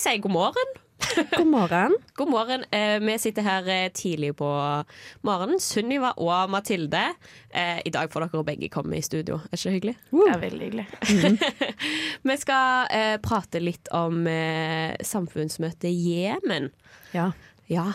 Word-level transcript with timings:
Jeg 0.00 0.14
sier 0.14 0.20
god 0.24 0.32
morgen. 0.32 0.70
God 1.36 1.48
morgen. 1.52 1.94
God 2.16 2.30
morgen. 2.32 2.62
Eh, 2.72 2.94
vi 3.04 3.18
sitter 3.20 3.44
her 3.44 3.66
eh, 3.68 3.90
tidlig 3.92 4.30
på 4.38 4.48
morgenen. 5.28 5.60
Sunniva 5.60 6.14
og 6.16 6.48
Mathilde. 6.48 7.02
Eh, 7.52 7.82
I 7.84 7.92
dag 7.92 8.08
får 8.08 8.24
dere 8.24 8.40
begge 8.48 8.70
komme 8.72 8.96
i 8.96 9.02
studio. 9.04 9.36
Er 9.50 9.58
ikke 9.58 9.66
det 9.68 9.74
hyggelig? 9.74 9.94
Det 10.08 10.30
er 10.32 10.40
veldig 10.46 10.70
hyggelig. 10.70 10.86
Vi 12.30 12.36
skal 12.40 12.88
eh, 12.96 13.18
prate 13.20 13.60
litt 13.60 13.92
om 13.92 14.24
samfunnsmøtet 15.04 15.92
Jemen. 15.92 16.72
Ja. 17.12 17.34
Ja. 17.68 17.90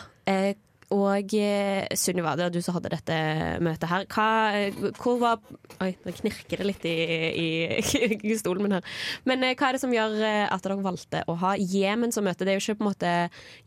Og 0.96 1.34
eh, 1.36 1.86
Sunniva, 1.98 2.36
det 2.38 2.48
var 2.48 2.54
du 2.54 2.62
som 2.64 2.78
hadde 2.78 2.92
dette 2.94 3.16
møtet 3.64 3.90
her. 3.92 4.06
Hva, 4.12 4.28
eh, 4.56 4.78
hvor 5.00 5.20
var 5.22 5.42
Oi, 5.84 5.90
nå 6.06 6.14
knirker 6.16 6.62
det 6.62 6.68
litt 6.70 6.86
i, 6.88 6.96
i, 7.36 7.48
i 8.32 8.36
stolen 8.40 8.64
min 8.64 8.76
her. 8.78 8.86
Men 9.28 9.44
eh, 9.44 9.56
hva 9.58 9.70
er 9.70 9.76
det 9.76 9.82
som 9.84 9.94
gjør 9.94 10.16
at 10.24 10.64
dere 10.64 10.78
valgte 10.86 11.24
å 11.32 11.36
ha 11.42 11.56
Jemen 11.60 12.14
som 12.16 12.26
møte? 12.28 12.46
Det 12.46 12.54
er 12.54 12.60
jo 12.60 12.64
ikke 12.64 12.80
på 12.80 12.86
en 12.86 12.92
måte 12.92 13.14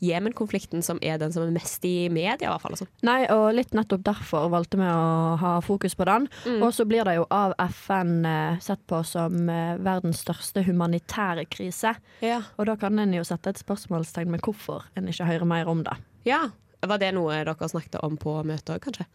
Jemen-konflikten 0.04 0.84
som 0.84 1.00
er 1.04 1.18
den 1.20 1.34
som 1.34 1.44
er 1.44 1.52
mest 1.54 1.84
i 1.88 2.08
media, 2.12 2.48
i 2.48 2.52
hvert 2.52 2.64
fall. 2.64 2.76
Altså. 2.78 2.88
Nei, 3.06 3.20
og 3.34 3.50
litt 3.56 3.74
nettopp 3.76 4.06
derfor 4.06 4.48
valgte 4.52 4.80
vi 4.80 4.88
å 4.88 5.36
ha 5.42 5.56
fokus 5.64 5.98
på 5.98 6.06
den. 6.08 6.28
Og 6.58 6.70
så 6.74 6.86
blir 6.88 7.04
det 7.08 7.18
jo 7.18 7.26
av 7.34 7.54
FN 7.74 8.22
sett 8.64 8.80
på 8.88 9.02
som 9.06 9.50
verdens 9.84 10.22
største 10.24 10.62
humanitære 10.66 11.44
krise. 11.50 11.94
Ja. 12.24 12.40
Og 12.56 12.70
da 12.70 12.78
kan 12.80 12.98
en 13.02 13.12
jo 13.16 13.26
sette 13.26 13.52
et 13.52 13.60
spørsmålstegn 13.60 14.32
med 14.32 14.44
hvorfor 14.46 14.88
en 14.96 15.10
ikke 15.10 15.28
hører 15.28 15.48
mer 15.48 15.70
om 15.70 15.84
det. 15.86 15.98
ja. 16.28 16.46
Var 16.78 17.00
det 17.02 17.10
noe 17.16 17.40
dere 17.42 17.68
snakket 17.68 17.98
om 18.06 18.14
på 18.20 18.36
møtet 18.46 18.70
òg, 18.76 18.82
kanskje? 18.84 19.06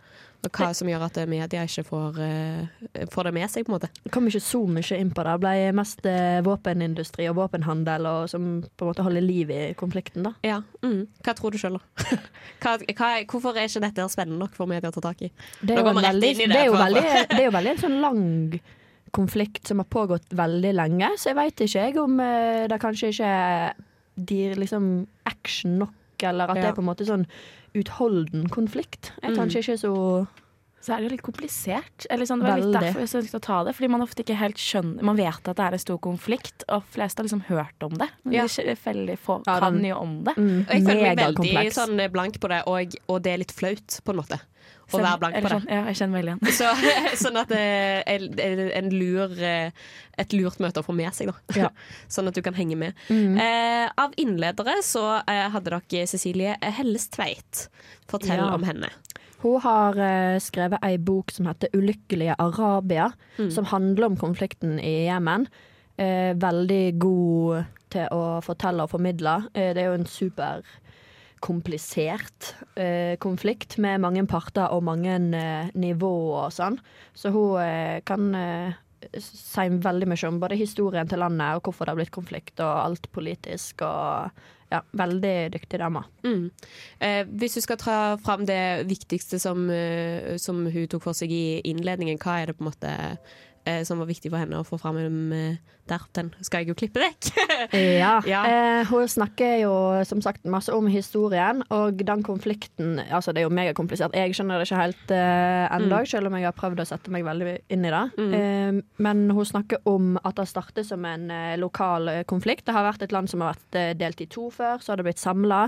Og 0.43 0.49
hva 0.51 0.73
som 0.75 0.89
gjør 0.91 1.05
at 1.05 1.17
media 1.31 1.61
ikke 1.63 1.85
får, 1.87 2.17
eh, 2.19 3.05
får 3.13 3.29
det 3.29 3.33
med 3.37 3.51
seg, 3.51 3.63
på 3.63 3.71
en 3.71 3.77
måte? 3.77 3.89
Kom 4.11 4.27
ikke 4.27 4.41
så 4.43 4.59
mye 4.67 4.97
inn 4.99 5.13
på 5.15 5.23
det. 5.23 5.31
Det 5.31 5.39
ble 5.45 5.71
mest 5.79 6.05
eh, 6.09 6.41
våpenindustri 6.43 7.29
og 7.31 7.37
våpenhandel 7.39 8.09
og 8.09 8.27
som 8.33 8.49
på 8.67 8.83
en 8.83 8.91
måte 8.91 9.05
holder 9.07 9.23
liv 9.23 9.53
i 9.55 9.61
konflikten, 9.79 10.27
da. 10.27 10.33
Ja. 10.43 10.59
Mm. 10.83 11.07
Hva 11.23 11.35
tror 11.37 11.55
du 11.55 11.61
sjøl, 11.61 11.79
da? 11.79 12.19
hva, 12.65 12.75
hva, 12.83 13.09
hvorfor 13.31 13.55
er 13.55 13.71
ikke 13.71 13.85
dette 13.87 14.09
spennende 14.11 14.43
nok 14.43 14.59
for 14.59 14.67
media 14.67 14.91
å 14.91 14.97
ta 14.97 15.05
tak 15.07 15.23
i? 15.23 15.31
Det 15.61 15.77
er 15.77 15.79
jo, 15.79 15.95
veldig, 15.95 16.19
det, 16.19 16.51
det 16.51 16.61
er 16.65 16.67
jo 16.67 16.77
veldig, 16.77 17.07
det 17.31 17.39
er 17.39 17.47
jo 17.47 17.55
veldig 17.55 17.75
en 17.77 17.83
sånn 17.85 17.99
lang 18.03 18.23
konflikt 19.13 19.69
som 19.69 19.79
har 19.79 19.87
pågått 19.93 20.33
veldig 20.35 20.75
lenge, 20.75 21.13
så 21.21 21.31
jeg 21.31 21.39
veit 21.39 21.63
ikke 21.63 21.87
jeg 21.87 21.97
om 22.01 22.19
eh, 22.19 22.65
det 22.67 22.79
kanskje 22.81 23.13
ikke 23.13 23.33
er 23.33 24.55
liksom 24.59 24.87
action 25.29 25.77
nok, 25.83 25.93
eller 26.29 26.49
at 26.49 26.55
det 26.55 26.63
er 26.65 26.73
på 26.73 26.83
en 26.83 26.89
måte 26.95 27.05
sånn 27.07 27.25
utholden 27.75 28.47
konflikt. 28.49 29.11
Er 29.21 29.31
Mm. 29.31 29.37
kanskje 29.37 29.59
ikke 29.63 29.79
så 29.79 30.27
Så 30.83 30.91
er 30.91 30.97
det 30.99 31.03
jo 31.11 31.15
litt 31.15 31.21
komplisert. 31.23 32.05
Eller 32.09 32.25
sånn, 32.25 32.41
det 32.41 32.49
var 32.49 32.57
litt 32.59 32.73
derfor 32.81 32.99
jeg 32.99 33.23
ønsket 33.23 33.39
å 33.39 33.41
ta 33.41 33.63
det. 33.63 33.73
Fordi 33.73 33.87
man 33.89 34.01
ofte 34.01 34.19
ikke 34.21 34.35
helt 34.35 34.57
skjønner 34.57 35.01
Man 35.01 35.15
vet 35.15 35.47
at 35.47 35.55
det 35.55 35.59
er 35.63 35.71
en 35.71 35.79
stor 35.79 35.97
konflikt, 35.97 36.63
og 36.67 36.83
flest 36.91 37.15
har 37.17 37.23
liksom 37.23 37.43
hørt 37.47 37.79
om 37.81 37.91
det. 37.95 38.09
Men 38.25 38.33
Ja. 38.33 38.41
de 38.47 38.75
veldig 38.75 39.17
få 39.17 39.41
Ja, 39.47 39.59
kan 39.59 39.81
jo 39.81 39.95
om 39.95 40.23
det. 40.25 40.35
mm, 40.35 40.59
Og 40.59 40.67
jeg 40.67 40.83
føler 40.83 41.15
meg 41.15 41.17
veldig 41.17 41.71
sånn 41.71 42.11
blank 42.11 42.37
på 42.41 42.49
det, 42.49 42.63
og, 42.67 42.95
og 43.07 43.23
det 43.23 43.31
er 43.33 43.37
litt 43.37 43.51
flaut, 43.53 43.87
på 44.03 44.09
en 44.09 44.17
måte. 44.17 44.41
Å 44.99 45.03
være 45.03 45.19
blank 45.23 45.35
på 45.35 45.41
det. 45.41 45.49
Sånn, 45.57 45.67
ja, 45.69 45.81
jeg 45.89 45.95
kjenner 45.99 46.13
meg 46.13 46.23
igjen. 46.25 46.39
Så, 46.59 47.23
sånn 47.23 47.37
at 47.41 47.49
det 47.49 47.61
er 48.07 48.77
en 48.79 48.89
lur, 48.93 49.33
eh, 49.41 49.71
et 50.17 50.33
lurt 50.37 50.59
møte 50.63 50.81
å 50.83 50.85
få 50.85 50.93
med 50.95 51.13
seg, 51.17 51.31
da. 51.31 51.57
Ja. 51.57 51.69
Sånn 52.13 52.27
at 52.29 52.35
du 52.37 52.41
kan 52.45 52.53
henge 52.57 52.77
med. 52.77 52.93
Mm. 53.09 53.37
Eh, 53.41 53.87
av 53.97 54.13
innledere 54.21 54.77
så 54.85 55.05
eh, 55.27 55.47
hadde 55.53 55.73
dere 55.73 56.07
Cecilie 56.07 56.55
Hellestveit. 56.61 57.67
Fortell 58.11 58.37
Ja. 58.37 58.53
om 58.53 58.63
henne. 58.63 58.89
Hun 59.43 59.59
har 59.59 59.97
eh, 59.99 60.37
skrevet 60.39 60.79
ei 60.87 60.97
bok 60.97 61.31
som 61.35 61.45
heter 61.49 61.67
'Ulykkelige 61.73 62.35
Arabia', 62.39 63.11
Mm. 63.37 63.49
som 63.51 63.65
handler 63.65 64.05
om 64.05 64.15
konflikten 64.17 64.79
i 64.79 65.05
Jemen. 65.09 65.47
Eh, 65.97 66.33
veldig 66.37 66.97
god 66.99 67.65
til 67.89 68.07
å 68.11 68.41
fortelle 68.41 68.81
og 68.83 68.89
formidle. 68.89 69.47
Eh, 69.53 69.73
det 69.73 69.83
er 69.83 69.89
jo 69.91 69.93
en 69.99 70.05
superkomplisert 71.43 72.55
eh, 72.75 73.17
konflikt 73.19 73.77
med 73.77 74.01
mange 74.01 74.25
parter 74.27 74.71
og 74.71 74.83
mange 74.83 75.11
eh, 75.35 75.69
nivåer 75.75 76.47
og 76.47 76.53
sånn. 76.53 76.79
Så 77.13 77.31
hun 77.33 77.59
eh, 77.61 78.01
kan 78.05 78.33
eh, 78.35 78.73
si 79.19 79.67
veldig 79.69 80.07
mye 80.07 80.27
om 80.29 80.39
både 80.39 80.55
historien 80.55 81.07
til 81.07 81.19
landet 81.19 81.57
og 81.57 81.67
hvorfor 81.67 81.85
det 81.85 81.91
har 81.91 81.99
blitt 81.99 82.15
konflikt 82.15 82.59
og 82.59 82.71
alt 82.85 83.11
politisk. 83.11 83.81
og 83.81 84.31
ja, 84.71 84.81
Veldig 84.91 85.51
dyktig 85.53 85.79
dame. 85.79 86.03
Mm. 86.23 86.49
Eh, 86.99 87.25
hvis 87.27 87.59
du 87.59 87.61
skal 87.61 87.77
ta 87.77 88.17
fram 88.23 88.45
det 88.45 88.87
viktigste 88.87 89.39
som, 89.39 89.69
eh, 89.69 90.37
som 90.37 90.65
hun 90.65 90.87
tok 90.87 91.03
for 91.03 91.13
seg 91.13 91.31
i 91.31 91.61
innledningen, 91.63 92.17
hva 92.17 92.39
er 92.41 92.47
det 92.47 92.57
på 92.57 92.63
en 92.63 92.71
måte 92.71 92.95
eh, 93.65 93.83
som 93.87 93.99
var 94.01 94.09
viktig 94.09 94.31
for 94.31 94.41
henne 94.41 94.59
å 94.59 94.65
få 94.67 94.77
fram 94.81 94.97
eh, 95.33 95.55
der? 95.89 96.03
Den 96.15 96.29
skal 96.41 96.63
jeg 96.63 96.71
jo 96.71 96.75
klippe 96.79 97.01
vekk. 97.03 97.31
Ja. 97.73 98.13
Ja. 98.33 98.41
Eh, 98.47 98.85
hun 98.89 99.07
snakker 99.09 99.57
jo 99.61 99.73
som 100.07 100.21
sagt 100.23 100.45
masse 100.49 100.71
om 100.75 100.87
historien, 100.91 101.61
og 101.73 102.01
den 102.05 102.23
konflikten 102.25 102.99
Altså, 103.03 103.31
det 103.33 103.41
er 103.43 103.47
jo 103.47 103.53
megakomplisert. 103.55 104.15
Jeg 104.17 104.35
skjønner 104.35 104.59
det 104.61 104.67
ikke 104.67 104.79
helt 104.81 105.13
eh, 105.15 105.65
ennå, 105.75 106.01
selv 106.09 106.29
om 106.29 106.37
jeg 106.37 106.47
har 106.47 106.55
prøvd 106.57 106.83
å 106.83 106.87
sette 106.87 107.11
meg 107.13 107.25
veldig 107.27 107.55
inn 107.73 107.87
i 107.87 107.91
det. 107.93 108.03
Eh, 108.39 108.79
men 109.05 109.23
hun 109.33 109.45
snakker 109.49 109.83
om 109.89 110.13
at 110.23 110.37
det 110.39 110.47
startet 110.51 110.87
som 110.89 111.03
en 111.07 111.29
eh, 111.33 111.55
lokal 111.61 112.09
eh, 112.11 112.23
konflikt. 112.29 112.65
Det 112.67 112.75
har 112.75 112.87
vært 112.87 113.05
et 113.07 113.15
land 113.15 113.31
som 113.31 113.43
har 113.43 113.55
vært 113.55 113.99
delt 113.99 114.23
i 114.23 114.29
to 114.31 114.49
før, 114.53 114.79
så 114.83 114.93
har 114.93 115.01
det 115.01 115.07
blitt 115.09 115.21
samla, 115.23 115.65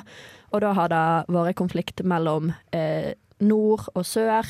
og 0.54 0.64
da 0.64 0.74
har 0.78 0.92
det 0.92 1.04
vært 1.36 1.60
konflikt 1.60 2.04
mellom 2.08 2.52
eh, 2.76 3.14
nord 3.44 3.90
og 3.96 4.06
sør. 4.08 4.48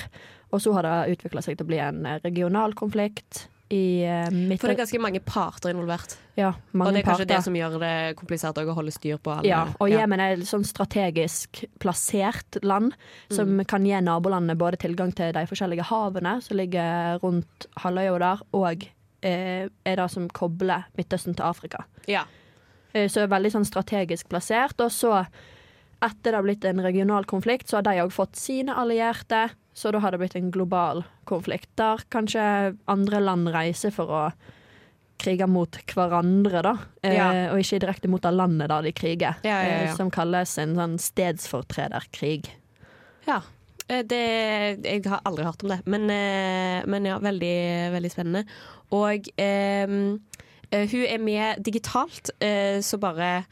Og 0.55 0.63
så 0.63 0.71
har 0.77 0.87
det 0.87 1.17
utvikla 1.17 1.43
seg 1.43 1.57
til 1.57 1.67
å 1.67 1.71
bli 1.73 1.81
en 1.83 2.05
eh, 2.07 2.21
regional 2.23 2.75
konflikt 2.77 3.49
i 3.73 4.05
uh, 4.05 4.27
For 4.59 4.69
det 4.69 4.75
er 4.75 4.81
ganske 4.83 4.99
mange 5.01 5.19
parter 5.25 5.71
involvert. 5.73 6.19
ja, 6.37 6.51
mange 6.71 6.91
og 6.91 6.93
det 6.93 6.99
er 6.99 7.07
kanskje 7.07 7.23
parter. 7.25 7.31
det 7.31 7.39
som 7.47 7.55
gjør 7.57 7.77
det 7.81 7.95
komplisert 8.19 8.59
å 8.61 8.75
holde 8.77 8.93
styr 8.93 9.17
på 9.17 9.33
alle. 9.33 9.49
Ja, 9.49 9.63
og 9.81 9.89
Jemen 9.89 10.21
er 10.21 10.35
et 10.35 10.45
sånn 10.45 10.65
strategisk 10.67 11.63
plassert 11.81 12.59
land 12.61 12.93
som 13.33 13.57
kan 13.65 13.87
gi 13.87 13.97
nabolandene 14.05 14.57
både 14.59 14.77
tilgang 14.85 15.15
til 15.17 15.33
de 15.33 15.47
forskjellige 15.49 15.87
havene 15.89 16.37
som 16.45 16.61
ligger 16.61 17.17
rundt 17.25 17.67
halvøya 17.81 18.19
der, 18.21 18.45
og 18.53 18.85
eh, 19.25 19.65
er 19.65 20.01
det 20.01 20.09
som 20.13 20.29
kobler 20.29 20.85
Midtøsten 20.97 21.33
til 21.33 21.47
Afrika. 21.47 21.85
Ja. 22.11 22.27
Eh, 22.93 23.09
så 23.11 23.23
er 23.23 23.33
veldig 23.33 23.53
sånn 23.57 23.67
strategisk 23.67 24.29
plassert. 24.31 24.79
Og 24.83 24.93
så, 24.93 25.25
etter 26.03 26.31
det 26.31 26.35
har 26.39 26.43
blitt 26.43 26.65
en 26.65 26.81
regional 26.83 27.25
konflikt, 27.25 27.69
så 27.69 27.77
har 27.77 27.83
de 27.87 28.01
òg 28.03 28.11
fått 28.11 28.35
sine 28.35 28.73
allierte. 28.75 29.49
Så 29.75 29.91
da 29.91 29.99
har 29.99 30.11
det 30.11 30.19
blitt 30.21 30.35
en 30.39 30.51
global 30.51 31.03
konflikt, 31.27 31.69
der 31.75 31.99
kanskje 32.09 32.77
andre 32.87 33.19
land 33.19 33.49
reiser 33.51 33.91
for 33.91 34.07
å 34.07 34.21
krige 35.19 35.47
mot 35.47 35.75
hverandre, 35.91 36.61
da. 36.63 36.73
Eh, 37.03 37.51
Og 37.51 37.59
ikke 37.59 37.79
direkte 37.79 38.07
mot 38.11 38.21
det 38.23 38.31
landet 38.35 38.69
der 38.71 38.81
de 38.83 38.91
kriger. 38.95 39.35
Ja, 39.43 39.61
ja, 39.63 39.69
ja. 39.69 39.81
Eh, 39.89 39.95
som 39.95 40.11
kalles 40.11 40.57
en 40.59 40.75
sånn 40.75 40.97
stedsfortrederkrig. 40.99 42.49
Ja. 43.27 43.41
Eh, 43.87 44.03
Det, 44.03 44.83
jeg 44.83 45.03
har 45.05 45.21
aldri 45.25 45.45
hørt 45.45 45.63
om 45.63 45.69
det, 45.69 45.81
men, 45.85 46.09
eh, 46.09 46.83
men 46.85 47.05
ja, 47.05 47.19
veldig, 47.19 47.91
veldig 47.95 48.11
spennende. 48.11 48.45
Og 48.91 49.27
eh, 49.37 49.83
eh, 50.71 50.87
hun 50.91 51.05
er 51.05 51.19
med 51.19 51.63
digitalt, 51.63 52.29
eh, 52.39 52.79
så 52.81 52.97
bare 52.99 53.29
eh, 53.37 53.43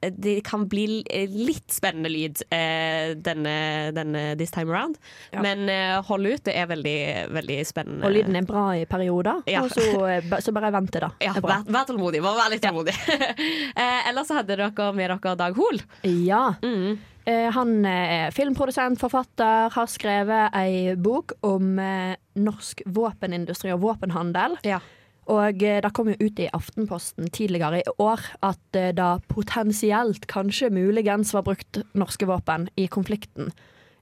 det 0.00 0.40
kan 0.46 0.64
bli 0.68 1.02
litt 1.28 1.72
spennende 1.72 2.08
lyd 2.12 2.40
eh, 2.48 3.12
denne, 3.20 3.54
denne 3.96 4.22
this 4.40 4.50
time 4.54 4.72
around. 4.72 4.96
Ja. 5.32 5.42
Men 5.44 5.68
eh, 5.68 5.98
hold 6.08 6.26
ut, 6.26 6.44
det 6.46 6.54
er 6.56 6.70
veldig, 6.70 6.96
veldig 7.36 7.58
spennende. 7.68 8.06
Og 8.08 8.14
lyden 8.14 8.38
er 8.40 8.46
bra 8.48 8.64
i 8.78 8.86
perioder, 8.88 9.42
Ja. 9.50 9.64
og 9.66 9.74
så, 9.74 10.06
eh, 10.08 10.32
så 10.40 10.54
bare 10.56 10.72
vent 10.72 10.92
det, 10.96 11.04
da. 11.04 11.10
ja, 11.26 11.34
vær, 11.36 11.66
vær 11.68 11.88
tålmodig. 11.90 12.22
Bare 12.24 12.40
vær 12.40 12.54
litt 12.54 12.64
tålmodig. 12.64 12.96
eh, 13.84 14.08
ellers 14.08 14.30
så 14.30 14.40
hadde 14.40 14.56
dere 14.56 14.92
med 14.96 15.10
dere 15.12 15.36
Dag 15.40 15.58
Hoel. 15.58 15.82
Ja. 16.04 16.46
Mm. 16.64 16.98
Eh, 17.28 17.50
Han 17.52 17.84
er 17.86 18.32
filmprodusent, 18.32 19.00
forfatter, 19.00 19.68
har 19.74 19.90
skrevet 19.92 20.56
ei 20.56 20.94
bok 20.96 21.36
om 21.46 21.76
eh, 21.78 22.16
norsk 22.40 22.82
våpenindustri 22.88 23.74
og 23.74 23.84
våpenhandel. 23.84 24.56
Ja. 24.64 24.80
Og 25.30 25.62
eh, 25.62 25.78
det 25.82 25.92
kom 25.94 26.10
jo 26.10 26.16
ut 26.18 26.40
i 26.42 26.48
Aftenposten 26.56 27.30
tidligere 27.34 27.82
i 27.82 27.92
år 28.02 28.24
at 28.46 28.78
eh, 28.78 28.90
det 28.96 29.10
potensielt, 29.30 30.26
kanskje 30.30 30.72
muligens, 30.74 31.34
var 31.36 31.46
brukt 31.46 31.82
norske 31.94 32.26
våpen 32.28 32.68
i 32.80 32.88
konflikten 32.90 33.52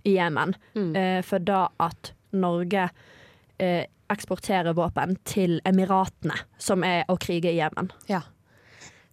i 0.08 0.16
Jemen. 0.16 0.56
Mm. 0.74 0.90
Eh, 0.96 1.20
For 1.26 1.44
da 1.44 1.68
at 1.82 2.14
Norge 2.32 2.90
eksporterer 3.58 4.76
våpen 4.78 5.16
til 5.26 5.56
Emiratene, 5.66 6.36
som 6.62 6.84
er 6.86 7.08
å 7.10 7.16
krige 7.18 7.50
i 7.50 7.56
Jemen. 7.58 7.90
Ja. 8.06 8.22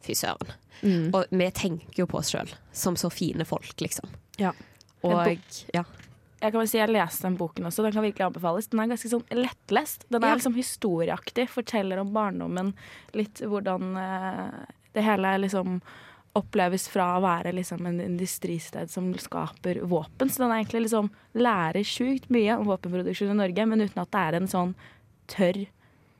fy 0.05 0.13
søren. 0.13 0.51
Mm. 0.83 1.07
Og 1.17 1.31
vi 1.33 1.47
tenker 1.55 2.03
jo 2.03 2.05
på 2.05 2.19
oss 2.19 2.29
sjøl 2.29 2.51
som 2.75 2.93
så 2.99 3.09
fine 3.09 3.47
folk, 3.49 3.73
liksom. 3.81 4.11
Ja. 4.37 4.51
Og 5.01 5.41
ja. 5.73 5.81
Jeg 6.41 6.51
kan 6.51 6.59
vel 6.59 6.67
si 6.67 6.77
jeg 6.77 6.89
leste 6.91 7.23
den 7.23 7.37
boken 7.39 7.65
også. 7.65 7.83
Den 7.85 7.93
kan 7.95 8.03
virkelig 8.03 8.25
anbefales. 8.27 8.67
Den 8.69 8.79
er 8.83 8.89
ganske 8.91 9.09
sånn 9.09 9.23
lettlest. 9.31 10.05
Den 10.11 10.23
er 10.23 10.27
Ja. 10.27 10.35
liksom 10.35 10.55
historieaktig. 10.55 11.47
Forteller 11.49 11.97
om 11.99 12.11
barndommen. 12.13 12.73
Litt 13.13 13.39
hvordan 13.41 13.95
eh, 13.97 14.65
det 14.93 15.03
hele 15.03 15.37
liksom 15.39 15.81
oppleves 16.35 16.89
fra 16.91 17.15
å 17.17 17.21
være 17.23 17.53
liksom 17.55 17.85
en 17.87 18.01
industristed 18.01 18.89
som 18.91 19.13
skaper 19.13 19.79
våpen. 19.87 20.27
Så 20.29 20.43
den 20.43 20.51
er 20.51 20.59
egentlig 20.63 20.81
liksom 20.89 21.09
lærer 21.33 21.83
sjukt 21.87 22.27
mye 22.29 22.57
om 22.59 22.65
våpenproduksjon 22.67 23.31
i 23.31 23.39
Norge, 23.39 23.65
men 23.65 23.79
uten 23.81 24.01
at 24.01 24.11
det 24.11 24.19
er 24.19 24.33
en 24.41 24.47
sånn 24.51 24.75
tørr 25.31 25.65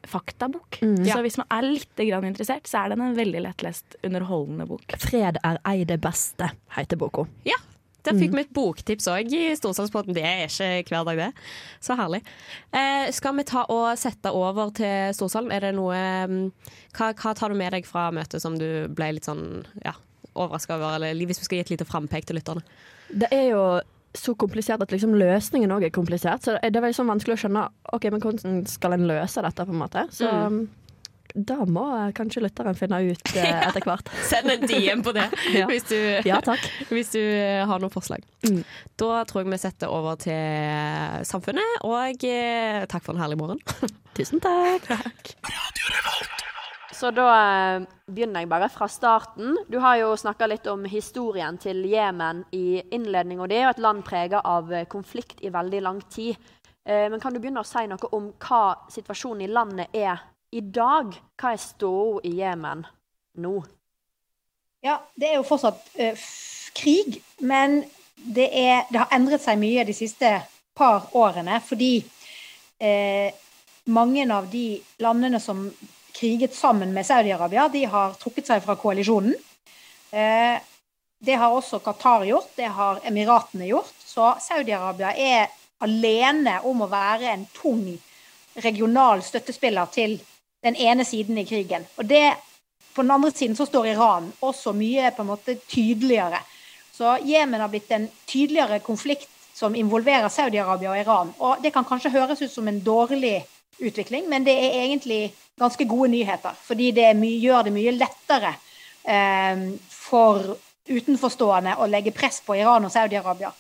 faktabok. 0.05 0.77
Så 0.79 1.19
hvis 1.25 1.37
man 1.41 1.47
er 1.51 1.61
litt 1.67 1.95
grann 1.97 2.23
interessert, 2.29 2.63
så 2.69 2.85
er 2.85 2.89
den 2.93 3.01
en 3.01 3.15
veldig 3.17 3.41
lettlest, 3.43 3.97
underholdende 4.05 4.67
bok. 4.69 4.85
'Fred 5.01 5.37
er 5.43 5.57
ei 5.65 5.83
det 5.83 5.99
beste', 5.99 6.51
heter 6.77 6.95
boka. 6.97 7.27
ja. 7.43 7.57
Der 8.05 8.17
fikk 8.19 8.35
vi 8.35 8.43
et 8.45 8.53
boktips 8.55 9.07
òg 9.11 9.33
i 9.33 9.43
Storsalgsbåten. 9.57 10.15
Det 10.15 10.23
er 10.25 10.45
ikke 10.47 10.93
hver 10.93 11.07
dag, 11.09 11.21
det. 11.25 11.45
Så 11.83 11.97
herlig. 11.97 12.21
Eh, 12.75 13.09
skal 13.15 13.35
vi 13.39 13.47
ta 13.47 13.65
og 13.73 13.87
sette 13.99 14.33
over 14.35 14.71
til 14.77 15.15
Storsalen? 15.17 15.53
Er 15.55 15.67
det 15.67 15.73
noe 15.77 15.97
mm, 16.29 16.43
hva, 16.97 17.11
hva 17.11 17.33
tar 17.37 17.53
du 17.53 17.59
med 17.59 17.75
deg 17.75 17.89
fra 17.89 18.07
møtet 18.15 18.43
som 18.43 18.59
du 18.59 18.85
ble 18.95 19.15
litt 19.17 19.29
sånn 19.29 19.65
ja, 19.85 19.95
overraska 20.33 20.77
over? 20.77 20.99
Eller 20.99 21.17
hvis 21.25 21.41
vi 21.41 21.49
skal 21.49 21.59
gi 21.59 21.65
et 21.65 21.75
lite 21.75 21.89
frampek 21.89 22.29
til 22.29 22.39
lytterne? 22.39 22.65
Det 23.09 23.29
er 23.33 23.51
jo 23.51 23.65
så 24.15 24.31
komplisert 24.39 24.83
at 24.83 24.93
liksom 24.93 25.15
løsningen 25.19 25.73
òg 25.75 25.87
er 25.87 25.93
komplisert. 25.93 26.45
Så 26.45 26.55
det 26.55 26.71
er 26.71 26.83
veldig 26.83 26.97
sånn 26.97 27.11
vanskelig 27.11 27.35
å 27.35 27.41
skjønne 27.43 27.67
Ok, 27.95 28.07
men 28.13 28.23
hvordan 28.23 28.63
skal 28.69 28.95
en 28.95 29.07
løse 29.09 29.43
dette, 29.43 29.65
på 29.67 29.75
en 29.75 29.81
måte. 29.81 30.05
Så 30.15 30.29
da 31.35 31.57
må 31.67 31.83
kanskje 32.15 32.41
lytteren 32.45 32.77
finne 32.79 33.01
ut 33.11 33.31
eh, 33.35 33.59
etter 33.67 33.83
hvert. 33.83 34.07
Send 34.23 34.49
en 34.53 34.63
DM 34.69 35.03
på 35.03 35.11
det 35.15 35.25
Ja. 35.59 35.65
hvis, 35.67 35.83
du, 35.91 35.97
Ja 36.27 36.39
takk. 36.45 36.63
hvis 36.95 37.11
du 37.15 37.19
eh, 37.21 37.65
har 37.67 37.81
noen 37.83 37.91
forslag. 37.93 38.23
Mm. 38.47 38.61
Da 38.95 39.23
tror 39.27 39.43
jeg 39.43 39.51
vi 39.51 39.59
setter 39.59 39.91
over 39.91 40.15
til 40.21 41.25
samfunnet, 41.27 41.81
og 41.83 42.23
eh, 42.27 42.85
takk 42.87 43.03
for 43.03 43.15
en 43.17 43.21
herlig 43.25 43.37
morgen. 43.41 43.59
Tusen 44.15 44.39
takk. 44.43 44.87
Så 46.95 47.09
da 47.11 47.25
eh, 47.35 47.85
begynner 48.07 48.45
jeg 48.45 48.49
bare 48.51 48.69
fra 48.71 48.87
starten. 48.87 49.57
Du 49.67 49.79
har 49.83 49.97
jo 49.99 50.13
snakka 50.15 50.47
litt 50.47 50.67
om 50.71 50.85
historien 50.87 51.57
til 51.59 51.81
Jemen 51.91 52.45
i 52.55 52.79
innledninga 52.95 53.47
di, 53.51 53.57
og 53.65 53.73
et 53.73 53.81
land 53.83 54.05
prega 54.07 54.39
av 54.47 54.71
eh, 54.71 54.85
konflikt 54.87 55.43
i 55.43 55.51
veldig 55.51 55.81
lang 55.83 55.99
tid. 56.07 56.39
Eh, 56.87 57.09
Men 57.11 57.19
kan 57.19 57.35
du 57.35 57.41
begynne 57.43 57.59
å 57.65 57.67
si 57.67 57.83
noe 57.91 58.11
om 58.15 58.31
hva 58.39 58.61
situasjonen 58.93 59.43
i 59.43 59.51
landet 59.51 59.91
er 59.99 60.23
i 60.55 60.61
dag? 60.61 61.15
Hva 61.35 61.53
er 61.53 61.61
ståa 61.61 62.21
i 62.23 62.35
Jemen 62.39 62.85
nå? 63.43 63.55
Ja, 64.85 64.99
det 65.17 65.31
er 65.31 65.39
jo 65.39 65.47
fortsatt 65.47 65.81
uh, 65.99 66.27
krig, 66.77 67.17
men 67.43 67.81
det, 68.15 68.47
er, 68.51 68.85
det 68.91 69.01
har 69.01 69.15
endret 69.15 69.43
seg 69.43 69.59
mye 69.59 69.83
de 69.87 69.95
siste 69.97 70.29
par 70.77 71.09
årene, 71.17 71.57
fordi 71.65 71.97
uh, 72.05 73.27
mange 73.91 74.27
av 74.31 74.47
de 74.51 74.67
landene 75.03 75.41
som 75.43 75.65
kriget 76.15 76.55
sammen 76.55 76.93
med 76.95 77.07
Saudi-Arabia, 77.07 77.67
de 77.73 77.83
har 77.91 78.15
trukket 78.21 78.47
seg 78.47 78.63
fra 78.63 78.77
koalisjonen. 78.79 79.35
Uh, 80.13 80.55
det 81.25 81.35
har 81.41 81.51
også 81.51 81.81
Qatar 81.83 82.23
gjort, 82.29 82.53
det 82.55 82.69
har 82.77 83.01
Emiratene 83.09 83.67
gjort. 83.67 83.91
Så 84.05 84.35
Saudi-Arabia 84.43 85.11
er 85.17 85.49
alene 85.83 86.59
om 86.63 86.85
å 86.85 86.91
være 86.91 87.33
en 87.33 87.43
tung 87.55 87.83
regional 88.63 89.23
støttespiller 89.25 89.89
til 89.91 90.15
den 90.65 90.75
ene 90.75 91.05
siden 91.05 91.37
i 91.37 91.45
krigen. 91.45 91.85
Og 91.95 92.09
det 92.09 92.33
på 92.95 93.03
den 93.03 93.11
andre 93.11 93.31
siden 93.31 93.55
så 93.55 93.67
står 93.67 93.87
Iran 93.93 94.31
også 94.39 94.73
mye 94.73 95.11
på 95.13 95.23
en 95.23 95.29
måte 95.29 95.57
tydeligere. 95.67 96.39
Så 96.95 97.17
Jemen 97.27 97.61
har 97.61 97.69
blitt 97.69 97.91
en 97.91 98.07
tydeligere 98.25 98.79
konflikt 98.79 99.29
som 99.53 99.75
involverer 99.75 100.31
Saudi-Arabia 100.31 100.91
og 100.91 100.99
Iran. 100.99 101.33
Og 101.37 101.63
det 101.63 101.73
kan 101.75 101.85
kanskje 101.87 102.13
høres 102.15 102.41
ut 102.41 102.51
som 102.51 102.67
en 102.67 102.79
dårlig 102.83 103.43
utvikling, 103.79 104.29
men 104.31 104.43
det 104.47 104.55
er 104.55 104.77
egentlig 104.85 105.33
ganske 105.59 105.85
gode 105.85 106.09
nyheter. 106.11 106.55
Fordi 106.63 106.91
det 106.95 107.11
gjør 107.43 107.67
det 107.67 107.75
mye 107.75 107.93
lettere 107.95 108.53
eh, 109.03 109.67
for 109.91 110.55
utenforstående 110.87 111.75
å 111.81 111.87
legge 111.89 112.15
press 112.15 112.41
på 112.45 112.55
Iran 112.55 112.87
og 112.87 112.93
Saudi-Arabia. 112.93 113.51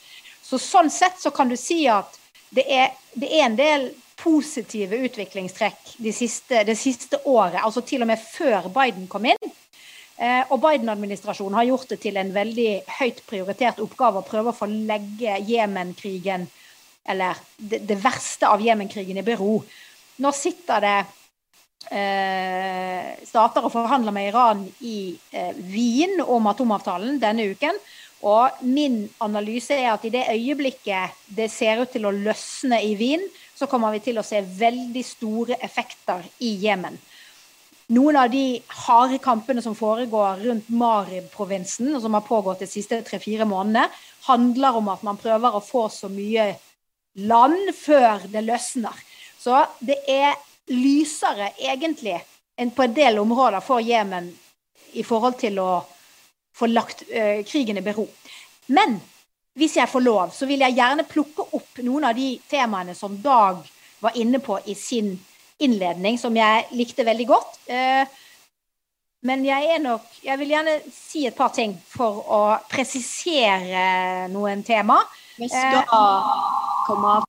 Så 0.43 0.59
sånn 0.61 0.91
sett 0.93 1.19
så 1.19 1.31
kan 1.35 1.49
du 1.49 1.57
si 1.59 1.85
at 1.91 2.19
det 2.55 2.65
er, 2.71 2.91
det 3.13 3.31
er 3.33 3.47
en 3.49 3.59
del 3.59 3.87
positive 4.15 4.97
utviklingstrekk 5.07 5.95
det 6.03 6.13
siste, 6.15 6.63
det 6.67 6.77
siste 6.79 7.19
året, 7.25 7.59
altså 7.63 7.83
til 7.85 8.05
og 8.05 8.09
med 8.09 8.21
før 8.21 8.69
Biden 8.73 9.09
kom 9.11 9.27
inn. 9.29 9.53
Eh, 10.15 10.43
og 10.47 10.61
Biden-administrasjonen 10.63 11.57
har 11.59 11.67
gjort 11.67 11.89
det 11.91 11.99
til 12.05 12.17
en 12.17 12.31
veldig 12.35 12.69
høyt 13.01 13.19
prioritert 13.27 13.81
oppgave 13.83 14.21
å 14.21 14.27
prøve 14.27 14.53
å 14.53 14.55
få 14.55 14.69
legge 14.71 15.35
Jemen-krigen, 15.43 16.47
eller 17.05 17.41
det, 17.57 17.81
det 17.89 17.99
verste 17.99 18.47
av 18.47 18.63
Jemen-krigen, 18.63 19.19
i 19.19 19.25
bero. 19.27 19.59
Nå 20.23 20.31
sitter 20.31 20.85
det 20.85 20.95
eh, 21.91 23.11
stater 23.27 23.67
og 23.67 23.73
forhandler 23.73 24.15
med 24.15 24.29
Iran 24.31 24.63
i 24.87 24.97
eh, 25.35 25.51
Wien 25.67 26.23
om 26.23 26.47
atomavtalen 26.47 27.19
denne 27.19 27.49
uken. 27.51 27.83
Og 28.25 28.63
min 28.65 29.03
analyse 29.21 29.75
er 29.75 29.91
at 29.91 30.05
i 30.07 30.13
det 30.13 30.23
øyeblikket 30.31 31.27
det 31.35 31.49
ser 31.51 31.83
ut 31.83 31.91
til 31.91 32.07
å 32.07 32.15
løsne 32.15 32.79
i 32.81 32.95
Wien, 32.97 33.21
så 33.55 33.67
kommer 33.71 33.93
vi 33.95 34.03
til 34.03 34.19
å 34.19 34.25
se 34.25 34.41
veldig 34.43 35.03
store 35.05 35.59
effekter 35.63 36.25
i 36.43 36.55
Jemen. 36.65 36.97
Noen 37.95 38.17
av 38.17 38.31
de 38.33 38.59
harde 38.87 39.19
kampene 39.21 39.61
som 39.61 39.75
foregår 39.77 40.41
rundt 40.41 40.69
Marib-provinsen, 40.73 41.91
og 41.93 42.01
som 42.01 42.17
har 42.17 42.25
pågått 42.25 42.63
de 42.63 42.69
siste 42.69 42.97
tre-fire 43.05 43.45
månedene, 43.45 43.91
handler 44.25 44.79
om 44.79 44.89
at 44.89 45.03
man 45.05 45.19
prøver 45.21 45.53
å 45.53 45.61
få 45.61 45.85
så 45.93 46.09
mye 46.09 46.47
land 47.21 47.69
før 47.77 48.25
det 48.31 48.41
løsner. 48.47 48.95
Så 49.37 49.61
det 49.85 49.99
er 50.09 50.33
lysere 50.73 51.51
egentlig 51.61 52.17
enn 52.57 52.71
på 52.73 52.87
en 52.87 52.95
del 52.95 53.19
områder 53.21 53.61
for 53.61 53.83
Jemen 53.85 54.31
i 54.97 55.03
forhold 55.05 55.37
til 55.37 55.59
å 55.61 55.83
få 56.55 56.71
lagt 56.71 57.03
ø, 57.05 57.43
krigen 57.45 57.77
i 57.77 57.83
bero. 57.85 58.07
Men 58.73 58.97
hvis 59.55 59.77
jeg 59.79 59.89
får 59.89 60.03
lov, 60.03 60.33
så 60.35 60.47
vil 60.49 60.63
jeg 60.65 60.75
gjerne 60.75 61.07
plukke 61.07 61.47
opp 61.55 61.79
noen 61.85 62.09
av 62.09 62.17
de 62.17 62.35
temaene 62.51 62.95
som 62.97 63.15
Dag 63.23 63.61
var 64.03 64.17
inne 64.19 64.41
på 64.43 64.59
i 64.67 64.75
sin 64.75 65.13
innledning, 65.63 66.17
som 66.19 66.35
jeg 66.35 66.65
likte 66.75 67.05
veldig 67.07 67.27
godt. 67.29 67.59
Eh, 67.71 68.03
men 69.25 69.45
jeg 69.45 69.69
er 69.73 69.79
nok 69.81 70.03
Jeg 70.21 70.37
vil 70.37 70.51
gjerne 70.53 70.73
si 70.93 71.23
et 71.25 71.37
par 71.37 71.53
ting 71.55 71.73
for 71.89 72.19
å 72.29 72.41
presisere 72.69 74.27
noen 74.29 74.61
tema. 74.63 74.99
Vi 75.39 75.47
skal 75.49 75.87
komme 76.85 77.21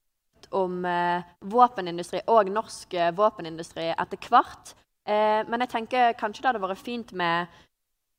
om 0.56 0.84
eh, 0.84 1.22
våpenindustri 1.40 2.20
og 2.30 2.50
norsk 2.52 2.94
eh, 2.94 3.14
våpenindustri 3.16 3.88
etter 3.94 4.28
hvert. 4.30 4.74
Eh, 5.06 5.42
men 5.48 5.64
jeg 5.64 5.72
tenker 5.72 6.18
kanskje 6.18 6.42
det 6.42 6.50
hadde 6.50 6.62
vært 6.66 6.84
fint 6.84 7.12
med 7.16 7.46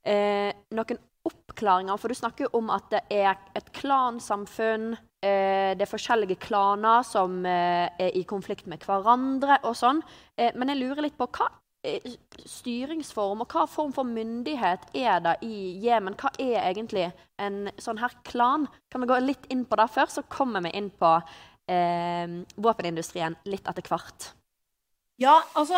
eh, 0.07 0.51
noen 0.75 0.99
oppklaringer. 1.27 1.99
For 1.99 2.11
du 2.11 2.17
snakker 2.17 2.47
jo 2.47 2.61
om 2.61 2.71
at 2.73 2.89
det 2.93 3.03
er 3.13 3.35
et 3.57 3.69
klansamfunn. 3.75 4.95
Eh, 5.23 5.75
det 5.77 5.85
er 5.85 5.91
forskjellige 5.91 6.39
klaner 6.47 7.05
som 7.07 7.39
eh, 7.45 7.87
er 7.99 8.17
i 8.17 8.25
konflikt 8.29 8.67
med 8.71 8.85
hverandre 8.87 9.59
og 9.67 9.77
sånn. 9.77 10.03
Eh, 10.37 10.53
men 10.55 10.73
jeg 10.73 10.81
lurer 10.81 11.07
litt 11.07 11.19
på 11.19 11.29
hva 11.37 11.51
styringsform 12.47 13.43
og 13.43 13.53
hva 13.53 13.65
form 13.69 13.93
for 13.95 14.07
myndighet 14.07 14.89
er 14.97 15.21
det 15.23 15.35
i 15.45 15.77
Jemen? 15.83 16.17
Hva 16.19 16.33
er 16.41 16.65
egentlig 16.65 17.05
en 17.39 17.67
sånn 17.79 18.01
her 18.01 18.15
klan? 18.27 18.67
Kan 18.91 19.03
vi 19.03 19.11
gå 19.11 19.19
litt 19.23 19.47
inn 19.53 19.63
på 19.67 19.77
det 19.79 19.87
før, 19.93 20.09
så 20.11 20.25
kommer 20.27 20.65
vi 20.65 20.73
inn 20.75 20.89
på 20.89 21.13
eh, 21.71 22.41
våpenindustrien 22.57 23.37
litt 23.47 23.69
etter 23.69 23.87
hvert. 23.87 24.31
Ja, 25.19 25.43
altså, 25.53 25.73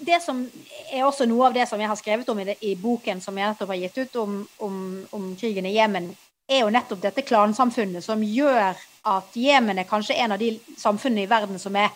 det- 0.00 0.22
som 0.22 0.50
er 0.92 1.04
også 1.04 1.26
noe 1.26 1.46
av 1.46 1.54
det 1.54 1.68
som 1.68 1.80
jeg 1.80 1.88
har 1.88 1.96
skrevet 1.96 2.28
om 2.28 2.38
i, 2.40 2.44
det, 2.44 2.56
i 2.62 2.74
boken 2.74 3.20
som 3.20 3.36
jeg 3.36 3.50
nettopp 3.50 3.68
har 3.68 3.76
gitt 3.76 3.98
ut 3.98 4.16
om, 4.16 4.48
om, 4.58 5.06
om 5.12 5.36
krigen 5.36 5.66
i 5.66 5.74
Jemen, 5.74 6.16
er 6.48 6.62
jo 6.62 6.70
nettopp 6.72 7.02
dette 7.02 7.22
klansamfunnet 7.22 8.04
som 8.04 8.22
gjør 8.24 8.72
at 9.04 9.36
Jemen 9.36 9.78
er 9.78 9.84
kanskje 9.84 10.16
en 10.16 10.32
av 10.32 10.38
de 10.40 10.54
samfunnene 10.80 11.26
i 11.26 11.28
verden 11.28 11.58
som 11.60 11.76
er 11.76 11.92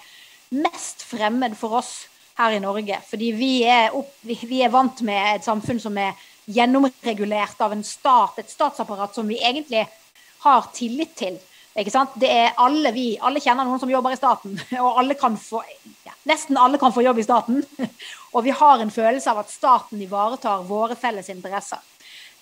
mest 0.53 1.07
fremmed 1.09 1.57
for 1.57 1.79
oss 1.81 1.95
her 2.37 2.53
i 2.53 2.61
Norge. 2.61 2.99
Fordi 3.09 3.31
vi 3.33 3.65
er, 3.65 3.97
opp, 3.97 4.13
vi 4.23 4.61
er 4.61 4.69
vant 4.69 5.01
med 5.01 5.37
et 5.37 5.49
samfunn 5.49 5.81
som 5.81 5.97
er 5.97 6.13
gjennomregulert 6.45 7.61
av 7.65 7.73
en 7.73 7.85
stat, 7.85 8.37
et 8.39 8.53
statsapparat 8.53 9.15
som 9.15 9.29
vi 9.29 9.41
egentlig 9.41 9.87
har 10.45 10.69
tillit 10.77 11.17
til. 11.17 11.41
Ikke 11.79 11.93
sant? 11.95 12.17
Det 12.21 12.29
er 12.29 12.59
alle 12.61 12.93
vi, 12.93 13.07
alle 13.21 13.41
kjenner 13.41 13.65
noen 13.65 13.81
som 13.81 13.91
jobber 13.91 14.13
i 14.13 14.19
staten, 14.19 14.59
og 14.85 14.99
alle 15.01 15.17
kan 15.19 15.39
få, 15.41 15.63
ja, 16.07 16.17
nesten 16.29 16.61
alle 16.61 16.81
kan 16.81 16.93
få 16.93 17.05
jobb 17.07 17.23
i 17.23 17.29
staten. 17.29 17.63
Og 18.33 18.47
vi 18.47 18.53
har 18.57 18.81
en 18.81 18.93
følelse 18.93 19.29
av 19.29 19.43
at 19.43 19.51
staten 19.53 20.01
ivaretar 20.01 20.63
våre 20.65 20.97
felles 20.97 21.27
interesser. 21.29 21.81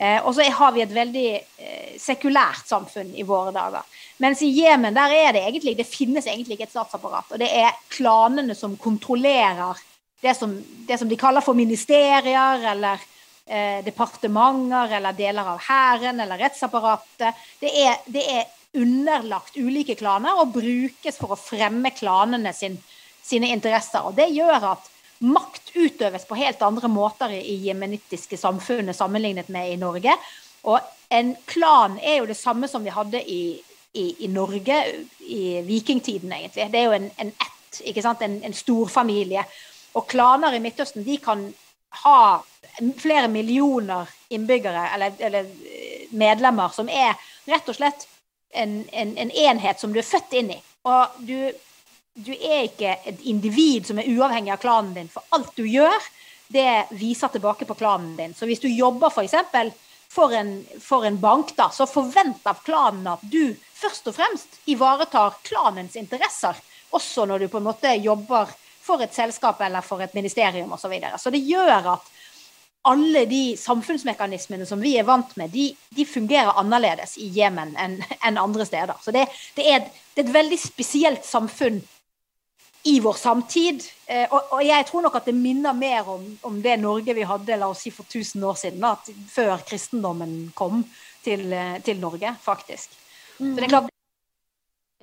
Eh, 0.00 0.20
og 0.22 0.32
så 0.32 0.44
har 0.54 0.70
vi 0.72 0.84
et 0.84 0.92
veldig 0.94 1.24
eh, 1.34 1.96
sekulært 2.00 2.62
samfunn 2.70 3.10
i 3.18 3.24
våre 3.26 3.50
dager. 3.52 3.82
Mens 4.22 4.40
i 4.46 4.52
Jemen 4.54 4.94
der 4.94 5.12
er 5.12 5.34
det 5.34 5.42
egentlig, 5.48 5.74
det 5.76 5.88
finnes 5.90 6.28
egentlig 6.30 6.56
ikke 6.56 6.68
et 6.68 6.72
statsapparat. 6.72 7.34
Og 7.34 7.42
det 7.42 7.50
er 7.58 7.74
klanene 7.90 8.54
som 8.56 8.78
kontrollerer 8.80 9.82
det 10.22 10.34
som, 10.38 10.54
det 10.88 10.98
som 11.00 11.08
de 11.08 11.18
kaller 11.20 11.44
for 11.44 11.56
ministerier, 11.56 12.64
eller 12.72 13.02
eh, 13.46 13.84
departementer 13.84 14.96
eller 14.98 15.16
deler 15.16 15.52
av 15.54 15.60
hæren 15.64 16.20
eller 16.20 16.40
rettsapparatet. 16.46 17.44
Det 17.60 17.72
er, 17.84 18.00
det 18.06 18.24
er, 18.38 18.48
underlagt 18.76 19.56
ulike 19.58 19.96
klaner 19.98 20.38
og 20.38 20.54
brukes 20.54 21.18
for 21.18 21.34
å 21.34 21.38
fremme 21.40 21.90
klanene 21.96 22.52
sin, 22.54 22.76
sine 23.22 23.50
interesser. 23.54 24.04
Og 24.06 24.16
det 24.18 24.30
gjør 24.34 24.70
at 24.74 24.90
makt 25.20 25.74
utøves 25.74 26.24
på 26.28 26.38
helt 26.38 26.62
andre 26.64 26.88
måter 26.88 27.34
i 27.36 27.56
jemenittiske 27.66 28.38
samfunnet 28.40 28.96
sammenlignet 28.96 29.50
med 29.52 29.72
i 29.72 29.80
Norge. 29.80 30.14
Og 30.70 30.78
en 31.12 31.34
klan 31.50 31.98
er 31.98 32.20
jo 32.20 32.28
det 32.30 32.38
samme 32.38 32.68
som 32.70 32.84
vi 32.84 32.94
hadde 32.94 33.20
i, 33.20 33.58
i, 33.92 34.06
i 34.24 34.30
Norge 34.32 34.78
i 35.26 35.60
vikingtiden, 35.66 36.32
egentlig. 36.32 36.70
Det 36.72 36.80
er 36.80 36.88
jo 36.88 36.96
en, 36.96 37.10
en 37.18 37.34
ett, 37.34 37.82
ikke 37.90 38.04
sant? 38.04 38.22
En, 38.24 38.38
en 38.46 38.56
storfamilie. 38.56 39.44
Og 39.98 40.06
klaner 40.08 40.54
i 40.54 40.62
Midtøsten 40.62 41.04
de 41.04 41.18
kan 41.20 41.48
ha 42.04 42.40
flere 43.00 43.28
millioner 43.28 44.08
innbyggere, 44.30 44.86
eller, 44.94 45.16
eller 45.18 45.48
eh, 45.66 46.06
medlemmer, 46.16 46.70
som 46.72 46.88
er 46.88 47.18
rett 47.50 47.68
og 47.68 47.76
slett 47.76 48.06
en, 48.50 48.88
en, 48.92 49.16
en, 49.18 49.30
enhet 49.30 49.80
som 49.80 49.92
du 49.92 50.00
er 50.00 50.06
født 50.06 50.32
inn 50.40 50.54
i. 50.54 50.58
Og 50.88 51.20
du, 51.26 51.36
du, 52.14 52.32
er 52.34 52.66
ikke 52.68 52.96
et 53.06 53.20
individ 53.30 53.90
som 53.90 54.00
er 54.00 54.08
uavhengig 54.10 54.54
av 54.54 54.62
klanen 54.62 54.94
din, 54.96 55.10
for 55.12 55.26
alt 55.36 55.52
du 55.56 55.66
gjør, 55.68 56.08
det 56.50 56.70
viser 56.98 57.30
tilbake 57.30 57.66
på 57.68 57.78
klanen 57.78 58.16
din. 58.18 58.34
Så 58.34 58.48
hvis 58.48 58.62
du 58.62 58.68
jobber 58.68 59.12
f.eks. 59.12 59.36
For, 60.10 60.32
for, 60.32 60.34
for 60.82 61.06
en 61.06 61.20
bank, 61.22 61.54
da, 61.56 61.68
så 61.70 61.86
forventer 61.86 62.64
klanen 62.66 63.06
at 63.12 63.22
du 63.22 63.54
først 63.80 64.10
og 64.10 64.16
fremst 64.16 64.58
ivaretar 64.70 65.38
klanens 65.46 65.94
interesser, 65.96 66.58
også 66.90 67.28
når 67.30 67.44
du 67.44 67.52
på 67.52 67.60
en 67.60 67.68
måte 67.68 67.94
jobber 68.02 68.50
for 68.82 69.02
et 69.04 69.14
selskap 69.14 69.60
eller 69.62 69.84
for 69.86 70.02
et 70.02 70.14
ministerium 70.16 70.72
osv. 70.72 70.82
Så, 70.82 70.90
videre. 70.90 71.18
så 71.18 71.30
det 71.30 71.44
gjør 71.46 71.92
at 71.94 72.10
alle 72.82 73.26
de 73.28 73.56
samfunnsmekanismene 73.60 74.66
som 74.66 74.80
vi 74.80 74.94
er 74.98 75.04
vant 75.08 75.32
med, 75.36 75.52
de, 75.52 75.68
de 75.96 76.04
fungerer 76.08 76.56
annerledes 76.60 77.18
i 77.20 77.28
Jemen 77.34 77.74
enn 77.76 77.98
en 78.24 78.38
andre 78.40 78.64
steder. 78.66 78.96
Så 79.04 79.12
det, 79.12 79.26
det, 79.56 79.66
er, 79.68 79.88
det, 80.14 80.22
er, 80.22 80.28
et 80.28 80.34
veldig 80.34 80.58
spesielt 80.60 81.26
samfunn 81.26 81.80
i 82.88 82.96
vår 83.04 83.18
samtid. 83.20 83.84
Eh, 84.06 84.24
og, 84.30 84.54
og, 84.56 84.62
jeg 84.64 84.86
tror 84.88 85.04
nok 85.04 85.18
at 85.20 85.28
det 85.28 85.36
minner 85.36 85.76
mer 85.76 86.08
om, 86.08 86.24
om, 86.48 86.56
det 86.64 86.78
Norge 86.80 87.14
vi 87.16 87.28
hadde 87.28 87.60
la 87.60 87.68
oss 87.68 87.84
si 87.84 87.92
for 87.92 88.08
1000 88.08 88.46
år 88.48 88.56
siden, 88.62 88.86
at, 88.88 89.12
før 89.28 89.60
kristendommen 89.68 90.52
kom 90.56 90.80
til, 91.24 91.50
eh, 91.52 91.76
til 91.84 92.00
Norge, 92.00 92.32
faktisk. 92.40 92.96
Så 93.36 93.52
det 93.56 93.66
er 93.66 93.72
klart 93.74 93.92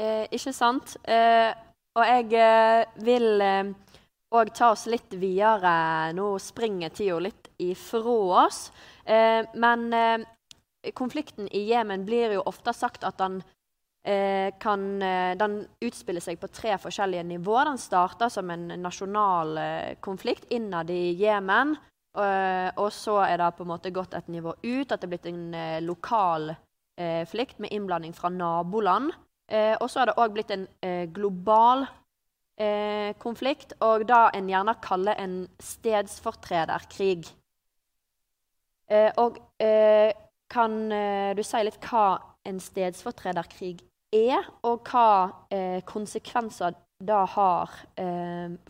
eh, 0.02 0.26
Ikke 0.34 0.54
sant. 0.54 0.98
Eh, 1.06 1.54
og 1.98 2.06
jeg 2.06 2.34
eh, 2.38 2.84
vil 3.06 3.30
òg 3.42 4.50
eh, 4.50 4.54
ta 4.58 4.72
oss 4.74 4.88
litt 4.90 5.14
videre. 5.18 6.14
Nå 6.18 6.34
springer 6.42 6.94
tida 6.94 7.22
litt 7.22 7.47
ifra 7.58 8.16
oss. 8.46 8.72
Eh, 9.06 9.46
men 9.54 10.26
konflikten 10.94 11.48
i 11.52 11.66
Jemen 11.72 12.06
blir 12.06 12.38
jo 12.38 12.46
ofte 12.48 12.74
sagt 12.74 13.04
at 13.04 13.18
den 13.20 13.42
kan 14.64 14.84
den 15.36 15.56
utspiller 15.84 16.24
seg 16.24 16.38
på 16.40 16.48
tre 16.48 16.78
forskjellige 16.80 17.26
nivåer. 17.28 17.68
Den 17.68 17.80
starter 17.82 18.30
som 18.32 18.48
en 18.54 18.70
nasjonal 18.80 19.58
konflikt 20.00 20.46
innad 20.56 20.94
i 20.94 21.12
Jemen. 21.20 21.74
og 22.16 22.88
så 22.94 23.18
er 23.26 23.38
det 23.42 23.50
på 23.58 23.66
en 23.66 23.72
måte 23.74 23.92
gått 23.92 24.14
et 24.16 24.30
nivå 24.32 24.54
ut, 24.64 24.92
at 24.92 25.02
det 25.02 25.10
er 25.10 25.12
blitt 25.12 25.28
en 25.28 25.84
lokal 25.84 26.54
flikt 27.28 27.60
med 27.60 27.74
innblanding 27.76 28.16
fra 28.16 28.30
naboland. 28.32 29.12
Eh, 29.52 29.76
og 29.80 29.88
så 29.90 30.02
har 30.02 30.10
det 30.10 30.20
òg 30.20 30.34
blitt 30.36 30.52
en 30.52 30.66
eh, 30.84 31.06
global 31.14 31.86
eh, 32.60 33.16
konflikt, 33.22 33.78
og 33.84 34.04
da 34.10 34.28
en 34.36 34.50
gjerne 34.52 34.76
kaller 34.84 35.20
en 35.24 35.38
stedsfortrederkrig. 35.64 37.30
Eh, 38.88 39.12
og 39.20 39.38
eh, 39.60 40.14
kan 40.52 40.80
eh, 40.96 41.36
du 41.36 41.44
si 41.44 41.62
litt 41.68 41.80
hva 41.90 42.18
en 42.48 42.60
stedsfortrederkrig 42.64 43.76
er, 44.16 44.46
og 44.64 44.88
hva 44.88 45.82
konsekvenser 45.84 46.78
det 47.04 47.18
har 47.34 47.74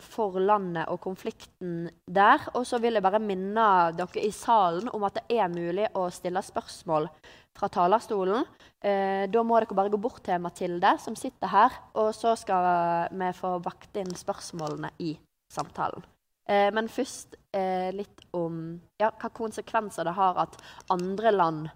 for 0.02 0.40
landet 0.42 0.90
og 0.90 0.98
konflikten 1.04 1.86
der? 2.10 2.42
Og 2.58 2.66
så 2.66 2.80
vil 2.82 2.98
jeg 2.98 3.04
bare 3.06 3.20
minne 3.22 3.68
dere 3.94 4.24
i 4.26 4.32
salen 4.34 4.90
om 4.90 5.06
at 5.06 5.20
det 5.20 5.38
er 5.38 5.54
mulig 5.54 5.86
å 5.94 6.08
stille 6.10 6.42
spørsmål 6.42 7.06
fra 7.54 7.70
talerstolen. 7.70 8.50
Da 8.82 9.46
må 9.46 9.62
dere 9.62 9.78
bare 9.78 9.94
gå 9.94 10.02
bort 10.02 10.26
til 10.26 10.42
Mathilde, 10.42 10.96
som 10.98 11.14
sitter 11.14 11.54
her, 11.54 11.80
og 11.94 12.10
så 12.18 12.34
skal 12.42 13.14
vi 13.14 13.32
få 13.38 13.60
vakte 13.62 14.02
inn 14.02 14.10
spørsmålene 14.26 14.90
i 14.98 15.14
samtalen. 15.54 16.02
Eh, 16.48 16.70
men 16.72 16.88
først 16.88 17.36
eh, 17.52 17.90
litt 17.92 18.24
om 18.36 18.78
ja, 19.00 19.10
hva 19.10 19.28
konsekvenser 19.36 20.08
det 20.08 20.16
har 20.16 20.40
at 20.46 20.56
andre 20.94 21.32
land 21.34 21.68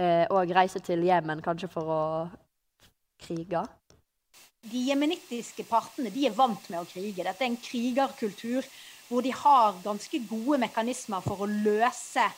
òg 0.00 0.52
eh, 0.52 0.54
reiser 0.54 0.84
til 0.86 1.02
Jemen, 1.04 1.42
kanskje 1.42 1.68
for 1.72 1.90
å 1.90 2.02
krige. 3.20 3.64
De 4.70 4.84
jemenittiske 4.86 5.64
partene 5.68 6.12
de 6.14 6.28
er 6.28 6.36
vant 6.36 6.68
med 6.70 6.78
å 6.78 6.86
krige. 6.88 7.24
Dette 7.24 7.42
er 7.42 7.50
en 7.50 7.58
krigerkultur 7.58 8.68
hvor 9.08 9.24
de 9.26 9.32
har 9.34 9.80
ganske 9.82 10.20
gode 10.30 10.60
mekanismer 10.62 11.24
for 11.24 11.42
å 11.42 11.50
løse 11.50 12.28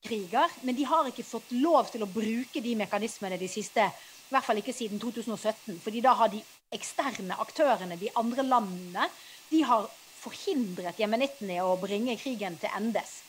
kriger, 0.00 0.48
men 0.64 0.78
de 0.78 0.86
har 0.88 1.10
ikke 1.10 1.26
fått 1.26 1.50
lov 1.52 1.90
til 1.92 2.06
å 2.06 2.08
bruke 2.08 2.62
de 2.64 2.72
mekanismene 2.80 3.36
de 3.36 3.50
siste 3.52 3.84
i 4.30 4.32
hvert 4.32 4.46
fall 4.46 4.60
ikke 4.60 4.72
siden 4.72 5.00
2017. 5.02 5.80
fordi 5.82 6.00
da 6.00 6.14
har 6.14 6.30
de 6.32 6.40
eksterne 6.72 7.36
aktørene, 7.42 7.98
de 7.98 8.08
andre 8.16 8.44
landene, 8.46 9.08
de 9.50 9.62
har 9.66 9.88
forhindret 10.20 11.00
jemenittene 11.00 11.58
i 11.58 11.64
å 11.64 11.76
bringe 11.80 12.18
krigen 12.20 12.58
til 12.60 12.72
endes. 12.76 13.20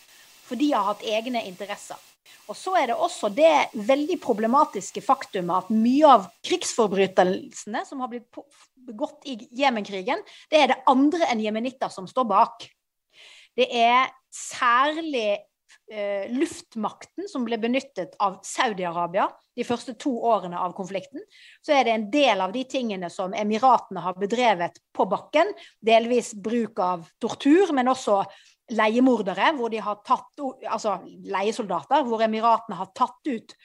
For 0.48 0.60
de 0.60 0.71
har 0.74 0.89
hatt 0.89 1.05
egne 1.07 1.43
interesser. 1.48 2.00
Og 2.50 2.57
så 2.57 2.74
er 2.79 2.89
det 2.91 2.98
også 3.00 3.29
det 3.33 3.53
veldig 3.88 4.17
problematiske 4.24 5.03
faktumet 5.05 5.65
at 5.65 5.71
mye 5.74 6.10
av 6.10 6.27
krigsforbrytelsene 6.48 7.86
som 7.88 8.01
har 8.03 8.12
blitt 8.12 8.41
begått 8.88 9.27
i 9.29 9.38
Jemenkrigen, 9.55 10.24
det 10.51 10.60
er 10.60 10.74
det 10.74 10.81
andre 10.91 11.29
enn 11.31 11.43
jemenitter 11.43 11.91
som 11.93 12.10
står 12.10 12.27
bak. 12.27 12.65
Det 13.55 13.67
er 13.71 14.12
særlig 14.33 15.39
eh, 15.91 16.31
luftmakten 16.31 17.27
som 17.29 17.43
ble 17.45 17.60
benyttet 17.62 18.15
av 18.24 18.39
Saudi-Arabia 18.48 19.27
de 19.57 19.65
første 19.67 19.98
to 20.00 20.13
årene 20.31 20.60
av 20.60 20.74
konflikten, 20.77 21.24
så 21.62 21.75
er 21.75 21.86
det 21.86 21.95
en 21.95 22.07
del 22.13 22.41
av 22.45 22.53
de 22.55 22.63
tingene 22.69 23.10
som 23.12 23.36
Emiratene 23.36 24.03
har 24.05 24.15
bedrevet 24.19 24.79
på 24.95 25.05
bakken. 25.12 25.51
Delvis 25.83 26.31
bruk 26.33 26.79
av 26.79 27.03
tortur, 27.21 27.74
men 27.75 27.91
også 27.91 28.21
leiemordere, 28.71 29.51
hvor 29.57 29.71
de 29.74 29.81
har 29.83 30.00
tatt, 30.07 30.31
altså 30.63 31.01
leiesoldater, 31.27 32.05
hvor 32.07 32.24
Emiratene 32.24 32.79
har 32.79 32.91
tatt 32.95 33.27
ut 33.27 33.55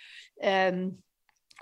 eh, 0.42 0.87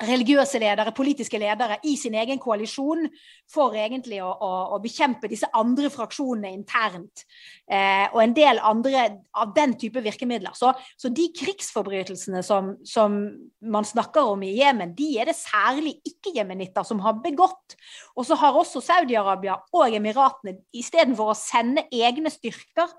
religiøse 0.02 0.58
ledere, 0.58 0.90
politiske 0.94 1.38
ledere, 1.38 1.76
i 1.86 1.94
sin 1.98 2.16
egen 2.18 2.40
koalisjon 2.42 3.06
for 3.50 3.76
egentlig 3.78 4.18
å, 4.24 4.30
å, 4.32 4.50
å 4.74 4.80
bekjempe 4.82 5.30
disse 5.30 5.46
andre 5.54 5.90
fraksjonene 5.92 6.50
internt. 6.50 7.22
Eh, 7.70 8.08
og 8.10 8.18
en 8.24 8.34
del 8.34 8.58
andre 8.58 9.04
av 9.38 9.52
den 9.54 9.76
type 9.78 10.02
virkemidler. 10.02 10.56
Så, 10.58 10.72
så 10.98 11.12
de 11.14 11.28
krigsforbrytelsene 11.38 12.42
som, 12.46 12.74
som, 12.88 13.20
man 13.64 13.86
snakker 13.86 14.32
om 14.34 14.42
i 14.44 14.56
Jemen, 14.58 14.96
de 14.98 15.12
er 15.22 15.30
det 15.30 15.38
særlig 15.38 15.94
ikke-jemenitter 16.10 16.86
som 16.86 17.00
har 17.04 17.20
begått. 17.22 17.78
Og 18.18 18.26
så 18.26 18.38
har 18.40 18.58
også 18.58 18.82
Saudi-Arabia 18.84 19.60
og 19.74 19.94
Emiratene 19.94 20.58
istedenfor 20.74 21.32
å 21.32 21.38
sende 21.38 21.86
egne 21.94 22.32
styrker 22.34 22.90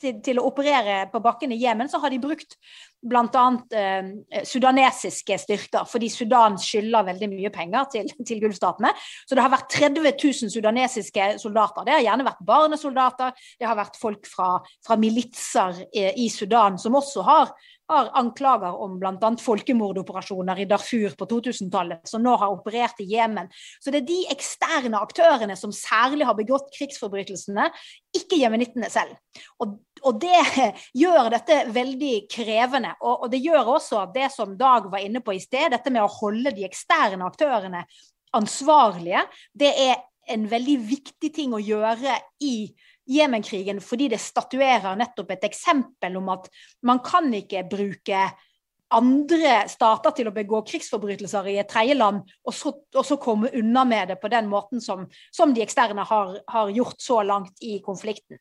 til, 0.00 0.18
til, 0.24 0.40
å 0.40 0.46
operere 0.48 1.04
på 1.12 1.20
bakken 1.24 1.54
i 1.54 1.58
Jemen, 1.60 1.88
så 1.90 2.00
har 2.02 2.12
de 2.12 2.20
brukt 2.22 2.56
bl.a. 3.04 3.44
Eh, 3.76 4.08
sudanesiske 4.48 5.38
styrker, 5.42 5.84
fordi 5.88 6.08
Sudan 6.12 6.58
skylder 6.60 7.06
veldig 7.10 7.28
mye 7.32 7.52
penger 7.54 7.90
til, 7.92 8.10
til 8.26 8.40
gulfstatene. 8.42 8.94
Så 9.28 9.36
det 9.36 9.44
har 9.44 9.52
vært 9.52 9.70
30 9.74 10.02
000 10.08 10.54
sudanesiske 10.54 11.28
soldater. 11.42 11.86
Det 11.86 11.96
har 11.96 12.06
gjerne 12.08 12.26
vært 12.26 12.42
barnesoldater, 12.48 13.46
det 13.60 13.68
har 13.68 13.78
vært 13.78 14.00
folk 14.00 14.28
fra, 14.30 14.56
fra 14.86 14.98
militser 15.00 15.84
i, 15.92 16.08
i 16.26 16.28
Sudan 16.32 16.80
som 16.80 17.00
også 17.00 17.24
har 17.28 17.54
har 17.88 18.08
anklager 18.16 18.76
om 18.80 18.96
bl.a. 19.00 19.30
folkemordoperasjoner 19.40 20.62
i 20.62 20.66
Darfur 20.68 21.16
på 21.18 21.28
2000-tallet, 21.28 22.04
som 22.08 22.22
nå 22.24 22.32
har 22.40 22.52
operert 22.52 23.00
i 23.04 23.08
Jemen. 23.12 23.50
Så 23.82 23.92
det 23.92 24.02
er 24.02 24.08
de 24.08 24.20
eksterne 24.32 25.00
aktørene 25.04 25.56
som 25.58 25.72
særlig 25.74 26.28
har 26.28 26.38
begått 26.38 26.72
krigsforbrytelsene, 26.78 27.68
ikke 28.16 28.40
jemenittene 28.40 28.88
selv. 28.92 29.18
Og, 29.60 29.76
og, 30.04 30.20
det 30.20 30.40
gjør 31.02 31.30
dette 31.34 31.60
veldig 31.74 32.14
krevende. 32.30 32.94
Og, 33.02 33.26
og 33.26 33.32
det 33.32 33.42
gjør 33.44 33.74
også 33.76 34.00
at 34.04 34.14
det 34.16 34.30
som 34.34 34.56
Dag 34.58 34.90
var 34.92 35.04
inne 35.04 35.22
på 35.24 35.34
i 35.36 35.42
sted, 35.42 35.70
dette 35.74 35.92
med 35.92 36.04
å 36.04 36.12
holde 36.20 36.54
de 36.54 36.66
eksterne 36.68 37.26
aktørene 37.26 37.84
ansvarlige, 38.34 39.22
det 39.54 39.70
er 39.84 40.02
en 40.34 40.48
veldig 40.48 40.78
viktig 40.88 41.30
ting 41.34 41.54
å 41.54 41.62
gjøre 41.62 42.16
i 42.44 42.56
Jemenkrigen 43.04 43.82
fordi 43.84 44.08
det 44.14 44.20
statuerer 44.22 44.96
nettopp 44.96 45.34
et 45.34 45.44
eksempel 45.44 46.16
om 46.16 46.30
at 46.32 46.48
man 46.88 47.02
kan 47.04 47.28
ikke 47.36 47.66
bruke 47.68 48.22
andre 48.94 49.64
stater 49.70 50.14
til 50.16 50.30
å 50.30 50.34
begå 50.34 50.60
krigsforbrytelser 50.68 51.48
i 51.50 51.58
et 51.60 51.70
tredjeland, 51.70 52.22
og, 52.44 52.54
så, 52.54 52.72
og 52.94 53.06
så 53.06 53.18
komme 53.20 53.50
unna 53.58 53.84
med 53.88 54.12
det 54.12 54.18
på 54.22 54.30
den 54.32 54.48
måten 54.50 54.82
som, 54.84 55.06
som 55.34 55.54
de 55.54 55.64
eksterne 55.64 56.04
har, 56.06 56.36
har, 56.50 56.72
gjort 56.74 57.00
så 57.02 57.22
langt 57.26 57.64
i 57.64 57.78
konflikten. 57.84 58.38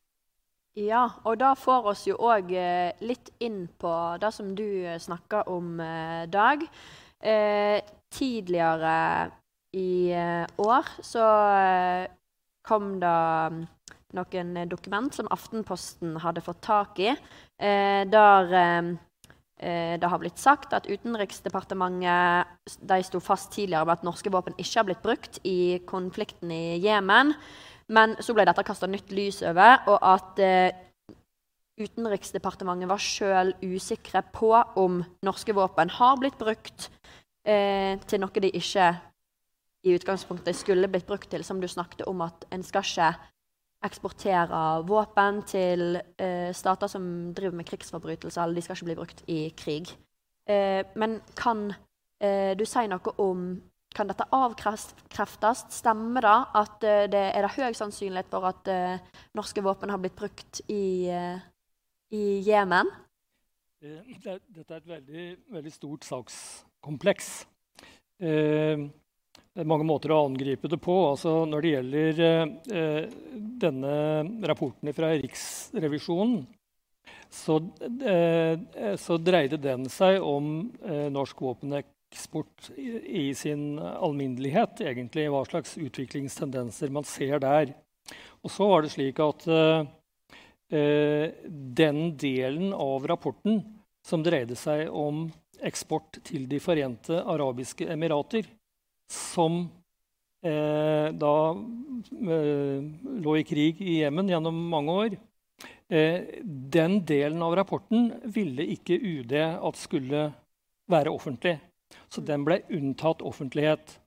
Ja, 0.73 1.03
og 1.29 1.37
det 1.37 1.51
får 1.61 1.87
oss 1.91 2.07
jo 2.07 2.15
òg 2.17 2.49
eh, 2.57 2.95
litt 3.05 3.29
inn 3.45 3.67
på 3.77 3.91
det 4.17 4.31
som 4.33 4.55
du 4.57 4.65
eh, 4.81 4.97
snakka 4.97 5.43
om, 5.51 5.75
eh, 5.77 6.25
Dag. 6.33 6.63
Eh, 7.21 7.77
tidligere 8.09 9.29
i 9.77 10.13
år 10.61 10.89
så 11.01 11.27
kom 12.65 12.89
det 13.01 13.13
mm, 13.53 13.61
noen 14.17 14.51
dokument 14.69 15.13
som 15.13 15.29
Aftenposten 15.33 16.17
hadde 16.21 16.43
fått 16.45 16.61
tak 16.65 16.99
i, 17.01 17.11
eh, 17.13 18.01
der 18.09 18.53
eh, 18.57 18.91
det 20.01 20.09
har 20.09 20.19
blitt 20.19 20.41
sagt 20.41 20.73
at 20.75 20.89
Utenriksdepartementet 20.89 22.81
de 22.81 22.97
sto 23.05 23.21
fast 23.23 23.53
tidligere 23.53 23.85
med 23.85 24.01
at 24.01 24.03
norske 24.09 24.33
våpen 24.33 24.57
ikke 24.57 24.79
har 24.81 24.89
blitt 24.89 25.05
brukt 25.05 25.37
i 25.47 25.79
konflikten 25.87 26.51
i 26.51 26.81
Jemen. 26.83 27.31
Men 27.91 28.15
så 28.23 28.35
ble 28.35 28.45
dette 28.47 28.63
kasta 28.65 28.87
nytt 28.87 29.11
lys 29.11 29.41
over, 29.47 29.83
og 29.91 29.99
at 30.13 30.41
eh, 30.43 30.81
Utenriksdepartementet 31.73 32.85
var 32.85 33.01
sjøl 33.01 33.55
usikre 33.65 34.21
på 34.29 34.51
om 34.77 34.99
norske 35.25 35.55
våpen 35.57 35.89
har 35.89 36.19
blitt 36.21 36.37
brukt 36.37 36.91
eh, 37.49 37.97
til 38.05 38.21
noe 38.21 38.43
de 38.43 38.51
ikke 38.53 38.91
i 39.83 39.95
utgangspunktet 39.97 40.55
skulle 40.55 40.87
blitt 40.87 41.07
brukt 41.09 41.31
til, 41.33 41.43
som 41.43 41.57
du 41.59 41.67
snakket 41.67 42.05
om, 42.07 42.21
at 42.21 42.45
en 42.53 42.63
skal 42.63 42.85
ikke 42.85 43.09
eksportere 43.83 44.61
våpen 44.87 45.41
til 45.49 45.97
eh, 45.97 46.53
stater 46.55 46.87
som 46.87 47.33
driver 47.35 47.57
med 47.57 47.67
krigsforbrytelser, 47.67 48.43
eller 48.43 48.55
de 48.55 48.61
skal 48.61 48.77
ikke 48.77 48.89
bli 48.91 48.99
brukt 49.01 49.23
i 49.27 49.39
krig. 49.57 49.91
Eh, 50.47 50.85
men 50.95 51.19
kan 51.35 51.71
eh, 52.21 52.53
du 52.55 52.63
si 52.69 52.85
noe 52.87 53.15
om 53.17 53.49
kan 53.95 54.09
dette 54.09 54.27
avkreftes? 54.33 55.65
Stemmer 55.73 56.25
det 56.25 56.37
at 56.61 56.87
eh, 56.87 57.05
det 57.11 57.23
er 57.31 57.45
det 57.45 57.53
høy 57.55 57.77
sannsynlighet 57.77 58.31
for 58.31 58.49
at 58.49 58.71
eh, 58.71 59.21
norske 59.37 59.63
våpen 59.65 59.93
har 59.93 60.01
blitt 60.01 60.17
brukt 60.17 60.63
i, 60.67 61.09
eh, 61.11 61.43
i 62.13 62.23
Jemen? 62.45 62.91
Det, 63.83 63.99
dette 64.23 64.69
er 64.71 64.79
et 64.79 64.89
veldig, 64.89 65.27
veldig 65.57 65.73
stort 65.73 66.07
sakskompleks. 66.07 67.31
Eh, 68.23 68.89
det 69.53 69.61
er 69.61 69.69
mange 69.69 69.85
måter 69.85 70.09
å 70.13 70.23
angripe 70.25 70.69
det 70.71 70.79
på. 70.81 70.95
Altså, 71.11 71.43
når 71.45 71.61
det 71.61 71.73
gjelder 71.75 72.21
eh, 72.73 73.15
denne 73.61 73.95
rapporten 74.49 74.89
fra 74.97 75.11
Riksrevisjonen, 75.13 76.41
så, 77.33 77.57
eh, 78.05 78.95
så, 78.97 79.17
dreide 79.17 79.57
den 79.61 79.85
seg 79.89 80.21
om 80.25 80.71
eh, 80.85 81.09
norsk 81.13 81.41
våpeneksport 82.13 82.71
i, 82.77 83.29
i, 83.29 83.35
sin 83.35 83.79
alminnelighet. 83.79 84.81
egentlig, 84.81 85.29
Hva 85.29 85.45
slags 85.45 85.77
utviklingstendenser 85.77 86.89
man 86.89 87.03
ser 87.03 87.39
der. 87.39 87.73
Og 88.43 88.51
så 88.51 88.67
var 88.67 88.83
det 88.83 88.91
slik 88.91 89.19
at 89.19 89.47
uh, 89.47 89.85
den 90.69 92.17
delen 92.17 92.73
av 92.73 93.07
rapporten 93.07 93.63
som 94.05 94.23
dreide 94.23 94.55
seg 94.55 94.89
om 94.89 95.31
eksport 95.61 96.19
til 96.25 96.47
De 96.49 96.59
forente 96.59 97.13
arabiske 97.13 97.85
emirater, 97.87 98.43
som 99.07 99.69
eh, 100.43 101.13
da 101.13 101.35
eh, 101.53 102.83
lå 103.23 103.35
i 103.37 103.43
krig 103.47 103.79
i 103.79 104.01
Jemen 104.01 104.27
gjennom 104.27 104.57
mange 104.73 104.91
år. 104.91 105.15
Eh, 105.87 106.41
den 106.43 107.05
delen 107.05 107.41
av 107.45 107.55
rapporten 107.55 108.11
ville 108.25 108.65
ikke 108.75 108.97
UD 108.97 109.37
at 109.39 109.79
skulle 109.79 110.33
være 110.91 111.13
offentlig. 111.13 111.59
Så 112.09 112.23
den 112.25 112.45
ble 112.47 112.61
unntatt 112.73 113.23
offentlighet. 113.25 113.97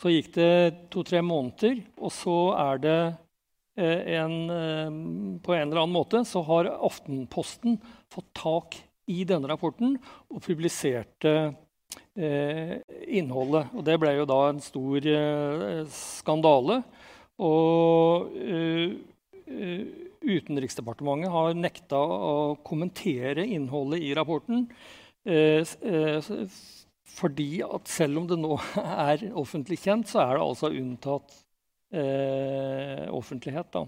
Så 0.00 0.12
gikk 0.12 0.32
det 0.36 0.88
to-tre 0.92 1.22
måneder, 1.24 1.78
og 1.96 2.12
så 2.12 2.36
er 2.60 2.82
det 2.84 2.98
eh, 3.80 4.18
en, 4.20 4.34
eh, 4.52 4.98
På 5.44 5.54
en 5.56 5.68
eller 5.68 5.82
annen 5.82 5.96
måte 5.96 6.20
så 6.28 6.42
har 6.44 6.68
Aftenposten 6.74 7.78
fått 8.12 8.28
tak 8.36 8.76
i 9.06 9.22
denne 9.24 9.48
rapporten 9.48 9.96
og 10.28 10.42
publiserte 10.44 11.32
eh, 12.18 12.76
innholdet. 13.06 13.72
Og 13.72 13.84
det 13.86 13.98
ble 14.02 14.16
jo 14.18 14.26
da 14.28 14.40
en 14.50 14.62
stor 14.64 15.06
eh, 15.12 15.84
skandale. 15.92 16.82
Og 17.42 18.34
eh, 18.40 18.96
Utenriksdepartementet 20.26 21.30
har 21.30 21.54
nekta 21.54 22.00
å 22.02 22.56
kommentere 22.66 23.44
innholdet 23.46 24.02
i 24.02 24.08
rapporten. 24.18 24.64
Eh, 27.06 27.12
eh, 27.12 27.16
fordi 27.16 27.62
at 27.62 27.88
selv 27.88 28.18
om 28.18 28.26
det 28.28 28.38
nå 28.38 28.58
er 29.10 29.32
offentlig 29.34 29.78
kjent, 29.78 30.08
så 30.08 30.20
er 30.20 30.36
det 30.36 30.44
altså 30.44 30.70
unntatt 30.70 31.34
eh, 31.92 33.08
offentlighet. 33.10 33.72
Da. 33.72 33.86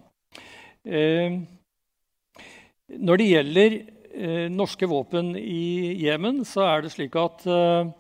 når 2.98 3.16
det 3.18 3.28
gjelder 3.28 3.74
eh, 4.14 4.48
norske 4.50 4.86
våpen 4.86 5.36
i 5.36 5.94
Jemen, 6.04 6.44
så 6.44 6.62
er 6.62 6.82
det 6.82 6.92
slik 6.92 7.16
at 7.16 7.44
eh, 7.46 7.90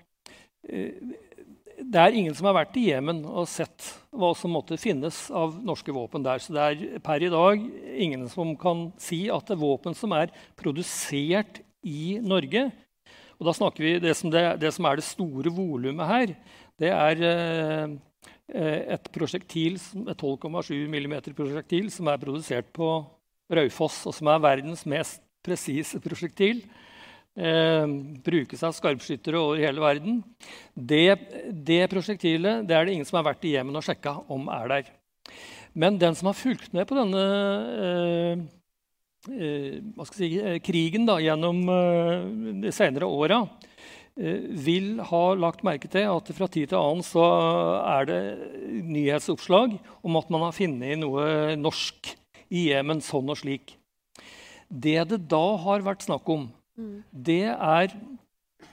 det 1.78 2.00
er 2.00 2.16
ingen 2.16 2.34
som 2.34 2.48
har 2.48 2.56
vært 2.56 2.76
i 2.76 2.88
Jemen 2.88 3.22
og 3.24 3.46
sett 3.48 3.92
hva 4.10 4.32
som 4.34 4.50
måtte 4.50 4.78
finnes 4.80 5.28
av 5.30 5.54
norske 5.62 5.92
våpen 5.94 6.24
der. 6.24 6.40
Så 6.42 6.52
det 6.52 6.64
er 6.64 6.98
per 7.04 7.22
i 7.22 7.30
dag 7.30 7.62
ingen 7.94 8.26
som 8.32 8.56
kan 8.58 8.88
si 8.98 9.28
at 9.30 9.46
det 9.46 9.54
er 9.54 9.62
våpen 9.62 9.94
som 9.94 10.12
er 10.16 10.32
produsert 10.58 11.60
i 11.86 12.18
Norge 12.18 12.68
Og 13.38 13.46
da 13.46 13.54
snakker 13.54 13.84
vi 13.84 13.94
det 14.02 14.14
som, 14.18 14.32
det, 14.34 14.42
det 14.62 14.72
som 14.74 14.88
er 14.88 14.98
det 14.98 15.06
store 15.06 15.52
volumet 15.54 16.10
her, 16.10 16.34
det 16.78 16.90
er 16.94 17.22
eh, 17.28 17.94
et 18.96 19.08
prosjektil, 19.14 19.78
et 19.78 20.18
12,7 20.18 20.74
mm 20.90 21.16
prosjektil 21.36 21.88
som 21.94 22.10
er 22.10 22.20
produsert 22.22 22.70
på 22.74 22.90
Raufoss, 23.48 24.02
og 24.08 24.16
som 24.16 24.30
er 24.32 24.44
verdens 24.44 24.84
mest 24.88 25.22
presise 25.46 26.00
prosjektil. 26.02 26.64
Eh, 27.38 27.86
brukes 28.26 28.64
av 28.66 28.74
skarpskyttere 28.74 29.38
over 29.38 29.62
hele 29.62 29.82
verden. 29.82 30.22
Det, 30.74 31.14
det, 31.46 31.84
prosjektilet 31.92 32.66
det 32.66 32.74
er 32.74 32.88
det 32.88 32.96
ingen 32.96 33.08
som 33.08 33.20
har 33.20 33.28
vært 33.30 33.46
i 33.46 33.54
Jemen 33.54 33.78
og 33.78 33.86
sjekka 33.86 34.16
om 34.26 34.50
er 34.50 34.72
der. 34.72 34.90
Men 35.78 36.00
den 36.00 36.16
som 36.18 36.32
har 36.32 36.38
fulgt 36.38 36.72
med 36.74 36.88
på 36.90 36.98
denne 36.98 37.22
eh, 37.86 38.46
si, 40.14 40.28
eh, 40.40 40.58
krigen 40.64 41.06
da, 41.08 41.18
gjennom 41.22 41.62
eh, 41.68 42.62
de 42.64 42.72
senere 42.74 43.06
åra, 43.06 43.42
eh, 44.16 44.46
vil 44.50 44.98
ha 45.10 45.22
lagt 45.34 45.64
merke 45.66 45.90
til 45.90 46.08
at 46.08 46.32
fra 46.34 46.48
tid 46.48 46.70
til 46.70 46.80
annen 46.80 47.04
så 47.06 47.24
er 47.82 48.08
det 48.08 48.20
nyhetsoppslag 48.84 49.78
om 50.02 50.20
at 50.20 50.30
man 50.30 50.46
har 50.48 50.56
funnet 50.56 50.98
noe 51.00 51.56
norsk 51.56 52.14
i 52.48 52.68
Jemen 52.70 53.02
sånn 53.04 53.28
og 53.28 53.40
slik. 53.40 53.74
Det 54.68 55.00
det 55.08 55.22
da 55.28 55.44
har 55.64 55.84
vært 55.84 56.04
snakk 56.04 56.28
om, 56.28 56.48
mm. 56.76 56.96
det 57.12 57.44
er 57.48 57.92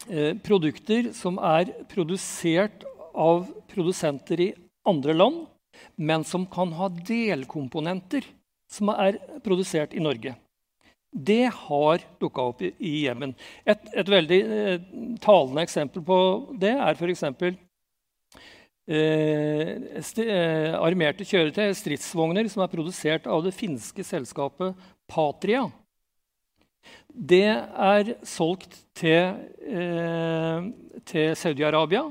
eh, 0.09 0.33
produkter 0.43 1.11
som 1.15 1.39
er 1.39 1.71
produsert 1.91 2.83
av 3.15 3.47
produsenter 3.71 4.41
i 4.43 4.53
andre 4.87 5.15
land, 5.15 5.45
men 5.95 6.23
som 6.27 6.45
kan 6.47 6.71
ha 6.75 6.89
delkomponenter 6.89 8.27
som 8.71 8.91
er 8.91 9.19
produsert 9.43 9.93
i 9.95 10.03
Norge. 10.03 10.35
Det 11.15 11.45
har 11.47 12.03
dukka 12.19 12.49
opp 12.51 12.61
i, 12.65 12.71
Jemen. 13.05 13.31
Et, 13.63 13.87
et, 13.93 14.09
veldig 14.11 14.39
eh, 14.43 14.89
talende 15.23 15.63
eksempel 15.63 16.03
på 16.03 16.17
det 16.59 16.73
er 16.75 16.99
f.eks. 16.99 17.23
Eh, 18.85 19.71
eh, 20.25 20.75
armerte 20.75 21.25
kjøretøy, 21.25 21.71
stridsvogner, 21.79 22.51
som 22.51 22.65
er 22.65 22.73
produsert 22.73 23.31
av 23.31 23.47
det 23.47 23.55
finske 23.55 24.03
selskapet 24.05 24.75
Patria 25.07 25.69
det 27.15 27.47
er 27.47 28.13
solgt 28.27 28.75
til, 28.95 29.35
eh, 29.63 30.67
til 31.05 31.35
Saudi-Arabia 31.35 32.03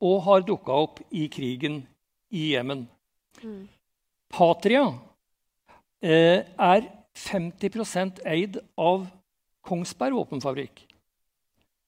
og 0.00 0.22
har 0.24 0.40
dukka 0.40 0.72
opp 0.72 1.00
i 1.10 1.26
krigen 1.28 1.86
i 2.32 2.52
Jemen. 2.54 2.88
Mm. 3.42 3.68
Patria 4.32 4.86
eh, 6.02 6.44
er 6.58 6.88
50% 7.16 8.20
eid 8.28 8.60
av 8.76 9.06
Kongsberg 9.66 10.14
våpenfabrikk. 10.18 10.84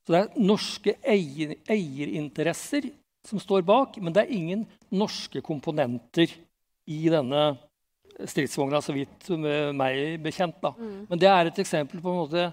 Så 0.06 0.14
det 0.14 0.20
er 0.22 0.40
norske 0.40 0.94
eier, 1.04 1.54
eierinteresser 1.68 2.88
som 3.28 3.40
står 3.42 3.66
bak, 3.68 3.98
men 4.00 4.14
det 4.14 4.24
er 4.24 4.34
ingen 4.34 4.64
norske 4.88 5.42
komponenter 5.44 6.32
i 6.88 7.02
denne 7.12 7.50
stridsvogna, 8.26 8.80
så 8.82 8.94
vidt 8.96 9.28
meg 9.76 10.16
bekjent. 10.24 10.64
Mm. 10.64 11.04
Men 11.10 11.20
det 11.20 11.28
er 11.30 11.50
et 11.50 11.60
eksempel 11.60 12.00
på 12.02 12.10
en 12.14 12.22
måte 12.22 12.48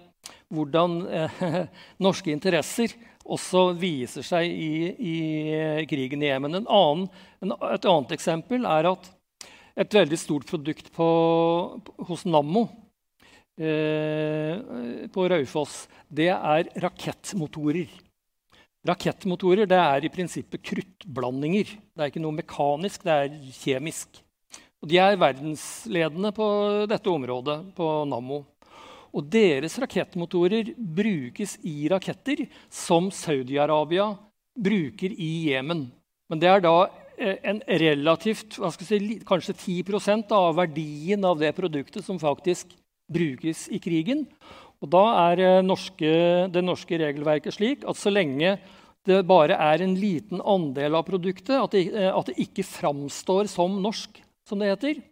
hvordan 0.54 1.00
eh, 1.08 1.42
norske 2.06 2.34
interesser 2.34 2.94
også 3.26 3.72
viser 3.80 4.26
seg 4.26 4.52
i, 4.52 4.92
i 4.94 5.16
krigen 5.90 6.22
i 6.22 6.30
Jemen. 6.30 6.60
En 6.60 6.68
annen, 6.68 7.08
en, 7.42 7.56
et 7.72 7.88
annet 7.90 8.14
eksempel 8.18 8.68
er 8.70 8.92
at 8.92 9.10
et 9.76 9.98
veldig 9.98 10.18
stort 10.20 10.48
produkt 10.48 10.92
på, 10.96 11.08
hos 12.08 12.24
Nammo 12.28 12.66
eh, 13.60 15.08
på 15.12 15.28
Raufoss, 15.32 15.86
det 16.08 16.32
er 16.32 16.70
rakettmotorer. 16.84 17.92
Rakettmotorer 18.86 19.68
det 19.68 19.80
er 19.82 20.06
i 20.06 20.12
prinsippet 20.14 20.62
kruttblandinger. 20.64 21.72
Det 21.92 22.04
er 22.04 22.12
ikke 22.12 22.24
noe 22.24 22.38
mekanisk, 22.38 23.04
det 23.04 23.16
er 23.16 23.38
kjemisk. 23.58 24.22
Og 24.84 24.92
de 24.92 25.00
er 25.02 25.18
verdensledende 25.18 26.30
på 26.36 26.48
dette 26.90 27.10
området, 27.10 27.58
på 27.76 27.88
Nammo. 28.08 28.44
Og 29.16 29.24
deres 29.32 29.80
rakettmotorer 29.82 30.74
brukes 30.76 31.56
i 31.66 31.88
raketter 31.90 32.46
som 32.70 33.08
Saudi-Arabia 33.10 34.12
bruker 34.56 35.16
i 35.16 35.50
Jemen. 35.50 35.88
Men 36.30 36.42
det 36.42 36.52
er 36.52 36.64
da 36.64 36.76
en 37.18 37.62
relativt 37.68 38.58
si, 38.84 39.00
Kanskje 39.28 39.56
10% 39.56 40.34
av 40.36 40.56
verdien 40.58 41.26
av 41.26 41.40
det 41.40 41.54
produktet 41.58 42.06
som 42.06 42.20
faktisk 42.22 42.76
brukes 43.12 43.68
i 43.70 43.80
krigen. 43.80 44.26
Og 44.84 44.92
da 44.92 45.04
er 45.32 45.44
eh, 45.44 45.64
norske, 45.66 46.12
det 46.52 46.64
norske 46.64 47.00
regelverket 47.00 47.56
slik 47.56 47.86
at 47.88 48.00
så 48.00 48.12
lenge 48.14 48.58
det 49.06 49.22
bare 49.30 49.58
er 49.62 49.84
en 49.86 49.94
liten 49.98 50.42
andel 50.42 50.98
av 50.98 51.06
produktet, 51.08 51.56
at 51.56 51.76
det, 51.76 51.88
eh, 51.94 52.12
at 52.12 52.32
det 52.32 52.40
ikke 52.48 52.66
framstår 52.68 53.50
som 53.52 53.78
norsk, 53.82 54.22
som 54.50 54.62
det 54.62 54.74
heter, 54.74 55.04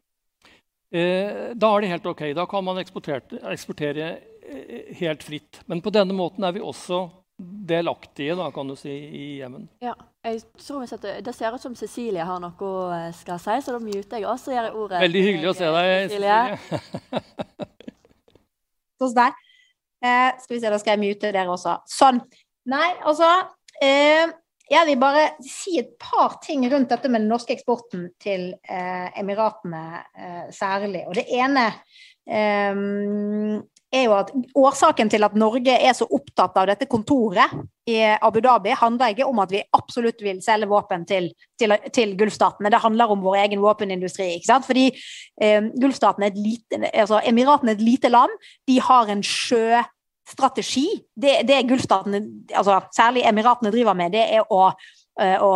Eh, 0.94 1.54
da 1.58 1.72
er 1.74 1.82
det 1.82 1.90
helt 1.90 2.06
ok. 2.06 2.24
Da 2.38 2.46
kan 2.46 2.66
man 2.66 2.78
eksportere 2.78 4.10
eh, 4.14 4.94
helt 5.00 5.24
fritt. 5.26 5.64
Men 5.66 5.82
på 5.82 5.94
denne 5.94 6.14
måten 6.14 6.46
er 6.46 6.54
vi 6.54 6.62
også 6.62 7.08
delaktige 7.42 8.36
da, 8.38 8.52
kan 8.54 8.70
du 8.70 8.76
si, 8.78 8.94
i 8.94 9.24
Jemen. 9.40 9.66
Ja, 9.82 9.96
jeg 10.24 10.42
tror 10.62 10.86
setter, 10.88 11.22
Det 11.22 11.34
ser 11.36 11.56
ut 11.56 11.62
som 11.62 11.76
Cecilie 11.76 12.24
har 12.24 12.40
noe 12.40 12.68
å 12.68 13.00
skal 13.16 13.42
si, 13.44 13.58
så 13.66 13.76
da 13.76 13.80
muter 13.84 14.22
jeg 14.22 14.28
også. 14.30 14.54
Gjør 14.54 14.70
jeg 14.70 14.78
ordet 14.84 15.02
Veldig 15.04 15.24
hyggelig 15.28 15.50
å 15.52 15.56
se 15.58 15.72
deg, 15.76 15.90
Cecilie. 16.12 16.38
Hos 19.04 19.18
deg. 19.18 19.42
Eh, 20.04 20.30
skal 20.40 20.56
vi 20.56 20.62
se, 20.62 20.72
da 20.72 20.80
skal 20.80 20.96
jeg 20.96 21.04
mute 21.04 21.34
dere 21.36 21.52
også. 21.52 21.76
Sånn. 21.92 22.22
Nei, 22.72 22.88
altså 23.04 23.28
eh, 23.84 24.32
jeg 24.72 24.88
vil 24.88 25.00
bare 25.02 25.26
si 25.44 25.76
et 25.82 25.92
par 26.00 26.38
ting 26.44 26.64
rundt 26.72 26.92
dette 26.94 27.12
med 27.12 27.26
den 27.26 27.32
norske 27.32 27.56
eksporten 27.56 28.08
til 28.22 28.54
eh, 28.64 29.10
Emiratene 29.20 29.84
eh, 30.16 30.46
særlig. 30.56 31.04
Og 31.10 31.18
det 31.20 31.28
ene 31.36 31.68
eh, 32.24 33.60
er 33.94 34.08
jo 34.08 34.16
at 34.18 34.32
årsaken 34.58 35.12
til 35.12 35.26
at 35.26 35.36
Norge 35.38 35.76
er 35.76 35.94
så 35.96 36.08
opptatt 36.10 36.58
av 36.60 36.68
dette 36.70 36.88
kontoret 36.90 37.54
i 37.90 37.98
Abu 38.02 38.40
Dhabi, 38.44 38.74
handler 38.80 39.14
ikke 39.14 39.28
om 39.28 39.42
at 39.44 39.52
vi 39.54 39.62
absolutt 39.76 40.22
vil 40.24 40.40
selge 40.44 40.70
våpen 40.72 41.04
til, 41.08 41.30
til, 41.60 41.76
til 41.94 42.16
Gulfstatene. 42.20 42.72
Det 42.72 42.82
handler 42.84 43.12
om 43.12 43.24
vår 43.26 43.42
egen 43.44 43.64
våpenindustri. 43.64 44.32
ikke 44.38 44.50
sant? 44.50 44.68
Fordi 44.68 44.88
eh, 44.90 45.70
Gulfstatene 45.80 46.30
er 46.30 46.34
et 46.34 46.40
lite, 46.40 46.82
altså 46.92 47.22
Emiratene 47.28 47.74
er 47.74 47.80
et 47.80 47.86
lite 47.86 48.12
land. 48.14 48.34
De 48.70 48.80
har 48.82 49.12
en 49.12 49.24
sjø 49.28 49.84
strategi. 50.30 50.88
Det, 51.16 51.42
det 51.48 51.64
Gulfstatene, 51.70 52.24
altså 52.56 52.80
særlig 52.96 53.28
Emiratene, 53.28 53.72
driver 53.74 53.98
med, 54.00 54.16
det 54.16 54.24
er 54.40 54.48
å, 54.48 54.70
eh, 55.22 55.36
å 55.42 55.52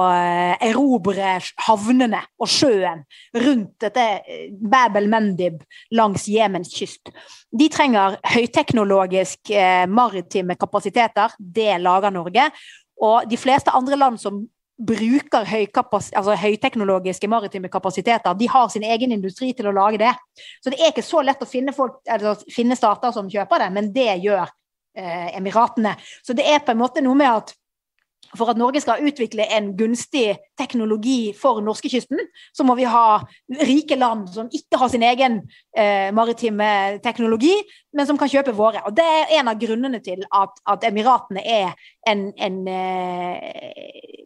erobre 0.64 1.38
havnene 1.68 2.22
og 2.40 2.52
sjøen 2.52 3.04
rundt 3.38 3.78
dette 3.84 4.06
eh, 4.20 4.50
Bab 4.52 4.98
el-Mendib 5.00 5.62
langs 5.98 6.28
Jemens 6.32 6.74
kyst. 6.76 7.14
De 7.52 7.70
trenger 7.74 8.20
høyteknologisk 8.34 9.54
eh, 9.56 9.86
maritime 9.90 10.58
kapasiteter. 10.60 11.34
Det 11.40 11.78
lager 11.82 12.14
Norge. 12.14 12.52
Og 13.02 13.30
de 13.30 13.38
fleste 13.38 13.74
andre 13.78 13.98
land 14.00 14.22
som 14.22 14.46
bruker 14.78 15.42
altså 15.42 16.36
høyteknologiske 16.38 17.28
maritime 17.28 17.70
kapasiteter. 17.70 18.34
De 18.38 18.48
har 18.48 18.70
sin 18.70 18.84
egen 18.86 19.12
industri 19.12 19.54
til 19.58 19.70
å 19.70 19.74
lage 19.74 19.98
det. 20.02 20.14
Så 20.62 20.70
det 20.70 20.80
er 20.80 20.92
ikke 20.92 21.06
så 21.06 21.24
lett 21.26 21.42
å 21.42 21.50
finne, 21.50 21.74
folk, 21.74 22.00
altså, 22.06 22.38
finne 22.54 22.78
stater 22.78 23.14
som 23.16 23.30
kjøper 23.30 23.66
det, 23.66 23.70
men 23.74 23.90
det 23.94 24.12
gjør 24.22 24.46
eh, 24.46 25.38
Emiratene. 25.38 25.96
Så 26.22 26.38
det 26.38 26.46
er 26.46 26.62
på 26.62 26.76
en 26.76 26.84
måte 26.84 27.02
noe 27.02 27.18
med 27.18 27.32
at 27.32 27.56
for 28.36 28.52
at 28.52 28.60
Norge 28.60 28.82
skal 28.84 29.04
utvikle 29.08 29.46
en 29.56 29.72
gunstig 29.78 30.38
teknologi 30.60 31.34
for 31.38 31.62
norskekysten, 31.64 32.20
så 32.54 32.66
må 32.68 32.76
vi 32.80 32.88
ha 32.90 33.22
rike 33.70 33.96
land 34.00 34.28
som 34.34 34.52
ikke 34.52 34.82
har 34.82 34.92
sin 34.92 35.06
egen 35.08 35.40
eh, 35.78 36.10
maritime 36.16 37.00
teknologi, 37.04 37.54
men 37.96 38.10
som 38.10 38.20
kan 38.20 38.32
kjøpe 38.32 38.56
våre. 38.58 38.84
Og 38.86 38.96
Det 38.98 39.06
er 39.06 39.38
en 39.40 39.52
av 39.52 39.60
grunnene 39.62 40.02
til 40.04 40.26
at, 40.28 40.60
at 40.68 40.88
Emiratene 40.90 41.44
er 41.46 41.76
en, 42.08 42.32
en 42.36 42.64
eh, 42.68 44.18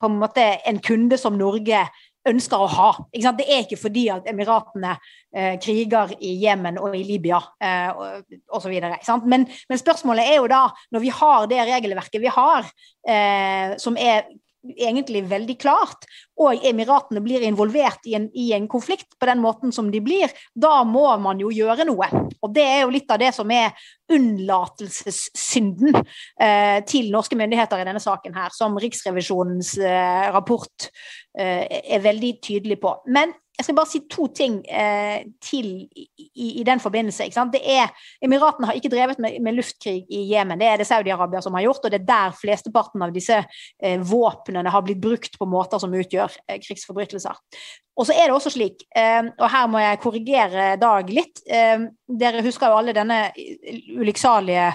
på 0.00 0.10
en 0.10 0.18
måte 0.20 0.44
en 0.68 0.78
kunde 0.84 1.16
som 1.18 1.38
Norge 1.38 1.86
ønsker 2.30 2.62
å 2.62 2.70
ha. 2.70 2.88
Det 3.12 3.46
er 3.46 3.64
ikke 3.64 3.78
fordi 3.80 4.06
at 4.12 4.28
Emiratene 4.30 4.94
eh, 5.34 5.56
kriger 5.62 6.14
i 6.20 6.34
Jemen 6.42 6.80
og 6.82 6.96
i 6.96 7.04
Libya 7.06 7.40
eh, 7.62 8.02
osv. 8.54 8.74
Men, 9.24 9.46
men 9.46 9.82
spørsmålet 9.82 10.32
er 10.32 10.40
jo 10.40 10.50
da, 10.50 10.64
når 10.94 11.04
vi 11.04 11.14
har 11.20 11.46
det 11.50 11.62
regelverket 11.70 12.22
vi 12.22 12.32
har, 12.32 12.68
eh, 13.08 13.76
som 13.82 13.98
er 14.00 14.26
egentlig 14.74 15.22
veldig 15.30 15.56
klart, 15.60 16.06
og 16.36 16.64
Emiratene 16.66 17.22
blir 17.24 17.44
involvert 17.46 18.04
i 18.08 18.16
en, 18.18 18.26
i 18.36 18.50
en, 18.56 18.66
konflikt 18.68 19.14
på 19.18 19.28
den 19.28 19.40
måten 19.40 19.72
som 19.72 19.88
de 19.92 20.02
blir, 20.04 20.32
da 20.52 20.82
må 20.84 21.06
man 21.22 21.40
jo 21.40 21.52
gjøre 21.54 21.86
noe. 21.88 22.08
Og 22.42 22.52
det 22.54 22.64
er 22.66 22.82
jo 22.82 22.92
litt 22.92 23.10
av 23.12 23.20
det 23.22 23.32
som 23.36 23.50
er 23.54 23.72
unnlatelsessynden 24.12 25.96
eh, 25.96 26.78
til 26.88 27.10
norske 27.14 27.38
myndigheter 27.38 27.80
i 27.80 27.88
denne 27.88 28.02
saken 28.02 28.36
her, 28.36 28.52
som 28.54 28.76
Riksrevisjonens 28.80 29.76
eh, 29.80 30.28
rapport 30.34 30.90
eh, 31.38 31.64
er 31.80 32.04
veldig 32.04 32.36
tydelig 32.44 32.80
på. 32.82 32.98
Men 33.08 33.34
jeg 33.56 33.64
skal 33.64 33.76
bare 33.78 33.88
si 33.88 34.02
to 34.12 34.26
ting 34.36 34.58
eh, 34.68 35.22
til 35.40 35.68
i, 35.96 36.06
i, 36.60 36.64
den 36.66 36.80
forbindelse. 36.80 37.24
Det 37.52 37.62
er, 37.62 37.88
Emiratene 38.24 38.68
har 38.68 38.76
ikke 38.76 38.90
drevet 38.92 39.20
med, 39.22 39.38
med 39.40 39.56
luftkrig 39.56 40.02
i 40.12 40.26
Jemen. 40.28 40.60
Det 40.60 40.68
er 40.68 40.82
det 40.82 40.88
Saudi-Arabia 40.88 41.40
som 41.44 41.56
har 41.56 41.64
gjort, 41.64 41.84
og 41.84 41.94
det 41.94 42.02
er 42.02 42.10
der 42.10 42.36
flesteparten 42.36 43.06
av 43.06 43.14
disse 43.16 43.40
eh, 43.40 43.96
våpnene 44.04 44.72
har 44.72 44.84
blitt 44.84 45.00
brukt 45.00 45.38
på 45.40 45.48
måter 45.48 45.80
som 45.80 45.96
utgjør 45.96 46.36
eh, 46.46 46.60
krigsforbrytelser. 46.60 47.40
Og 47.96 48.04
så 48.04 48.12
er 48.12 48.28
det 48.28 48.36
også 48.36 48.52
slik, 48.52 48.84
eh, 48.92 49.24
og 49.24 49.48
her 49.48 49.72
må 49.72 49.80
jeg 49.80 50.02
korrigere 50.04 50.68
Dag 50.80 51.08
litt 51.08 51.40
eh, 51.48 51.88
Dere 52.06 52.44
husker 52.44 52.68
jo 52.68 52.80
alle 52.82 52.96
denne 52.96 53.22
ulykksalige 53.96 54.74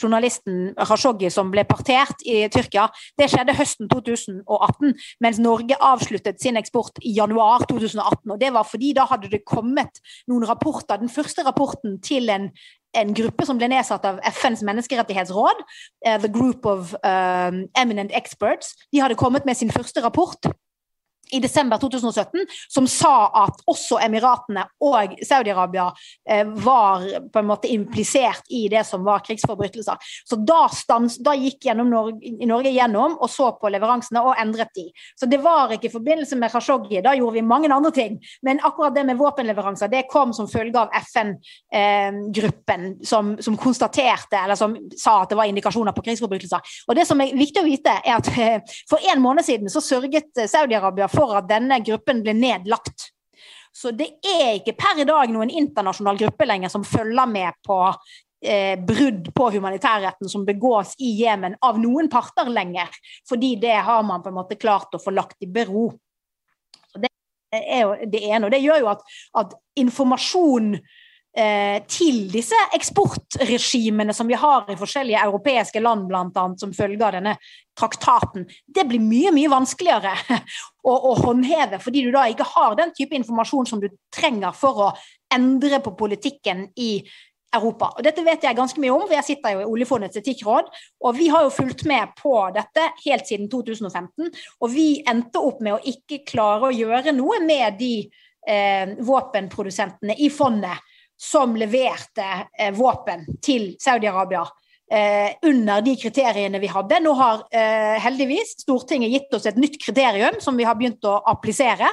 journalisten 0.00 0.72
Rashoggi 0.78 1.30
som 1.32 1.50
ble 1.52 1.64
partert 1.68 2.22
i 2.26 2.42
Tyrkia. 2.52 2.88
Det 3.18 3.28
skjedde 3.32 3.56
høsten 3.56 3.90
2018, 3.90 4.94
mens 5.24 5.40
Norge 5.42 5.78
avsluttet 5.80 6.42
sin 6.42 6.58
eksport 6.60 7.00
i 7.02 7.14
januar 7.16 7.66
2018. 7.70 8.30
og 8.30 8.40
Det 8.40 8.52
var 8.54 8.68
fordi 8.68 8.94
da 8.96 9.08
hadde 9.10 9.30
det 9.32 9.44
kommet 9.48 10.02
noen 10.30 10.46
rapporter. 10.48 11.00
Den 11.00 11.12
første 11.12 11.44
rapporten 11.46 12.00
til 12.04 12.30
en, 12.32 12.50
en 12.96 13.14
gruppe 13.14 13.46
som 13.46 13.60
ble 13.60 13.70
nedsatt 13.72 14.04
av 14.08 14.20
FNs 14.34 14.64
menneskerettighetsråd, 14.66 15.64
uh, 16.08 16.18
The 16.18 16.30
Group 16.32 16.66
of 16.66 16.94
um, 17.02 17.64
Eminent 17.78 18.14
Experts, 18.14 18.74
de 18.92 19.02
hadde 19.02 19.18
kommet 19.18 19.46
med 19.46 19.58
sin 19.58 19.72
første 19.74 20.02
rapport 20.04 20.54
i 21.30 21.40
desember 21.40 21.78
2017 21.78 22.46
som 22.68 22.86
sa 22.90 23.30
at 23.44 23.62
også 23.70 23.98
Emiratene 24.04 24.66
og 24.84 25.16
Saudi-Arabia 25.24 25.88
eh, 26.30 26.46
var 26.46 27.04
på 27.32 27.40
en 27.40 27.48
måte 27.48 27.70
implisert 27.72 28.44
i 28.48 28.66
det 28.72 28.84
som 28.86 29.04
var 29.06 29.24
krigsforbrytelser. 29.24 29.96
Så 30.28 30.38
da, 30.46 30.66
stans, 30.72 31.18
da 31.24 31.34
gikk 31.38 31.66
Norge, 31.74 32.34
Norge 32.46 32.72
gjennom 32.74 33.16
og 33.20 33.30
så 33.30 33.50
på 33.58 33.70
leveransene 33.72 34.22
og 34.24 34.36
endret 34.40 34.72
de. 34.76 34.88
Så 35.18 35.28
det 35.30 35.40
var 35.44 35.72
ikke 35.74 35.88
i 35.88 35.94
forbindelse 35.94 36.36
med 36.40 36.52
Khashoggi, 36.52 37.00
da 37.04 37.14
gjorde 37.16 37.38
vi 37.38 37.46
mange 37.46 37.70
andre 37.72 37.92
ting. 37.94 38.18
Men 38.42 38.60
akkurat 38.62 38.94
det 38.94 39.06
med 39.08 39.18
våpenleveranser 39.20 39.90
det 39.92 40.04
kom 40.10 40.32
som 40.36 40.48
følge 40.50 40.78
av 40.80 40.92
FN-gruppen 41.00 42.86
eh, 42.90 42.96
som, 43.06 43.34
som, 43.42 43.56
konstaterte, 43.60 44.38
eller 44.44 44.58
som 44.58 44.76
sa 44.98 45.22
at 45.22 45.32
det 45.32 45.38
var 45.38 45.48
indikasjoner 45.50 45.94
på 45.96 46.04
krigsforbrytelser. 46.06 46.74
Og 46.88 46.98
det 46.98 47.06
som 47.08 47.20
er 47.22 47.34
viktig 47.36 47.62
å 47.62 47.66
vite, 47.66 47.96
er 48.04 48.18
at 48.18 48.30
eh, 48.34 48.76
for 48.90 49.02
en 49.12 49.22
måned 49.22 49.46
siden 49.46 49.72
så 49.72 49.82
sørget 49.84 50.30
Saudi-Arabia 50.50 51.08
for 51.12 51.23
at 51.32 51.48
denne 51.48 51.80
gruppen 51.84 52.22
ble 52.24 52.34
nedlagt. 52.36 53.10
Så 53.74 53.90
det 53.90 54.12
er 54.22 54.60
ikke 54.60 54.76
per 54.78 55.00
i 55.02 55.06
dag 55.08 55.32
noen 55.34 55.50
internasjonal 55.50 56.18
gruppe 56.20 56.46
lenger 56.46 56.70
som 56.70 56.84
følger 56.86 57.26
med 57.26 57.56
på 57.66 57.78
eh, 58.46 58.78
brudd 58.78 59.32
på 59.34 59.48
humanitærretten 59.56 60.30
som 60.30 60.44
begås 60.46 60.94
i 61.02 61.10
Jemen 61.18 61.56
av 61.64 61.80
noen 61.82 62.10
parter 62.12 62.50
lenger. 62.52 62.94
Fordi 63.28 63.56
det 63.62 63.80
har 63.88 64.04
man 64.06 64.22
på 64.22 64.30
en 64.30 64.38
måte 64.38 64.58
klart 64.60 64.94
å 64.94 65.02
få 65.02 65.14
lagt 65.14 65.42
i 65.42 65.50
bero. 65.50 65.88
Så 66.92 67.02
det 67.02 67.10
er 67.50 67.82
jo 67.82 67.96
det 68.12 68.22
ene. 68.28 68.46
Og 68.46 68.54
det 68.54 68.62
gjør 68.62 68.84
jo 68.84 68.92
at, 68.94 69.02
at 69.42 69.58
informasjon 69.82 70.76
til 71.34 72.18
disse 72.30 72.58
eksportregimene 72.76 74.14
som 74.14 74.28
vi 74.30 74.36
har 74.38 74.68
i 74.70 74.76
forskjellige 74.78 75.22
europeiske 75.26 75.80
land, 75.82 76.06
annet, 76.14 76.60
som 76.62 76.74
følge 76.76 77.02
av 77.02 77.16
denne 77.16 77.32
traktaten, 77.74 78.46
det 78.66 78.84
blir 78.86 79.02
mye 79.02 79.32
mye 79.34 79.50
vanskeligere 79.50 80.14
å, 80.88 80.94
å, 80.94 81.14
håndheve, 81.24 81.80
fordi 81.82 82.04
du 82.06 82.12
da 82.14 82.28
ikke 82.30 82.46
har 82.54 82.78
den 82.78 82.94
type 82.94 83.18
informasjon 83.18 83.66
som 83.66 83.82
du 83.82 83.88
trenger 84.14 84.54
for 84.54 84.86
å 84.86 84.90
endre 85.34 85.82
på 85.82 85.96
politikken 85.98 86.68
i 86.78 86.92
Europa. 87.54 87.92
Og 87.94 88.04
Dette 88.06 88.24
vet 88.26 88.44
jeg 88.44 88.56
ganske 88.58 88.80
mye 88.82 88.94
om, 88.94 89.04
for 89.06 89.16
jeg 89.16 89.26
sitter 89.28 89.54
jo 89.54 89.64
i 89.64 89.68
Oljefondets 89.70 90.18
etikkråd. 90.20 90.70
Og 91.06 91.16
vi 91.18 91.28
har 91.32 91.44
jo 91.46 91.54
fulgt 91.54 91.84
med 91.90 92.14
på 92.18 92.34
dette 92.54 92.88
helt 93.04 93.28
siden 93.30 93.50
2015. 93.52 94.30
Og 94.60 94.72
vi 94.72 94.88
endte 95.10 95.42
opp 95.42 95.62
med 95.64 95.76
å 95.76 95.82
ikke 95.94 96.24
klare 96.26 96.70
å 96.70 96.74
gjøre 96.74 97.14
noe 97.16 97.40
med 97.44 97.78
de 97.78 97.92
eh, 98.48 98.96
våpenprodusentene 99.06 100.18
i 100.18 100.30
fondet 100.34 100.93
som 101.24 101.56
leverte 101.58 102.28
eh, 102.58 102.70
våpen 102.76 103.24
til 103.42 103.72
Saudi-Arabia 103.80 104.44
eh, 104.92 105.34
under 105.48 105.84
de 105.84 105.96
kriteriene 105.98 106.60
vi 106.62 106.70
hadde. 106.70 107.00
Nå 107.04 107.14
har 107.18 107.46
eh, 107.50 107.96
heldigvis 108.04 108.58
Stortinget 108.62 109.14
gitt 109.14 109.38
oss 109.38 109.48
et 109.48 109.60
nytt 109.60 109.80
kriterium 109.82 110.40
som 110.44 110.58
vi 110.60 110.66
har 110.68 110.76
begynt 110.78 111.04
å 111.08 111.18
applisere, 111.32 111.88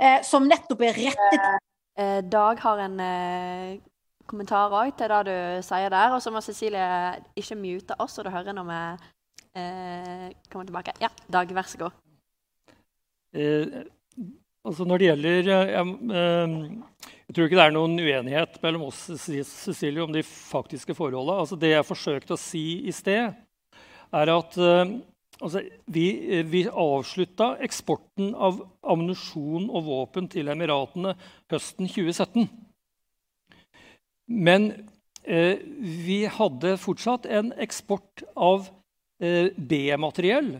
eh, 0.00 0.20
som 0.26 0.48
nettopp 0.50 0.84
er 0.84 1.00
rettet 1.06 1.62
Eh, 1.94 2.24
Dag 2.26 2.58
har 2.58 2.80
en 2.82 3.00
eh, 3.00 3.80
kommentar 4.26 4.72
òg 4.74 4.96
til 4.98 5.12
det 5.12 5.20
du 5.28 5.36
sier 5.62 5.92
der. 5.94 6.14
Og 6.14 6.22
så 6.22 6.32
må 6.34 6.42
Cecilie 6.42 6.86
ikke 7.38 7.58
mute 7.58 7.98
oss, 8.02 8.18
og 8.18 8.26
du 8.26 8.32
hører 8.34 8.56
når 8.56 8.66
vi 8.70 8.80
eh, 9.60 10.30
kommer 10.50 10.66
tilbake. 10.66 10.96
Ja, 11.02 11.12
Dag, 11.30 11.54
vær 11.54 11.70
så 11.70 11.84
god. 11.84 12.00
Eh, 13.34 13.84
altså 14.64 14.86
når 14.88 15.00
det 15.00 15.08
gjelder 15.10 15.50
eh, 15.54 15.72
jeg, 15.74 15.94
eh, 16.20 17.04
jeg 17.24 17.36
tror 17.36 17.48
ikke 17.48 17.58
det 17.58 17.64
er 17.64 17.74
noen 17.74 17.96
uenighet 17.98 18.60
mellom 18.62 18.86
oss 18.90 19.00
Cecilie, 19.16 20.02
om 20.04 20.12
de 20.12 20.22
faktiske 20.26 20.94
forholdene. 20.96 21.40
Altså 21.40 21.58
det 21.60 21.72
jeg 21.72 21.88
forsøkte 21.88 22.36
å 22.36 22.40
si 22.40 22.64
i 22.84 22.94
sted, 22.94 23.32
er 24.14 24.32
at 24.34 24.58
eh, 24.60 24.94
altså 25.40 25.64
vi, 25.90 26.06
vi 26.50 26.64
avslutta 26.68 27.54
eksporten 27.64 28.34
av 28.34 28.60
ammunisjon 28.84 29.70
og 29.70 29.88
våpen 29.88 30.28
til 30.32 30.52
Emiratene 30.52 31.16
høsten 31.52 31.88
2017. 31.90 32.48
Men 34.30 34.70
eh, 35.24 35.58
vi 36.04 36.24
hadde 36.30 36.76
fortsatt 36.80 37.26
en 37.26 37.52
eksport 37.60 38.24
av 38.36 38.68
eh, 39.20 39.50
B-materiell 39.56 40.58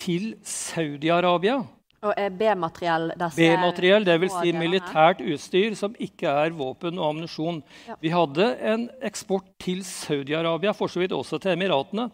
til 0.00 0.34
Saudi-Arabia. 0.44 1.60
Er 2.00 2.30
B-materiell 2.32 3.10
B-materiell, 3.36 4.06
dvs. 4.08 4.36
Si 4.40 4.52
militært 4.56 5.18
utstyr 5.20 5.74
som 5.76 5.92
ikke 6.00 6.30
er 6.46 6.54
våpen 6.56 6.96
og 6.96 7.10
ammunisjon. 7.10 7.58
Ja. 7.90 7.96
Vi 8.00 8.12
hadde 8.14 8.46
en 8.72 8.86
eksport 9.04 9.50
til 9.60 9.82
Saudi-Arabia, 9.84 10.72
for 10.72 10.88
så 10.88 11.02
vidt 11.02 11.12
også 11.12 11.36
til 11.42 11.52
Emiratene. 11.58 12.08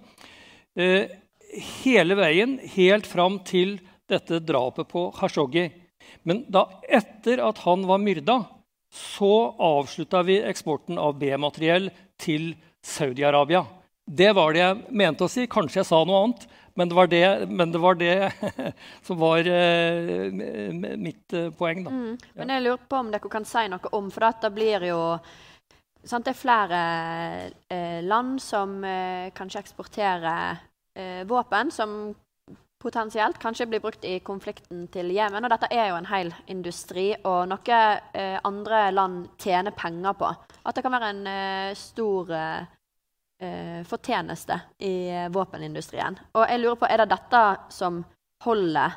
Eh, 0.75 1.07
hele 1.85 2.19
veien, 2.19 2.59
helt 2.75 3.07
fram 3.07 3.39
til 3.47 3.77
dette 4.11 4.43
drapet 4.43 4.91
på 4.91 5.07
Khashoggi. 5.15 5.69
Men 6.27 6.43
da 6.51 6.67
etter 6.83 7.45
at 7.47 7.63
han 7.63 7.87
var 7.87 8.03
myrda, 8.03 8.41
så 8.91 9.53
avslutta 9.55 10.25
vi 10.27 10.41
eksporten 10.51 10.99
av 10.99 11.15
B-materiell 11.21 11.93
til 12.19 12.57
Saudi-Arabia. 12.83 13.63
Det 14.07 14.33
var 14.35 14.55
det 14.55 14.63
jeg 14.63 14.99
mente 14.99 15.27
å 15.27 15.31
si. 15.31 15.47
Kanskje 15.51 15.85
jeg 15.85 15.89
sa 15.89 16.03
noe 16.07 16.25
annet, 16.25 16.47
men 16.77 16.91
det 16.91 16.97
var 16.97 17.11
det, 17.11 17.27
men 17.49 17.73
det, 17.73 17.81
var 17.81 17.99
det 18.01 18.15
som 19.07 19.19
var 19.21 19.49
eh, 19.49 20.31
mitt 20.97 21.33
eh, 21.33 21.51
poeng. 21.57 21.83
Da. 21.87 21.93
Mm. 21.93 22.19
Men 22.37 22.55
jeg 22.55 22.65
lurer 22.67 22.87
på 22.89 23.01
om 23.01 23.11
dere 23.13 23.33
kan 23.33 23.49
si 23.49 23.67
noe 23.73 23.93
om 23.97 24.11
For 24.13 24.27
dette 24.29 24.53
blir 24.55 24.85
jo 24.91 25.01
sant, 26.05 26.27
Det 26.27 26.35
er 26.35 26.39
flere 26.39 26.83
eh, 27.73 28.01
land 28.05 28.39
som 28.43 28.79
kanskje 29.35 29.65
eksporterer 29.65 30.65
våpen 31.29 31.69
som 31.69 32.15
potensielt 32.87 33.39
kanskje 33.43 33.67
blir 33.67 33.83
brukt 33.83 34.05
i 34.05 34.19
konflikten 34.25 34.87
til 34.93 35.11
Jemen. 35.15 35.45
Og 35.45 35.53
dette 35.53 35.71
er 35.75 35.91
jo 35.91 35.99
en 35.99 36.09
hel 36.11 36.33
industri, 36.53 37.09
og 37.25 37.49
noe 37.51 37.81
eh, 38.15 38.39
andre 38.47 38.87
land 38.95 39.27
tjener 39.43 39.75
penger 39.77 40.17
på. 40.19 40.31
At 40.67 40.77
det 40.77 40.85
kan 40.85 40.95
være 40.95 41.13
en 41.15 41.27
eh, 41.31 41.77
stor 41.79 42.33
eh, 42.37 42.69
eh, 43.43 43.83
fortjeneste 43.89 44.61
i 44.85 45.09
eh, 45.11 45.29
våpenindustrien. 45.33 46.19
Og 46.37 46.47
jeg 46.47 46.63
lurer 46.63 46.79
på, 46.81 46.89
er 46.89 47.03
det 47.03 47.11
dette 47.15 47.43
som 47.75 48.01
holder 48.45 48.97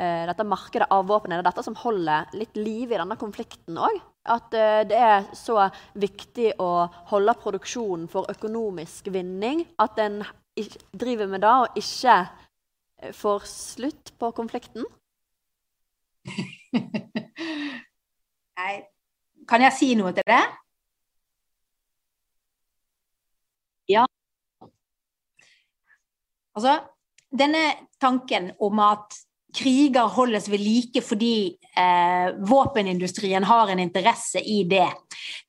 eh, 0.00 0.26
dette 0.28 0.46
markedet 0.48 0.88
av 0.90 1.06
våpen, 1.08 1.32
er 1.32 1.42
det 1.42 1.50
dette 1.50 1.64
som 1.66 1.78
holder 1.78 2.30
litt 2.38 2.56
liv 2.58 2.90
i 2.90 2.98
denne 2.98 3.18
konflikten 3.20 3.78
òg? 3.80 4.00
At 4.30 4.54
eh, 4.56 4.82
det 4.88 5.00
er 5.00 5.28
så 5.36 5.68
viktig 5.98 6.54
å 6.60 6.70
holde 7.12 7.36
produksjonen 7.40 8.08
for 8.12 8.30
økonomisk 8.32 9.10
vinning 9.14 9.64
at 9.80 9.98
en 10.02 10.22
driver 10.92 11.28
med 11.30 11.40
det 11.44 11.52
og 11.64 11.78
ikke 11.80 12.16
eh, 12.20 13.12
får 13.16 13.46
slutt 13.48 14.12
på 14.20 14.32
konflikten? 14.36 14.84
Nei. 18.60 18.74
Kan 19.48 19.64
jeg 19.64 19.72
si 19.74 19.94
noe 19.98 20.12
til 20.14 20.26
det? 20.28 20.42
Ja. 23.90 24.04
Altså, 26.54 26.74
denne 27.38 27.62
tanken 28.00 28.52
om 28.60 28.78
at 28.78 29.18
kriger 29.54 30.10
holdes 30.16 30.48
ved 30.50 30.62
like 30.62 31.02
fordi 31.04 31.34
eh, 31.76 32.34
våpenindustrien 32.48 33.44
har 33.44 33.72
en 33.72 33.82
interesse 33.82 34.40
i 34.40 34.62
det, 34.68 34.88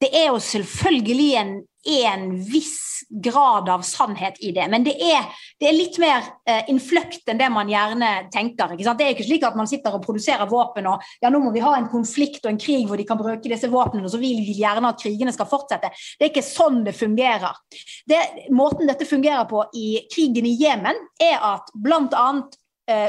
det 0.02 0.12
er 0.16 0.32
jo 0.32 0.40
selvfølgelig 0.44 1.30
en, 1.42 1.54
en 2.02 2.32
viss 2.46 2.92
grad 3.12 3.70
av 3.70 3.82
sannhet 3.82 4.38
i 4.40 4.52
det. 4.56 4.68
Men 4.72 4.86
det 4.86 4.94
er, 5.04 5.26
det 5.60 5.68
er 5.68 5.76
litt 5.76 5.98
mer 6.02 6.24
eh, 6.48 6.70
innfløkt 6.72 7.28
enn 7.30 7.40
det 7.42 7.50
man 7.52 7.70
gjerne 7.70 8.12
tenker. 8.34 8.76
Det 8.78 9.06
er 9.06 9.14
ikke 9.16 9.28
slik 9.28 9.46
at 9.48 9.58
man 9.60 9.70
sitter 9.70 9.98
og 9.98 10.06
produserer 10.06 10.50
våpen 10.50 10.88
og 10.92 11.04
ja, 11.22 11.32
nå 11.32 11.42
må 11.44 11.52
vi 11.56 11.64
ha 11.64 11.74
en 11.78 11.90
konflikt 11.92 12.46
og 12.46 12.54
en 12.54 12.62
krig 12.62 12.88
hvor 12.90 13.00
de 13.00 13.08
kan 13.08 13.20
bruke 13.20 13.52
disse 13.52 13.70
våpnene, 13.72 14.06
og 14.08 14.14
så 14.14 14.22
vil 14.22 14.40
vi 14.46 14.56
gjerne 14.62 14.94
at 14.94 15.02
krigene 15.02 15.34
skal 15.36 15.50
fortsette. 15.52 15.92
Det 15.92 16.28
er 16.28 16.32
ikke 16.32 16.46
sånn 16.46 16.82
det 16.88 16.96
fungerer. 16.98 17.60
Det, 18.08 18.22
måten 18.56 18.90
dette 18.90 19.08
fungerer 19.10 19.48
på 19.50 19.66
i 19.78 20.06
krigen 20.12 20.48
i 20.48 20.56
Jemen, 20.62 20.98
er 21.22 21.38
at 21.52 21.72
blant 21.76 22.16
eh, 22.16 22.61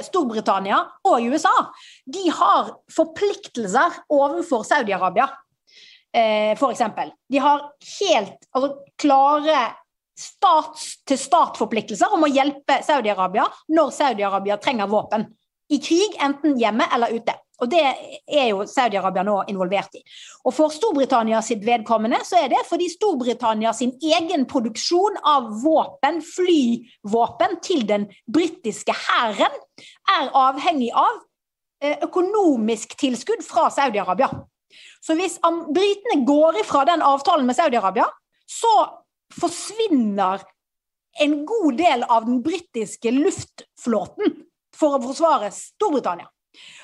Storbritannia 0.06 0.78
og 1.08 1.28
USA 1.28 1.52
de 2.04 2.26
har 2.32 2.72
forpliktelser 2.92 4.02
overfor 4.12 4.66
Saudi-Arabia 4.66 5.28
f.eks. 6.12 6.58
for 6.60 6.74
eksempel. 6.74 7.12
De 7.32 7.40
har 7.40 7.62
helt 8.00 8.48
altså, 8.52 8.74
klare 9.00 9.60
stat-til-stat-forpliktelser 10.18 12.12
om 12.12 12.26
å 12.26 12.30
hjelpe 12.30 12.82
Saudi-Arabia 12.84 13.46
når 13.72 13.94
Saudi-Arabia 13.96 14.58
trenger 14.60 14.90
våpen. 14.92 15.24
I 15.72 15.78
krig, 15.80 16.18
enten 16.20 16.58
hjemme 16.60 16.84
eller 16.92 17.14
ute. 17.16 17.34
Og 17.62 17.70
Det 17.70 17.82
er 17.82 18.48
jo 18.50 18.64
Saudi-Arabia 18.66 19.22
nå 19.26 19.36
involvert 19.52 19.94
i. 19.94 20.02
Og 20.42 20.54
For 20.56 20.72
Storbritannia 20.74 21.42
sitt 21.46 21.62
vedkommende 21.66 22.18
så 22.26 22.40
er 22.40 22.50
det 22.50 22.64
fordi 22.66 22.88
Storbritannia 22.90 23.70
sin 23.76 23.94
egen 24.02 24.46
produksjon 24.50 25.20
av 25.22 25.46
våpen, 25.62 26.18
flyvåpen, 26.26 27.60
til 27.62 27.84
den 27.86 28.08
britiske 28.26 28.94
hæren 28.96 29.54
er 30.10 30.32
avhengig 30.34 30.90
av 30.90 31.20
eh, 31.84 32.02
økonomisk 32.02 32.96
tilskudd 32.98 33.44
fra 33.46 33.68
Saudi-Arabia. 33.70 34.32
Så 35.02 35.14
hvis 35.18 35.38
britene 35.70 36.22
går 36.26 36.62
ifra 36.62 36.84
den 36.88 37.02
avtalen 37.04 37.46
med 37.46 37.58
Saudi-Arabia, 37.58 38.08
så 38.48 38.74
forsvinner 39.38 40.42
en 41.20 41.42
god 41.46 41.78
del 41.78 42.02
av 42.08 42.26
den 42.26 42.42
britiske 42.42 43.12
luftflåten 43.14 44.38
for 44.76 44.96
å 44.96 45.02
forsvare 45.04 45.50
Storbritannia. 45.54 46.26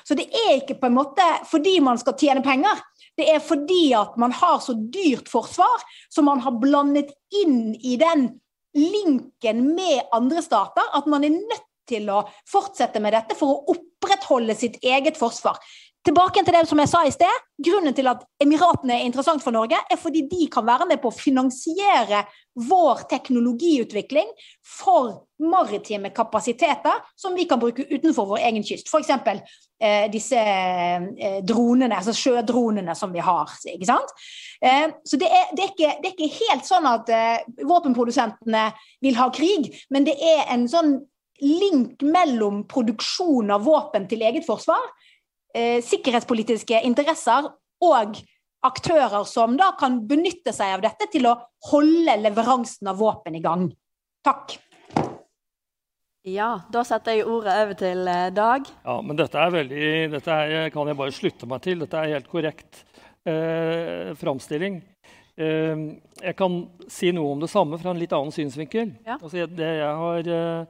Så 0.07 0.17
det 0.17 0.27
er 0.33 0.57
ikke 0.57 0.79
på 0.79 0.89
en 0.89 0.97
måte 0.97 1.25
fordi 1.49 1.77
man 1.83 1.99
skal 2.01 2.17
tjene 2.19 2.43
penger. 2.45 2.81
Det 3.19 3.27
er 3.33 3.41
fordi 3.43 3.91
at 3.97 4.15
man 4.21 4.33
har 4.35 4.61
så 4.63 4.75
dyrt 4.93 5.29
forsvar, 5.31 5.83
så 6.09 6.23
man 6.25 6.41
har 6.45 6.55
blandet 6.61 7.11
inn 7.41 7.73
i 7.75 7.97
den 7.99 8.29
linken 8.77 9.65
med 9.75 10.07
andre 10.15 10.43
stater, 10.45 10.85
at 10.93 11.09
man 11.09 11.25
er 11.25 11.35
nødt 11.35 11.65
til 11.89 12.09
å 12.13 12.21
fortsette 12.47 13.01
med 13.01 13.15
dette 13.17 13.35
for 13.37 13.55
å 13.55 13.75
opprettholde 13.75 14.55
sitt 14.57 14.77
eget 14.85 15.17
forsvar. 15.19 15.57
Tilbake 16.07 16.41
til 16.47 16.55
det 16.55 16.61
som 16.69 16.79
jeg 16.79 16.89
sa 16.89 16.99
i 17.03 17.11
sted. 17.11 17.41
Grunnen 17.59 17.95
til 17.95 18.07
at 18.07 18.21
Emiratene 18.39 18.95
er 18.95 19.07
interessant 19.07 19.43
for 19.43 19.51
Norge, 19.51 19.75
er 19.75 19.99
fordi 19.99 20.21
de 20.31 20.45
kan 20.51 20.63
være 20.67 20.87
med 20.87 21.01
på 21.03 21.11
å 21.11 21.15
finansiere 21.15 22.21
vår 22.69 23.03
teknologiutvikling 23.11 24.29
for 24.63 25.25
maritime 25.43 26.13
kapasiteter 26.15 27.03
som 27.19 27.35
vi 27.35 27.45
kan 27.49 27.59
bruke 27.59 27.83
utenfor 27.91 28.29
vår 28.31 28.45
egen 28.47 28.63
kyst. 28.63 28.87
F.eks. 28.87 29.11
Eh, 29.79 30.07
disse 30.11 30.39
eh, 30.39 31.41
dronene, 31.43 31.99
altså 31.99 32.15
sjødronene 32.15 32.95
som 32.95 33.11
vi 33.11 33.19
har. 33.23 33.51
ikke 33.67 33.91
sant? 33.91 34.15
Eh, 34.63 34.87
så 35.03 35.19
det 35.19 35.27
er, 35.27 35.51
det, 35.51 35.65
er 35.65 35.75
ikke, 35.75 35.93
det 35.99 36.09
er 36.09 36.15
ikke 36.15 36.39
helt 36.39 36.67
sånn 36.67 36.87
at 36.87 37.11
eh, 37.11 37.45
våpenprodusentene 37.67 38.69
vil 39.03 39.19
ha 39.19 39.27
krig, 39.35 39.71
men 39.91 40.07
det 40.07 40.15
er 40.15 40.47
en 40.55 40.67
sånn 40.71 40.95
link 41.43 42.03
mellom 42.03 42.65
produksjon 42.71 43.51
av 43.55 43.63
våpen 43.67 44.07
til 44.11 44.23
eget 44.27 44.47
forsvar 44.47 44.83
eh, 45.55 45.79
sikkerhetspolitiske 45.85 46.81
interesser 46.87 47.49
og 47.85 48.19
aktører 48.65 49.23
som 49.27 49.55
da 49.59 49.71
kan 49.79 50.01
benytte 50.07 50.53
seg 50.55 50.75
av 50.77 50.83
dette 50.83 51.07
til 51.13 51.29
å 51.29 51.37
holde 51.71 52.17
leveransen 52.19 52.89
av 52.91 52.99
våpen 52.99 53.37
i 53.39 53.43
gang. 53.43 53.69
Takk. 54.25 54.57
Ja, 56.27 56.49
da 56.71 56.83
setter 56.83 57.15
jeg 57.15 57.27
ordet 57.31 57.55
over 57.63 57.77
til 57.79 58.07
eh, 58.11 58.27
Dag. 58.35 58.67
Ja, 58.83 58.97
men 59.01 59.17
dette 59.17 59.39
er 59.39 59.53
veldig, 59.55 59.85
dette 60.17 60.35
er, 60.35 60.71
kan 60.73 60.91
jeg 60.91 60.99
bare 60.99 61.15
slutte 61.15 61.47
meg 61.49 61.63
til. 61.63 61.79
Dette 61.85 62.01
er 62.01 62.17
helt 62.17 62.27
korrekt 62.29 62.83
eh, 63.23 64.11
framstilling. 64.19 64.81
Eh, 65.39 65.85
jeg 66.19 66.35
kan 66.37 66.59
si 66.91 67.13
noe 67.15 67.37
om 67.37 67.39
det 67.39 67.51
samme 67.51 67.79
fra 67.79 67.93
en 67.93 68.01
litt 68.01 68.13
annen 68.15 68.35
synsvinkel. 68.35 68.91
Ja. 69.07 69.15
Altså, 69.15 69.47
det 69.47 69.71
jeg 69.79 69.95
har 70.03 70.31
eh, 70.35 70.67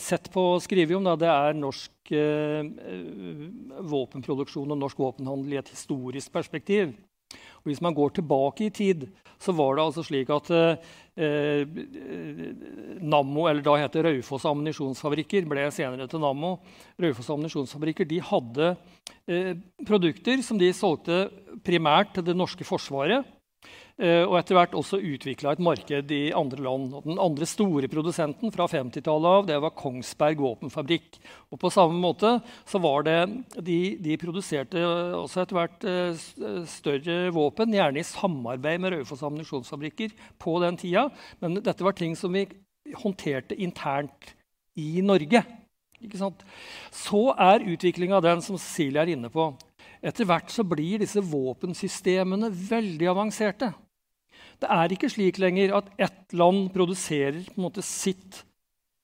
sett 0.00 0.30
på 0.32 0.42
og 0.54 0.62
skrevet 0.64 0.96
om, 0.96 1.04
da, 1.04 1.16
det 1.20 1.30
er 1.30 1.58
norsk 1.58 2.12
eh, 2.16 2.68
våpenproduksjon 3.92 4.72
og 4.72 4.80
norsk 4.80 5.02
våpenhandel 5.02 5.56
i 5.56 5.60
et 5.60 5.74
historisk 5.74 6.32
perspektiv. 6.32 6.94
Og 7.64 7.70
hvis 7.70 7.82
man 7.84 7.94
går 7.96 8.16
tilbake 8.16 8.66
i 8.66 8.72
tid, 8.74 9.06
så 9.40 9.52
var 9.56 9.76
det 9.76 9.84
altså 9.84 10.04
slik 10.06 10.30
at 10.32 10.50
eh, 10.54 11.78
Nammo, 13.04 13.46
eller 13.50 13.64
da 13.64 13.76
het 13.80 13.96
det 13.96 14.04
Raufoss 14.06 14.46
ammunisjonsfabrikker, 14.48 15.48
ble 15.48 15.66
senere 15.74 16.08
til 16.10 16.22
Nammo. 16.22 16.58
Raufoss 17.00 17.32
ammunisjonsfabrikker 17.34 18.08
de 18.08 18.20
hadde 18.24 18.74
eh, 19.28 19.54
produkter 19.86 20.44
som 20.44 20.60
de 20.60 20.72
solgte 20.76 21.26
primært 21.64 22.14
til 22.16 22.28
det 22.28 22.36
norske 22.36 22.66
forsvaret. 22.68 23.24
Eh, 23.94 24.24
og 24.26 24.34
etter 24.40 24.56
hvert 24.58 24.72
også 24.74 24.98
utvikla 24.98 25.52
et 25.54 25.60
marked 25.62 26.10
i 26.10 26.32
andre 26.34 26.64
land. 26.66 26.88
Og 26.98 27.04
den 27.06 27.20
andre 27.22 27.46
store 27.46 27.86
produsenten 27.90 28.50
fra 28.54 28.66
50-tallet 28.70 29.38
av 29.38 29.46
det 29.46 29.58
var 29.62 29.74
Kongsberg 29.78 30.40
våpenfabrikk. 30.42 31.20
Og 31.54 31.60
på 31.62 31.70
samme 31.70 32.00
måte 32.02 32.40
så 32.66 32.80
var 32.82 33.06
det 33.06 33.18
De, 33.54 33.78
de 34.02 34.16
produserte 34.18 34.82
også 34.82 35.44
etter 35.44 35.58
hvert 35.60 35.86
eh, 35.86 36.24
større 36.70 37.18
våpen, 37.34 37.74
gjerne 37.74 38.02
i 38.02 38.08
samarbeid 38.08 38.82
med 38.82 38.96
Raufoss 38.96 39.22
ammunisjonsfabrikker 39.22 40.16
på 40.42 40.56
den 40.64 40.80
tida. 40.80 41.06
Men 41.38 41.60
dette 41.62 41.86
var 41.86 41.94
ting 41.94 42.18
som 42.18 42.34
vi 42.34 42.48
håndterte 42.98 43.54
internt 43.54 44.34
i 44.74 44.98
Norge. 45.06 45.44
Så 46.92 47.22
er 47.40 47.64
utviklinga 47.70 48.18
den 48.20 48.42
som 48.44 48.58
Cecilie 48.58 49.00
er 49.00 49.14
inne 49.14 49.30
på. 49.32 49.52
Etter 50.04 50.26
hvert 50.28 50.50
så 50.52 50.66
blir 50.66 51.00
disse 51.00 51.22
våpensystemene 51.22 52.50
veldig 52.52 53.08
avanserte. 53.14 53.70
Det 54.64 54.72
er 54.72 54.92
ikke 54.94 55.10
slik 55.12 55.38
lenger 55.42 55.74
at 55.76 55.90
ett 56.00 56.32
land 56.32 56.70
produserer 56.72 57.42
måte, 57.60 57.82
sitt, 57.84 58.44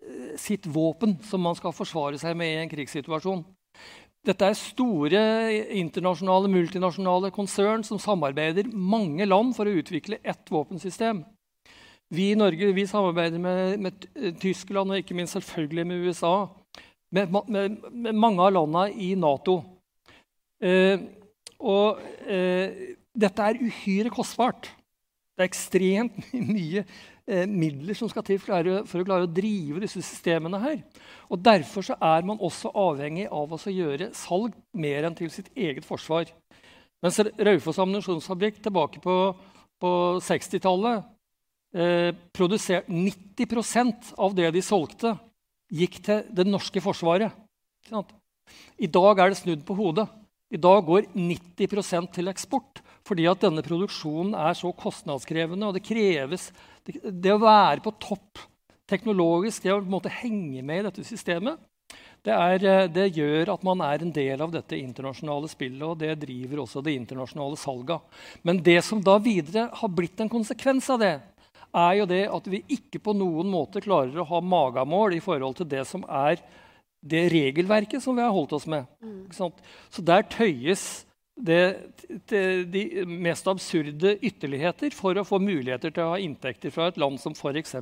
eh, 0.01 0.33
sitt, 0.41 0.65
våpen 0.65 1.19
som 1.29 1.43
man 1.45 1.59
skal 1.59 1.75
forsvare 1.77 2.17
seg 2.17 2.33
med 2.39 2.49
i 2.49 2.63
en 2.63 2.71
krigssituasjon. 2.71 3.43
Dette 4.25 4.49
er 4.49 4.57
store 4.57 5.21
internasjonale, 5.77 6.49
multinasjonale 6.49 7.31
konsern 7.33 7.85
som 7.85 8.01
samarbeider 8.01 8.73
mange 8.73 9.29
land 9.29 9.53
for 9.57 9.69
å 9.69 9.77
utvikle 9.83 10.21
ett 10.25 10.49
våpensystem. 10.49 11.25
Vi 12.09 12.31
i 12.33 12.41
Norge 12.41 12.73
vi 12.73 12.89
samarbeider 12.89 13.39
med, 13.39 13.79
med 13.81 14.09
Tyskland 14.41 14.91
og 14.91 15.01
ikke 15.01 15.15
minst 15.15 15.37
selvfølgelig 15.37 15.87
med 15.87 16.09
USA. 16.09 16.35
Med, 17.13 17.37
med, 17.49 17.81
med 17.93 18.17
mange 18.17 18.41
av 18.49 18.57
landene 18.57 18.89
i 18.97 19.13
Nato. 19.15 19.61
Eh, 20.61 21.01
og 21.61 22.01
eh, 22.25 22.97
dette 23.13 23.45
er 23.45 23.61
uhyre 23.61 24.13
kostbart. 24.13 24.73
Det 25.41 25.47
er 25.47 25.55
ekstremt 25.55 26.17
mye 26.53 26.83
eh, 27.25 27.47
midler 27.49 27.97
som 27.97 28.11
skal 28.13 28.27
til 28.29 28.37
for, 28.43 28.61
å 28.61 29.07
klare 29.09 29.25
å 29.25 29.31
drive 29.33 29.81
disse 29.81 30.03
systemene 30.05 30.61
her. 30.61 30.83
Og 31.33 31.41
Derfor 31.41 31.95
er 31.97 32.27
man 32.29 32.43
også 32.45 32.69
avhengig 32.77 33.25
av 33.33 33.55
å 33.57 33.61
gjøre 33.73 34.11
salg 34.13 34.53
mer 34.77 35.09
enn 35.09 35.17
til 35.17 35.33
sitt 35.33 35.49
eget 35.57 35.89
forsvar. 35.89 36.29
Mens 37.01 37.17
Raufoss 37.25 37.81
ammunisjonsfabrikk 37.81 38.61
tilbake 38.61 39.01
på, 39.01 39.17
på 39.81 39.95
60-tallet 40.29 41.09
eh, 41.73 42.13
produserte 42.37 42.93
90% 42.93 44.13
av 44.21 44.37
det 44.37 44.53
de 44.53 44.61
solgte, 44.61 45.17
gikk 45.73 46.03
til 46.05 46.27
det 46.37 46.45
norske 46.45 46.85
forsvaret. 46.85 47.33
I 48.77 48.93
dag 48.93 49.25
er 49.25 49.33
det 49.33 49.41
snudd 49.41 49.65
på 49.65 49.81
hodet. 49.81 50.05
I 50.51 50.59
dag 50.59 50.85
går 50.87 51.11
90% 51.15 52.15
til 52.17 52.31
eksport 52.33 52.83
fordi 53.07 53.25
at 53.31 53.43
denne 53.43 53.63
produksjonen 53.65 54.37
er 54.39 54.55
så 54.55 54.71
kostnadskrevende. 54.77 55.67
og 55.67 55.75
Det 55.75 55.87
kreves 55.87 56.51
det, 56.87 57.01
det 57.03 57.33
å 57.35 57.43
være 57.43 57.83
på 57.83 57.95
topp 58.03 58.43
teknologisk, 58.91 59.63
det 59.63 59.73
å 59.73 59.81
på 59.81 59.89
en 59.89 59.97
måte 59.97 60.13
henge 60.13 60.63
med 60.67 60.83
i 60.83 60.87
dette 60.89 61.07
systemet, 61.07 61.59
det, 62.27 62.35
er, 62.35 62.65
eh, 62.69 62.89
det, 62.93 63.07
gjør 63.17 63.55
at 63.55 63.65
man 63.65 63.81
er 63.87 64.03
en 64.05 64.13
del 64.13 64.43
av 64.45 64.53
dette 64.53 64.77
internasjonale 64.77 65.49
spillet, 65.51 65.85
og 65.87 65.99
det 66.03 66.19
driver 66.21 66.65
også 66.65 66.83
det 66.85 66.95
internasjonale 66.99 67.59
salget. 67.59 68.21
Men 68.45 68.61
det 68.63 68.81
som 68.85 69.01
da 69.03 69.17
videre 69.23 69.69
har 69.81 69.95
blitt 69.95 70.21
en 70.21 70.33
konsekvens 70.33 70.91
av 70.93 71.01
det, 71.01 71.15
er 71.71 71.93
jo 72.01 72.09
det 72.11 72.25
at 72.35 72.49
vi 72.51 72.65
ikke 72.77 73.01
på 73.03 73.15
noen 73.15 73.49
måte 73.51 73.83
klarer 73.83 74.21
å 74.21 74.27
ha 74.27 74.41
magamål 74.43 75.15
i 75.15 75.23
forhold 75.23 75.61
til 75.61 75.71
det 75.71 75.85
som 75.89 76.03
er 76.05 76.43
det 77.01 77.29
regelverket 77.33 78.03
som 78.03 78.17
vi 78.17 78.25
har 78.25 78.35
holdt 78.35 78.53
oss 78.59 78.67
med. 78.69 78.89
Mm. 79.03 79.31
Så 79.33 80.05
der 80.05 80.27
tøyes 80.29 81.07
det, 81.41 81.61
det, 82.29 82.65
de 82.73 83.05
mest 83.09 83.47
absurde 83.49 84.17
ytterligheter 84.21 84.93
for 84.95 85.17
å 85.17 85.25
få 85.25 85.41
muligheter 85.43 85.93
til 85.95 86.05
å 86.05 86.13
ha 86.15 86.19
inntekter 86.21 86.73
fra 86.75 86.91
et 86.91 86.99
land 87.01 87.21
som 87.23 87.37
f.eks. 87.37 87.77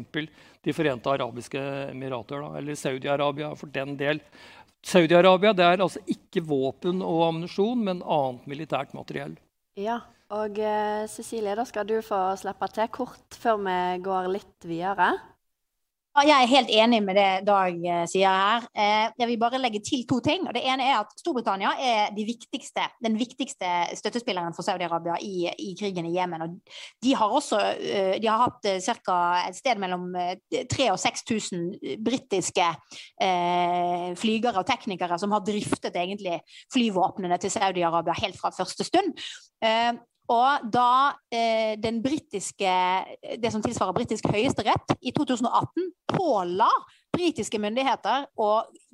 De 0.65 0.75
forente 0.75 1.11
arabiske 1.11 1.63
emirater, 1.89 2.45
da, 2.45 2.53
eller 2.61 2.79
Saudi-Arabia 2.79 3.51
for 3.59 3.73
den 3.75 3.97
del. 3.99 4.23
Saudi-Arabia 4.87 5.55
er 5.57 5.83
altså 5.83 6.03
ikke 6.07 6.45
våpen 6.47 7.03
og 7.03 7.25
ammunisjon, 7.33 7.83
men 7.91 8.05
annet 8.05 8.47
militært 8.51 8.95
materiell. 8.97 9.35
Ja, 9.79 10.01
og 10.35 10.59
uh, 10.61 11.09
Cecilie, 11.11 11.57
da 11.59 11.65
skal 11.67 11.89
du 11.89 11.99
få 12.05 12.21
slippe 12.39 12.69
til 12.75 12.91
kort 12.95 13.39
før 13.43 13.59
vi 13.65 13.81
går 14.05 14.31
litt 14.37 14.69
videre. 14.69 15.13
Jeg 16.27 16.35
er 16.35 16.51
helt 16.51 16.71
enig 16.73 16.99
med 17.05 17.15
det 17.15 17.27
Dag 17.47 17.75
eh, 17.87 18.05
sier 18.11 18.33
her. 18.33 18.65
Eh, 18.75 19.11
jeg 19.21 19.29
vil 19.31 19.39
bare 19.39 19.61
legge 19.61 19.81
til 19.85 20.03
to 20.09 20.19
ting. 20.25 20.49
Det 20.55 20.63
ene 20.67 20.87
er 20.89 20.97
at 20.99 21.13
Storbritannia 21.21 21.71
er 21.79 22.11
de 22.17 22.25
viktigste, 22.27 22.87
den 23.05 23.19
viktigste 23.21 23.69
støttespilleren 23.99 24.57
for 24.57 24.67
Saudi-Arabia 24.67 25.19
i, 25.23 25.47
i, 25.53 25.75
krigen 25.79 26.09
i 26.09 26.17
Jemen. 26.17 26.59
de 27.05 27.15
har 27.15 27.31
også 27.31 27.61
eh, 27.79 28.17
de 28.19 28.27
har 28.27 28.43
hatt 28.49 28.67
ca. 28.83 29.19
et 29.47 29.59
sted 29.59 29.79
mellom 29.79 30.11
3000 30.51 30.91
og 30.91 30.99
6000 30.99 32.03
britiske 32.05 32.67
flygere 34.19 34.59
og 34.59 34.67
teknikere 34.67 35.19
som 35.19 35.33
har 35.35 35.45
driftet 35.47 35.97
egentlig 35.97 36.41
flyvåpnene 36.73 37.39
til 37.39 37.53
Saudi-Arabia 37.53 38.17
helt 38.23 38.39
fra 38.41 38.51
første 38.55 38.87
stund. 38.87 39.15
Og 40.29 40.69
da 40.73 41.17
eh, 41.33 41.75
den 41.81 42.03
britiske, 42.05 42.73
det 43.41 43.53
som 43.53 43.65
tilsvarer 43.65 43.97
britisk 43.97 44.29
høyesterett, 44.29 44.99
i 45.01 45.13
2018 45.17 45.89
påla 46.13 46.69
britiske 47.19 47.59
myndigheter 47.61 48.27
å 48.37 48.51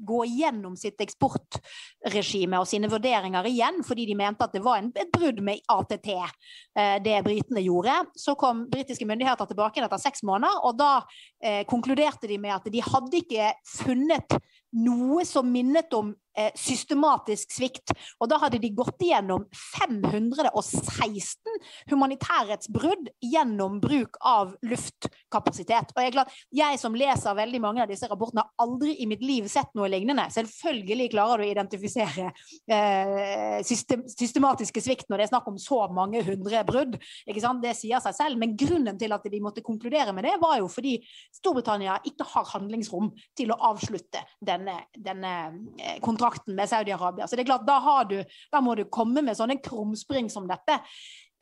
gå 0.07 0.21
gjennom 0.31 0.77
sitt 0.79 1.01
eksportregime 1.03 2.61
og 2.61 2.69
sine 2.71 2.89
vurderinger 2.91 3.47
igjen, 3.51 3.83
fordi 3.87 4.07
de 4.11 4.17
mente 4.19 4.47
at 4.47 4.55
det 4.55 4.63
var 4.65 4.81
en, 4.81 4.93
et 4.95 5.11
brudd 5.13 5.43
med 5.45 5.63
ATT, 5.75 6.11
eh, 6.15 6.97
det 7.05 7.19
britene 7.27 7.65
gjorde. 7.65 7.97
Så 8.19 8.37
kom 8.39 8.67
britiske 8.71 9.09
myndigheter 9.09 9.51
tilbake 9.51 9.83
etter 9.83 10.03
seks 10.03 10.25
måneder, 10.27 10.63
og 10.65 10.79
da 10.79 10.93
eh, 11.43 11.65
konkluderte 11.71 12.31
de 12.31 12.39
med 12.41 12.55
at 12.57 12.71
de 12.71 12.85
hadde 12.85 13.23
ikke 13.25 13.51
funnet 13.83 14.39
noe 14.75 15.25
som 15.29 15.47
minnet 15.51 15.93
om 15.95 16.13
eh, 16.39 16.51
systematisk 16.59 17.53
svikt. 17.55 17.93
Og 18.23 18.29
da 18.31 18.39
hadde 18.43 18.59
de 18.63 18.71
gått 18.75 19.03
igjennom 19.05 19.47
516 19.77 21.59
humanitærrettsbrudd 21.93 23.11
gjennom 23.23 23.81
bruk 23.83 24.19
av 24.27 24.55
luftkapasitet. 24.67 25.95
Og 25.95 26.03
jeg, 26.03 26.11
er 26.11 26.17
klart, 26.17 26.35
jeg 26.55 26.81
som 26.83 26.99
leser 26.99 27.39
veldig 27.39 27.61
mange 27.63 27.85
av 27.85 27.91
disse 27.91 28.09
rapportene, 28.11 28.45
har 28.45 28.67
aldri 28.67 28.97
i 29.03 29.09
mitt 29.11 29.23
liv 29.25 29.47
sett 29.51 29.71
noe 29.79 29.91
lignende. 29.93 30.27
Selvfølgelig 30.35 31.11
klarer 31.15 31.43
du 31.43 31.47
å 31.47 31.53
identifisere 31.53 32.31
eh, 32.31 33.61
system, 33.67 34.05
systematiske 34.11 34.83
svikt 34.85 35.11
når 35.11 35.23
det 35.23 35.29
er 35.29 35.35
snakk 35.35 35.51
om 35.53 35.61
så 35.61 35.85
mange 35.95 36.25
hundre 36.27 36.65
brudd. 36.67 36.99
Det 37.25 37.75
sier 37.79 38.03
seg 38.03 38.17
selv. 38.17 38.41
Men 38.41 38.57
grunnen 38.59 38.99
til 38.99 39.15
at 39.15 39.25
de 39.31 39.43
måtte 39.43 39.65
konkludere 39.65 40.13
med 40.17 40.27
det, 40.27 40.35
var 40.43 40.59
jo 40.59 40.69
fordi 40.71 40.97
Storbritannia 41.35 42.01
ikke 42.09 42.27
har 42.35 42.51
handlingsrom 42.55 43.13
til 43.39 43.53
å 43.55 43.61
avslutte 43.71 44.23
denne, 44.65 44.79
denne 44.97 45.99
kontrakten 46.05 46.55
eh, 46.55 46.57
med 46.57 46.71
Saudi-Arabia. 46.71 47.29
Så 47.29 47.37
det 47.37 47.45
er 47.45 47.53
klart, 47.53 47.67
da, 47.69 47.81
du, 48.09 48.19
da, 48.53 48.63
må 48.65 48.75
du 48.79 48.87
komme 48.93 49.23
med 49.25 49.37
sånne 49.39 49.59
krumspring 49.65 50.31
som 50.33 50.49
dette. 50.51 50.79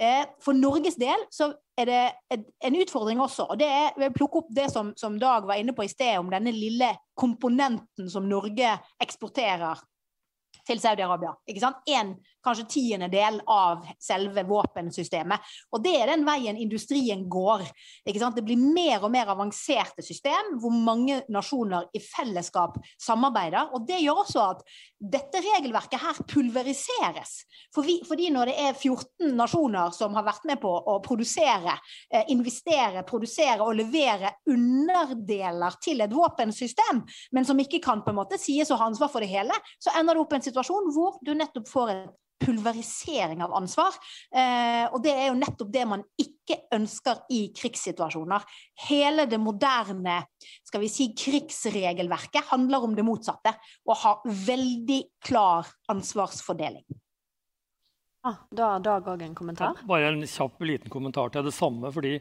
Eh, 0.02 0.24
for 0.42 0.56
Norges 0.58 0.98
del 0.98 1.26
så 1.30 1.52
er 1.78 1.88
det 1.88 2.00
en 2.64 2.78
utfordring 2.82 3.20
også. 3.22 3.46
og 3.52 3.60
det 3.60 3.68
er, 3.68 3.92
Jeg 3.92 4.00
vil 4.02 4.18
plukke 4.18 4.42
opp 4.42 4.50
det 4.50 4.68
som, 4.72 4.92
som 4.96 5.18
Dag 5.20 5.46
var 5.46 5.60
inne 5.60 5.74
på 5.76 5.86
i 5.86 5.92
sted, 5.92 6.18
om 6.18 6.30
denne 6.32 6.52
lille 6.54 6.90
komponenten 7.18 8.10
som 8.10 8.28
Norge 8.28 8.76
eksporterer 9.02 9.82
til 10.66 10.78
Saudi-Arabia. 10.78 11.34
ikke 11.46 11.62
sant? 11.62 11.82
En 11.86 12.16
kanskje 12.44 12.68
tiendedel 12.70 13.40
av 13.50 13.86
selve 14.02 14.44
våpensystemet. 14.48 15.52
Og 15.72 15.82
det 15.84 15.94
er 16.00 16.12
den 16.12 16.26
veien 16.26 16.58
industrien 16.60 17.24
går. 17.30 17.64
Det 18.04 18.44
blir 18.44 18.60
mer 18.60 19.04
og 19.04 19.12
mer 19.14 19.30
avanserte 19.32 20.04
system 20.04 20.56
hvor 20.62 20.74
mange 20.74 21.22
nasjoner 21.32 21.88
i 21.94 22.02
fellesskap 22.02 22.78
samarbeider. 23.00 23.72
Og 23.76 23.86
det 23.88 24.00
gjør 24.02 24.24
også 24.24 24.46
at 24.46 24.64
dette 25.02 25.42
regelverket 25.42 26.00
her 26.02 26.20
pulveriseres. 26.30 27.34
For 27.74 27.86
vi, 27.86 27.98
fordi 28.06 28.30
når 28.34 28.52
det 28.52 28.56
er 28.62 28.76
14 28.76 29.34
nasjoner 29.38 29.92
som 29.96 30.14
har 30.18 30.26
vært 30.26 30.46
med 30.48 30.60
på 30.62 30.70
å 30.70 30.98
produsere, 31.04 31.74
eh, 32.12 32.24
investere, 32.34 33.04
produsere 33.08 33.60
og 33.64 33.76
levere 33.78 34.34
underdeler 34.50 35.78
til 35.82 36.00
et 36.00 36.12
våpensystem, 36.14 37.02
men 37.32 37.44
som 37.44 37.58
ikke 37.58 37.82
kan 37.82 38.02
på 38.02 38.12
en 38.12 38.20
måte 38.20 38.38
sies 38.40 38.70
å 38.70 38.78
ha 38.78 38.86
ansvar 38.90 39.10
for 39.12 39.20
det 39.20 39.32
hele, 39.32 39.54
så 39.78 39.94
ender 39.98 40.14
det 40.14 40.24
opp 40.24 40.32
i 40.32 40.40
en 40.40 40.48
situasjon 40.48 40.92
hvor 40.94 41.18
du 41.24 41.34
nettopp 41.34 41.68
får 41.68 41.94
et 41.94 42.18
pulverisering 42.42 43.42
av 43.44 43.54
ansvar. 43.56 43.96
Eh, 44.34 44.84
og 44.90 45.00
det 45.04 45.14
er 45.14 45.30
jo 45.30 45.38
nettopp 45.38 45.72
det 45.72 45.84
man 45.88 46.04
ikke 46.20 46.58
ønsker 46.74 47.22
i 47.32 47.44
krigssituasjoner. 47.56 48.44
Hele 48.88 49.26
det 49.30 49.40
moderne 49.40 50.20
skal 50.66 50.82
vi 50.84 50.90
si, 50.92 51.12
krigsregelverket 51.16 52.50
handler 52.50 52.88
om 52.88 52.96
det 52.98 53.06
motsatte. 53.06 53.54
Å 53.86 54.00
ha 54.04 54.16
veldig 54.26 55.02
klar 55.24 55.70
ansvarsfordeling. 55.92 56.84
Ah, 58.22 58.38
da 58.54 58.68
har 58.74 58.82
Dag 58.82 59.08
òg 59.10 59.22
en 59.26 59.34
kommentar. 59.34 59.74
Ja, 59.80 59.86
bare 59.88 60.12
en 60.12 60.22
kjapp 60.30 60.60
liten 60.62 60.90
kommentar 60.92 61.32
til 61.34 61.42
det 61.42 61.54
samme. 61.56 61.90
fordi 61.92 62.14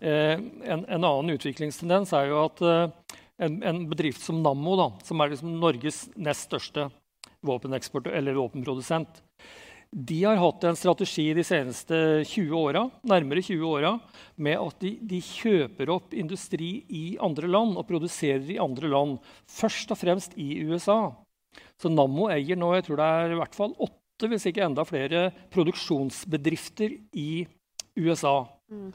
eh, 0.00 0.34
en, 0.34 0.82
en, 0.82 1.04
annen 1.04 1.30
utviklingstendens 1.36 2.12
er 2.18 2.32
jo 2.32 2.40
at 2.42 2.62
eh, 2.66 3.18
en, 3.38 3.60
en, 3.62 3.84
bedrift 3.90 4.22
som 4.22 4.42
Nammo, 4.42 4.74
da, 4.80 4.88
som 5.06 5.22
er 5.22 5.30
liksom 5.30 5.54
Norges 5.60 6.08
nest 6.16 6.48
største 6.48 6.88
våpeneksport 7.46 8.08
eller 8.10 8.34
våpenprodusent, 8.34 9.22
de 9.94 10.16
har 10.24 10.40
hatt 10.42 10.64
en 10.66 10.76
strategi 10.76 11.28
de 11.36 11.42
seneste 11.46 11.96
20 12.26 12.54
åra, 12.58 12.80
nærmere 13.06 13.44
20 13.46 13.68
åra 13.68 13.92
med 14.42 14.58
at 14.58 14.80
de, 14.82 14.90
de, 15.06 15.20
kjøper 15.22 15.92
opp 15.94 16.16
industri 16.18 16.70
i 16.90 17.04
andre 17.22 17.46
land 17.46 17.76
og 17.78 17.86
produserer 17.86 18.48
i 18.50 18.58
andre 18.62 18.90
land. 18.90 19.20
Først 19.46 19.94
og 19.94 20.00
fremst 20.00 20.34
i 20.34 20.64
USA. 20.66 21.12
Så 21.78 21.92
Nammo 21.92 22.26
eier 22.34 22.58
nå 22.58 22.72
jeg 22.74 22.88
tror 22.88 22.98
det 22.98 23.12
er 23.20 23.36
i 23.36 23.38
hvert 23.38 23.54
fall 23.54 23.76
åtte, 23.78 24.30
hvis 24.32 24.48
ikke 24.50 24.66
enda 24.66 24.82
flere, 24.88 25.28
produksjonsbedrifter 25.54 26.98
i 27.14 27.46
USA. 27.94 28.40
Mm. 28.74 28.90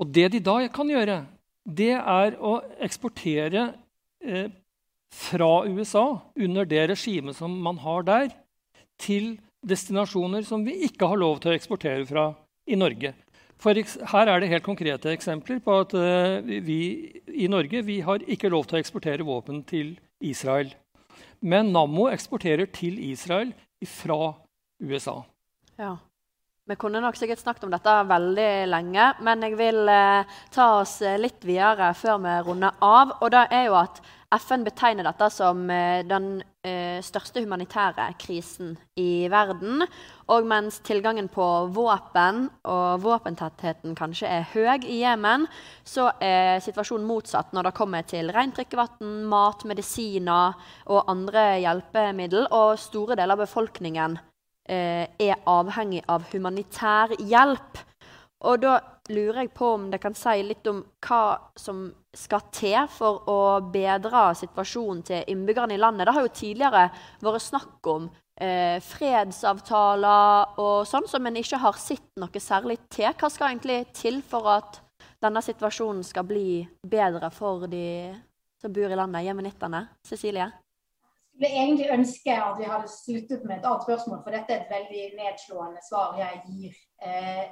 Og 0.00 0.16
det 0.16 0.30
de 0.32 0.40
da 0.48 0.56
kan 0.72 0.88
gjøre, 0.88 1.20
det 1.68 1.92
er 2.00 2.40
å 2.40 2.56
eksportere 2.80 3.68
eh, 4.24 4.48
fra 5.12 5.52
USA, 5.68 6.06
under 6.40 6.64
det 6.64 6.86
regimet 6.94 7.36
som 7.36 7.52
man 7.52 7.84
har 7.84 8.08
der, 8.08 8.30
til 8.96 9.34
destinasjoner 9.62 10.44
som 10.46 10.64
vi 10.66 10.74
ikke 10.88 11.08
har 11.08 11.20
lov 11.20 11.40
til 11.42 11.52
å 11.52 11.56
eksportere 11.56 12.04
fra 12.08 12.30
i 12.66 12.78
Norge. 12.78 13.14
For 13.62 13.78
her 13.78 14.30
er 14.30 14.42
det 14.42 14.50
helt 14.50 14.66
konkrete 14.66 15.12
eksempler 15.14 15.60
på 15.62 15.74
at 15.84 15.92
uh, 15.94 16.42
vi 16.42 16.78
i 17.30 17.50
Norge 17.50 17.84
vi 17.86 18.00
har 18.02 18.24
ikke 18.26 18.50
lov 18.50 18.66
til 18.66 18.78
å 18.78 18.82
eksportere 18.82 19.26
våpen 19.26 19.62
til 19.68 19.94
Israel. 20.22 20.72
Men 21.42 21.70
Nammo 21.74 22.08
eksporterer 22.10 22.70
til 22.74 22.98
Israel 23.10 23.52
fra 23.86 24.34
USA. 24.82 25.22
Ja. 25.78 25.98
Vi 26.70 26.76
kunne 26.78 27.00
nok 27.02 27.16
sikkert 27.18 27.40
snakket 27.42 27.64
om 27.66 27.72
dette 27.74 27.92
veldig 28.06 28.50
lenge, 28.70 29.06
men 29.26 29.42
jeg 29.42 29.56
vil 29.58 29.80
eh, 29.90 30.36
ta 30.54 30.66
oss 30.78 31.00
litt 31.18 31.42
videre 31.42 31.88
før 31.98 32.20
vi 32.22 32.36
runder 32.46 32.78
av. 32.86 33.16
Og 33.18 33.32
det 33.34 33.42
er 33.50 33.66
jo 33.66 33.74
at 33.80 33.98
FN 34.38 34.64
betegner 34.64 35.06
dette 35.06 35.28
som 35.34 35.66
uh, 35.68 36.00
den 36.08 36.42
Eh, 36.62 37.00
største 37.02 37.40
humanitære 37.42 38.04
krisen 38.22 38.76
i 38.94 39.26
verden. 39.26 39.82
Og 40.30 40.44
mens 40.46 40.76
tilgangen 40.86 41.26
på 41.26 41.46
våpen 41.74 42.44
og 42.62 43.02
våpentettheten 43.02 43.96
kanskje 43.98 44.30
er 44.30 44.46
høy 44.52 44.86
i 44.86 45.00
Jemen, 45.00 45.48
så 45.82 46.12
er 46.22 46.62
situasjonen 46.62 47.08
motsatt 47.08 47.50
når 47.50 47.66
det 47.66 47.74
kommer 47.74 48.06
til 48.06 48.30
rent 48.30 48.54
drikkevann, 48.54 49.24
mat, 49.26 49.66
medisiner 49.66 50.54
og 50.86 51.10
andre 51.10 51.58
hjelpemiddel. 51.64 52.46
Og 52.54 52.78
store 52.78 53.18
deler 53.18 53.34
av 53.34 53.42
befolkningen 53.42 54.20
eh, 54.70 55.10
er 55.18 55.42
avhengig 55.42 56.04
av 56.06 56.30
humanitær 56.30 57.18
hjelp. 57.18 57.82
Og 58.48 58.62
da 58.62 58.78
lurer 59.12 59.42
jeg 59.42 59.52
på 59.54 59.68
om 59.76 59.88
det 59.90 60.00
kan 60.02 60.14
si 60.18 60.42
litt 60.42 60.66
om 60.70 60.82
hva 61.06 61.22
som 61.58 61.84
skal 62.16 62.44
til 62.54 62.88
for 62.92 63.28
å 63.30 63.38
bedre 63.72 64.30
situasjonen 64.38 65.02
til 65.06 65.30
innbyggerne 65.32 65.76
i 65.76 65.80
landet. 65.80 66.06
Det 66.06 66.14
har 66.16 66.26
jo 66.26 66.34
tidligere 66.40 66.84
vært 67.22 67.44
snakk 67.46 67.90
om 67.92 68.08
eh, 68.36 68.78
fredsavtaler 68.84 70.58
og 70.62 70.88
sånn, 70.88 71.08
som 71.08 71.26
en 71.26 71.38
ikke 71.40 71.60
har 71.62 71.78
sett 71.80 72.10
noe 72.20 72.42
særlig 72.42 72.80
til. 72.92 73.10
Hva 73.14 73.30
skal 73.32 73.52
egentlig 73.52 73.84
til 73.96 74.20
for 74.26 74.50
at 74.58 74.82
denne 75.22 75.42
situasjonen 75.44 76.02
skal 76.06 76.26
bli 76.26 76.62
bedre 76.82 77.30
for 77.34 77.68
de 77.70 78.12
som 78.62 78.74
bor 78.74 78.90
i 78.90 78.98
landet, 78.98 79.26
jemenittene? 79.26 79.86
Cecilie? 80.06 80.50
Jeg 81.32 81.48
vil 81.48 81.58
egentlig 81.58 81.88
ønske 81.94 82.34
at 82.36 82.58
vi 82.58 82.66
hadde 82.68 82.90
sluttet 82.92 83.44
med 83.48 83.56
et 83.56 83.66
annet 83.66 83.86
spørsmål, 83.86 84.20
for 84.22 84.34
dette 84.34 84.52
er 84.52 84.60
et 84.62 84.74
veldig 84.74 85.04
nedslående 85.16 85.80
svar 85.86 86.18
jeg 86.20 86.42
gir. 86.46 86.76
Eh, 87.02 87.46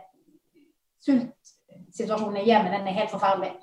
sultsituasjonen 1.05 2.43
i 2.43 2.49
Jemen 2.49 2.87
er 2.87 2.99
helt 2.99 3.13
forferdelig. 3.13 3.55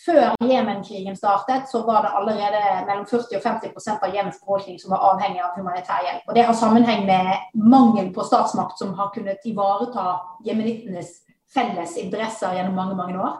Før 0.00 0.32
Jemen-krigen 0.48 1.16
startet, 1.16 1.68
så 1.68 1.82
var 1.84 2.02
det 2.02 2.12
allerede 2.16 2.60
mellom 2.86 3.06
40 3.06 3.36
og 3.36 3.42
50% 3.44 4.04
av 4.06 4.14
Jemens 4.14 4.38
befolkning 4.40 4.78
som 4.80 4.94
var 4.94 5.02
avhengig 5.10 5.42
av 5.44 5.58
humanitær 5.58 6.06
hjelp. 6.06 6.22
Og 6.28 6.34
Det 6.34 6.44
har 6.48 6.56
sammenheng 6.56 7.04
med 7.06 7.58
mangel 7.74 8.08
på 8.14 8.24
statsmakt 8.24 8.80
som 8.80 8.94
har 8.96 9.10
kunnet 9.14 9.44
ivareta 9.44 10.14
jemenittenes 10.46 11.18
felles 11.54 11.98
interesser 12.00 12.54
gjennom 12.56 12.78
mange 12.78 12.96
mange 12.96 13.20
år. 13.20 13.36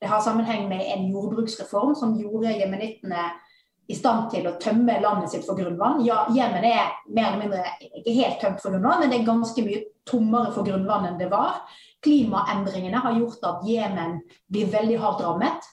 Det 0.00 0.10
har 0.10 0.20
sammenheng 0.20 0.68
med 0.68 0.84
en 0.96 1.08
jordbruksreform 1.14 1.94
som 1.94 2.18
gjorde 2.18 2.58
jemenittene 2.58 3.30
i 3.90 3.96
stand 3.98 4.28
til 4.32 4.46
å 4.46 4.56
tømme 4.62 5.00
landet 5.02 5.32
sitt 5.32 5.46
for 5.46 5.58
grunnvann. 5.58 6.04
Ja, 6.06 6.22
Jemen 6.32 6.64
er 6.64 6.92
mer 7.10 7.32
eller 7.32 7.40
mindre 7.42 7.62
ikke 7.98 8.14
helt 8.20 8.38
tømt 8.42 8.62
for 8.62 8.74
grunnvann, 8.74 9.02
men 9.02 9.10
det 9.12 9.20
er 9.20 9.26
ganske 9.26 9.64
mye 9.66 9.82
tommere 10.08 10.52
for 10.54 10.66
grunnvann 10.66 11.08
enn 11.10 11.18
det 11.20 11.30
var. 11.32 11.64
Klimaendringene 12.02 13.02
har 13.02 13.18
gjort 13.18 13.44
at 13.48 13.66
Jemen 13.66 14.20
blir 14.50 14.70
veldig 14.72 15.00
hardt 15.02 15.24
rammet. 15.26 15.68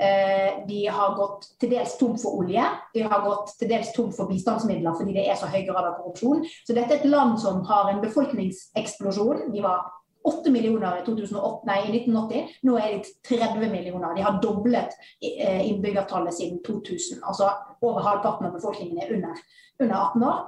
Eh, 0.00 0.66
de 0.68 0.80
har 0.90 1.14
gått 1.14 1.46
til 1.62 1.70
dels 1.70 1.92
tom 2.00 2.16
for 2.18 2.40
olje, 2.42 2.62
de 2.94 3.04
har 3.06 3.20
gått 3.22 3.52
til 3.60 3.68
dels 3.70 3.92
tom 3.94 4.08
for 4.14 4.26
bistandsmidler 4.26 4.96
fordi 4.98 5.14
det 5.14 5.28
er 5.30 5.38
så 5.38 5.46
høy 5.46 5.60
grad 5.68 5.86
av 5.86 6.00
korrupsjon. 6.00 6.42
Så 6.66 6.74
dette 6.74 6.96
er 6.96 7.02
et 7.02 7.12
land 7.12 7.38
som 7.42 7.62
har 7.68 7.92
en 7.92 8.02
befolkningseksplosjon. 8.02 9.52
De 9.54 9.62
var 9.62 9.86
8 10.24 10.50
millioner 10.50 11.00
i, 11.00 11.04
2008, 11.06 11.66
nei, 11.68 11.78
1980. 11.90 12.56
Nå 12.64 12.78
er 12.80 12.94
de 12.94 13.14
30 13.28 13.68
millioner. 13.68 14.14
De 14.16 14.24
har 14.24 14.40
doblet 14.42 14.96
eh, 15.20 15.60
innbyggertallet 15.68 16.34
siden 16.36 16.62
2000. 16.64 17.20
Altså 17.22 17.50
over 17.84 18.00
halvparten 18.06 18.48
av 18.48 18.56
befolkningen 18.56 19.02
er 19.04 19.12
under, 19.18 19.42
under 19.80 19.96
18 20.00 20.28
år. 20.30 20.44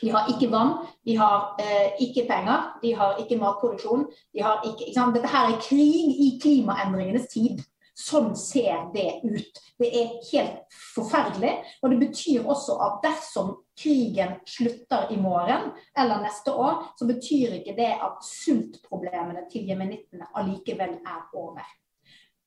De 0.00 0.08
har 0.10 0.30
ikke 0.32 0.48
vann, 0.50 0.72
de 1.04 1.16
har 1.18 1.52
eh, 1.60 1.92
ikke 2.00 2.24
penger, 2.28 2.70
de 2.82 2.94
har 2.96 3.18
ikke 3.20 3.36
matproduksjon. 3.36 4.06
De 4.32 4.42
har 4.42 4.64
ikke, 4.64 4.88
ikke 4.88 5.10
Dette 5.18 5.34
her 5.34 5.52
er 5.52 5.60
krig 5.60 6.16
i 6.26 6.30
klimaendringenes 6.42 7.28
tid. 7.34 7.60
Sånn 7.92 8.32
ser 8.38 8.88
det 8.94 9.20
ut. 9.20 9.60
Det 9.78 9.90
er 9.92 10.14
helt 10.30 10.80
forferdelig. 10.94 11.58
Og 11.82 11.92
det 11.92 12.00
betyr 12.06 12.48
også 12.48 12.78
at 12.80 13.02
dersom 13.04 13.58
krigen 13.78 14.34
slutter 14.46 15.12
i 15.12 15.16
morgen 15.20 15.70
eller 15.98 16.22
neste 16.22 16.52
år, 16.52 16.92
så 16.98 17.06
betyr 17.08 17.58
ikke 17.58 17.76
det 17.78 17.92
at 17.94 18.24
sultproblemene 18.26 19.46
til 19.52 19.68
jemenittene 19.68 20.28
allikevel 20.36 20.98
er 21.00 21.22
over. 21.32 21.64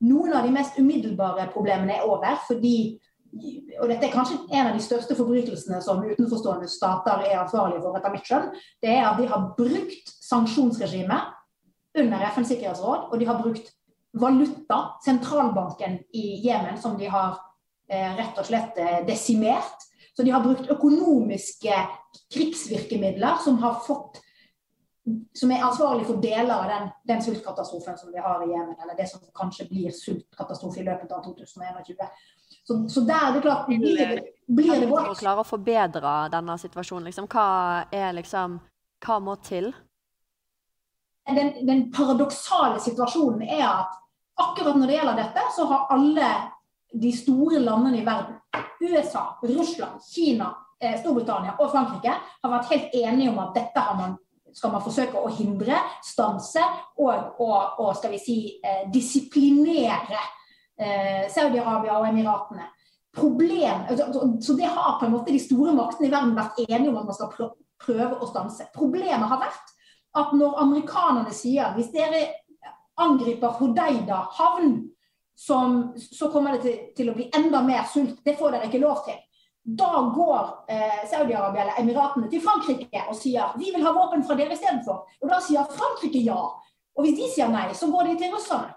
Noen 0.05 0.35
av 0.35 0.45
de 0.45 0.53
mest 0.53 0.77
umiddelbare 0.79 1.49
problemene 1.53 1.97
er 1.97 2.07
over 2.07 2.39
fordi 2.47 2.77
og 3.35 3.89
dette 3.89 4.07
er 4.07 4.13
kanskje 4.13 4.37
en 4.55 4.69
av 4.69 4.75
de 4.77 4.83
største 4.83 5.15
forbrytelsene 5.17 5.81
som 5.83 6.03
utenforstående 6.05 6.69
stater 6.71 7.25
er 7.25 7.41
ansvarlige 7.41 7.81
for, 7.83 7.97
etter 7.97 8.13
mitt 8.13 8.29
skjønn, 8.29 8.45
det 8.83 8.93
er 8.93 9.07
at 9.09 9.19
de 9.19 9.27
har 9.27 9.49
brukt 9.57 10.13
sanksjonsregimet 10.23 11.33
under 11.99 12.23
FNs 12.31 12.53
sikkerhetsråd, 12.53 13.09
og 13.11 13.19
de 13.19 13.27
har 13.27 13.41
brukt 13.41 13.73
valuta, 14.15 14.79
sentralbanken 15.03 15.99
i 16.15 16.39
Jemen, 16.45 16.77
som 16.81 16.95
de 16.99 17.09
har 17.11 17.35
eh, 17.91 18.15
rett 18.15 18.39
og 18.39 18.47
slett 18.47 18.79
eh, 18.79 19.01
desimert. 19.07 19.83
Så 20.15 20.23
de 20.23 20.31
har 20.31 20.43
brukt 20.43 20.69
økonomiske 20.71 21.79
krigsvirkemidler 22.33 23.41
som 23.43 23.59
har 23.63 23.81
fått 23.83 24.21
som 25.33 25.51
er 25.51 25.63
ansvarlig 25.63 26.05
for 26.07 26.21
deler 26.21 26.53
av 26.55 26.69
den, 26.69 26.87
den 27.03 27.19
sultkatastrofen 27.21 27.97
som 27.97 28.11
vi 28.11 28.21
har 28.21 28.41
i 28.41 28.49
Jemen, 28.49 28.73
eller 28.81 28.95
det 28.97 29.05
som 29.09 29.21
kanskje 29.37 29.67
blir 29.69 29.91
sultkatastrofe 29.93 30.81
i 30.81 30.85
løpet 30.85 31.11
av 31.13 31.21
2021. 31.27 31.99
Så, 32.65 32.77
så 32.89 33.03
der 33.05 33.27
er 33.27 33.35
det 33.35 33.43
klart 33.45 33.67
Blir 33.67 33.99
det, 33.99 34.23
blir 34.47 34.79
det 34.79 34.87
vårt? 34.89 35.11
Kan 35.11 35.19
klare 35.19 35.43
å 35.43 35.47
forbedre 35.47 36.15
denne 36.33 36.57
situasjonen, 36.61 37.09
liksom, 37.11 37.29
hva 37.29 37.49
er 37.93 38.15
liksom 38.17 38.57
Hva 39.05 39.19
må 39.21 39.35
til? 39.45 39.69
Den, 41.29 41.53
den 41.67 41.87
paradoksale 41.93 42.79
situasjonen 42.81 43.45
er 43.45 43.65
at 43.67 43.93
akkurat 44.41 44.77
når 44.77 44.89
det 44.89 44.97
gjelder 44.97 45.19
dette, 45.19 45.45
så 45.53 45.65
har 45.69 45.85
alle 45.93 46.29
de 47.01 47.11
store 47.15 47.59
landene 47.59 48.01
i 48.01 48.05
verden, 48.05 48.37
USA, 48.81 49.39
Russland, 49.43 50.01
Kina, 50.03 50.51
eh, 50.79 50.99
Storbritannia 50.99 51.55
og 51.59 51.71
Frankrike, 51.71 52.13
har 52.43 52.53
vært 52.53 52.71
helt 52.71 52.95
enige 52.95 53.31
om 53.31 53.41
at 53.43 53.57
dette 53.57 53.83
man, 53.97 54.15
skal 54.55 54.71
man 54.71 54.83
forsøke 54.83 55.19
å 55.19 55.31
hindre, 55.35 55.79
stanse 56.03 56.63
og, 56.97 57.35
og, 57.43 57.81
og 57.83 57.91
skal 57.97 58.15
vi 58.15 58.21
si, 58.21 58.37
eh, 58.63 58.85
disiplinere 58.91 60.21
eh, 60.79 61.27
Saudi-Arabia 61.31 61.99
og 61.99 62.09
Emiratene. 62.09 62.69
Problem, 63.15 63.85
altså, 63.89 64.09
altså, 64.09 64.25
så 64.43 64.57
det 64.59 64.71
har 64.71 64.97
på 64.99 65.07
en 65.07 65.13
måte 65.15 65.31
de 65.31 65.39
store 65.39 65.75
maktene 65.75 66.09
i 66.09 66.11
verden 66.11 66.35
vært 66.35 66.59
enige 66.67 66.89
om 66.91 66.99
at 66.99 67.07
man 67.07 67.15
skal 67.15 67.53
prøve 67.79 68.19
å 68.19 68.27
stanse. 68.27 68.67
Problemet 68.75 69.29
har 69.31 69.39
vært 69.39 69.71
at 70.15 70.33
når 70.35 70.59
amerikanerne 70.63 71.31
sier 71.35 71.75
hvis 71.75 71.91
dere 71.95 72.25
angriper 72.99 73.55
Hodeida 73.59 74.21
havn, 74.37 74.77
som, 75.35 75.93
så 75.97 76.31
kommer 76.31 76.55
det 76.55 76.61
til, 76.63 76.75
til, 76.95 77.11
å 77.11 77.15
bli 77.15 77.29
enda 77.35 77.61
mer 77.65 77.83
sult. 77.91 78.21
Det 78.25 78.37
får 78.39 78.55
dere 78.55 78.69
ikke 78.69 78.83
lov 78.83 79.03
til. 79.07 79.17
Da 79.65 79.91
går 80.13 80.41
eh, 80.69 81.01
Saudi-Arabia 81.09 81.63
eller 81.63 81.79
Emiratene 81.81 82.29
til 82.29 82.43
Frankrike 82.43 83.07
og 83.09 83.17
sier 83.17 83.55
vi 83.57 83.71
vil 83.73 83.83
ha 83.85 83.93
våpen 83.95 84.23
fra 84.25 84.37
dere 84.37 84.53
istedenfor. 84.53 85.03
Og 85.21 85.31
da 85.31 85.41
sier 85.41 85.65
Frankrike 85.71 86.21
ja. 86.23 86.39
Og 86.95 87.03
hvis 87.03 87.17
de 87.17 87.29
sier 87.33 87.49
nei, 87.51 87.67
så 87.75 87.89
går 87.91 88.11
de 88.11 88.19
til 88.21 88.31
russerne. 88.35 88.71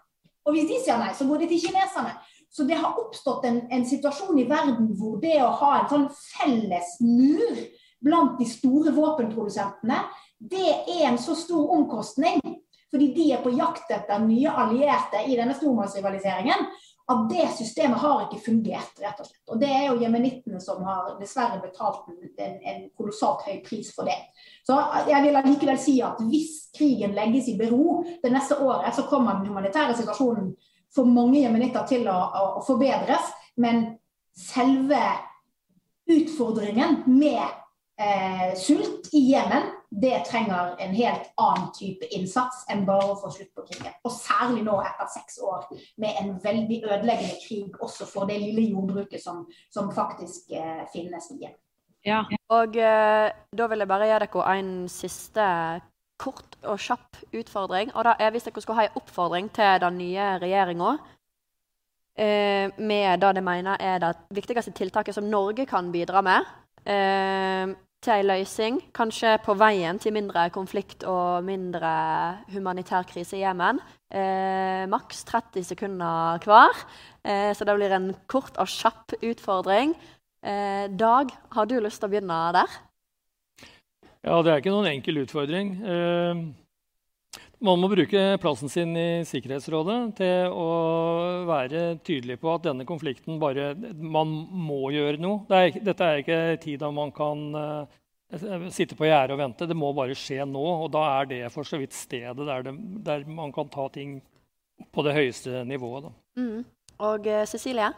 Og 0.49 0.57
hvis 0.57 0.69
de 0.71 0.79
sier 0.81 0.99
nei, 0.99 1.13
så 1.15 1.29
går 1.29 1.45
de 1.45 1.51
til 1.53 1.61
kineserne. 1.69 2.17
Så 2.49 2.65
det 2.65 2.79
har 2.81 2.97
oppstått 2.97 3.45
en, 3.45 3.61
en, 3.71 3.85
situasjon 3.87 4.39
i 4.41 4.47
verden 4.49 4.89
hvor 4.97 5.19
det 5.21 5.37
å 5.45 5.53
ha 5.61 5.75
en 5.83 5.91
sånn 5.91 6.07
felles 6.17 6.97
mur 7.05 7.61
blant 8.01 8.39
de 8.41 8.47
store 8.49 8.95
våpenprodusentene 8.97 10.01
det 10.39 10.71
er 10.71 11.09
en 11.09 11.19
så 11.19 11.35
stor 11.35 11.71
omkostning, 11.75 12.41
fordi 12.91 13.13
de 13.15 13.31
er 13.33 13.43
på 13.45 13.53
jakt 13.57 13.91
etter 13.93 14.23
nye 14.25 14.53
allierte 14.53 15.25
i 15.29 15.37
denne 15.37 15.57
stormannsrivaliseringen, 15.57 16.69
at 17.09 17.23
det 17.31 17.47
systemet 17.57 18.01
har 18.03 18.27
ikke 18.27 18.41
fungert, 18.45 18.99
rett 19.01 19.21
og 19.23 19.29
slett. 19.29 19.45
Og 19.49 19.61
det 19.63 19.69
er 19.73 19.85
jo 19.87 20.01
jemenittene 20.03 20.59
som 20.61 20.83
har 20.85 21.15
dessverre 21.21 21.61
betalt 21.63 22.09
en, 22.13 22.59
en 22.61 22.83
kolossalt 22.97 23.47
høy 23.49 23.63
pris 23.65 23.89
for 23.97 24.09
det. 24.09 24.17
Så 24.67 24.77
jeg 25.09 25.25
vil 25.25 25.39
allikevel 25.41 25.81
si 25.81 25.95
at 26.05 26.21
hvis 26.29 26.67
krigen 26.77 27.17
legges 27.17 27.49
i 27.49 27.57
bero 27.57 28.03
det 28.23 28.33
neste 28.35 28.59
året, 28.61 28.93
så 28.93 29.07
kommer 29.09 29.39
den 29.39 29.49
humanitære 29.49 29.97
situasjonen 29.97 30.53
for 30.95 31.09
mange 31.09 31.41
jemenitter 31.41 31.89
til 31.89 32.05
å, 32.13 32.19
å, 32.29 32.45
å 32.61 32.67
forbedres. 32.67 33.33
Men 33.57 33.87
selve 34.37 35.01
utfordringen 36.13 37.03
med 37.09 37.41
eh, 38.01 38.53
sult 38.61 39.09
i 39.17 39.31
Jemen 39.33 39.73
det 39.91 40.25
trenger 40.29 40.75
en 40.79 40.95
helt 40.95 41.31
annen 41.41 41.71
type 41.73 42.07
innsats 42.13 42.67
enn 42.73 42.85
bare 42.89 43.13
å 43.13 43.17
få 43.21 43.31
slutt 43.33 43.55
på 43.57 43.65
krigen. 43.71 43.95
Og 44.05 44.13
særlig 44.13 44.65
nå 44.67 44.77
etter 44.85 45.09
seks 45.15 45.39
år 45.41 45.65
med 45.97 46.19
en 46.21 46.35
veldig 46.43 46.83
ødeleggende 46.85 47.39
krig 47.41 47.79
også 47.81 48.09
for 48.11 48.29
det 48.29 48.37
lille 48.43 48.69
jordbruket 48.69 49.23
som, 49.23 49.47
som 49.73 49.89
faktisk 49.95 50.53
eh, 50.53 50.85
finnes 50.93 51.31
igjen. 51.33 51.57
Ja. 52.07 52.23
Og 52.53 52.77
eh, 52.77 53.31
da 53.33 53.71
vil 53.71 53.85
jeg 53.85 53.91
bare 53.91 54.11
gi 54.11 54.19
dere 54.21 54.59
en 54.59 54.73
siste 54.93 55.47
kort 56.21 56.59
og 56.67 56.81
kjapp 56.83 57.23
utfordring. 57.33 57.93
Og 57.95 58.05
da 58.05 58.17
er 58.21 58.31
Hvis 58.35 58.45
dere 58.49 58.61
skulle 58.61 58.83
ha 58.83 58.89
en 58.89 59.01
oppfordring 59.01 59.51
til 59.55 59.81
den 59.81 59.99
nye 59.99 60.31
regjeringa 60.43 60.95
eh, 62.19 62.71
med 62.77 63.21
det 63.25 63.35
de 63.37 63.43
mener 63.45 63.81
er 63.81 63.99
det 64.05 64.15
viktigste 64.37 64.73
tiltaket 64.77 65.15
som 65.15 65.25
Norge 65.25 65.67
kan 65.67 65.93
bidra 65.93 66.21
med 66.21 66.45
eh, 66.85 67.77
til 68.05 68.15
en 68.15 68.29
løsning, 68.31 68.79
kanskje 68.95 69.33
på 69.43 69.55
veien 69.59 69.99
til 69.99 70.15
mindre 70.15 70.47
konflikt 70.55 71.03
og 71.09 71.43
mindre 71.47 71.91
humanitær 72.53 73.07
krise 73.09 73.39
i 73.39 73.43
Jemen. 73.43 73.81
Eh, 74.11 74.85
Maks 74.91 75.25
30 75.27 75.67
sekunder 75.73 76.39
hver, 76.47 76.85
eh, 77.25 77.51
så 77.55 77.67
det 77.67 77.75
blir 77.77 77.97
en 77.97 78.13
kort 78.31 78.57
og 78.57 78.71
kjapp 78.71 79.17
utfordring. 79.19 79.97
Eh, 80.45 80.87
Dag, 80.95 81.35
har 81.51 81.67
du 81.67 81.81
lyst 81.81 81.99
til 81.99 82.09
å 82.09 82.13
begynne 82.13 82.39
der? 82.55 82.79
Ja, 84.23 84.43
det 84.43 84.53
er 84.53 84.63
ikke 84.63 84.75
noen 84.75 84.93
enkel 84.93 85.25
utfordring. 85.25 85.75
Eh, 85.83 86.45
man 87.65 87.81
må 87.83 87.89
bruke 87.91 88.23
plassen 88.43 88.71
sin 88.71 88.95
i 88.99 89.25
Sikkerhetsrådet 89.27 89.99
til 90.21 90.53
å 90.55 90.67
være 91.49 91.83
tydelig 92.07 92.39
på 92.43 92.53
at 92.55 92.67
denne 92.69 92.87
konflikten 92.87 93.41
bare 93.43 93.73
Man 93.99 94.35
må 94.69 94.93
gjøre 94.95 95.19
noe. 95.23 95.43
Det 95.49 95.59
er, 95.59 95.81
dette 95.91 96.07
er 96.09 96.23
ikke 96.23 96.41
tid 96.63 96.83
da 96.85 96.91
man 96.95 97.11
kan 97.15 97.45
uh, 97.59 97.99
sitte 98.71 98.99
på 98.99 99.09
gjerdet 99.09 99.35
og 99.35 99.43
vente. 99.43 99.67
Det 99.67 99.79
må 99.79 99.91
bare 99.97 100.17
skje 100.19 100.47
nå. 100.47 100.65
Og 100.85 100.91
da 100.95 101.05
er 101.19 101.31
det 101.31 101.43
for 101.55 101.67
så 101.67 101.81
vidt 101.83 101.97
stedet 101.97 102.39
der, 102.39 102.67
det, 102.69 102.75
der 103.07 103.27
man 103.27 103.55
kan 103.55 103.71
ta 103.73 103.89
ting 103.95 104.21
på 104.95 105.03
det 105.07 105.17
høyeste 105.17 105.65
nivået. 105.67 106.13
Mm. 106.39 106.63
Og 107.03 107.27
uh, 107.27 107.43
Cecilie? 107.51 107.91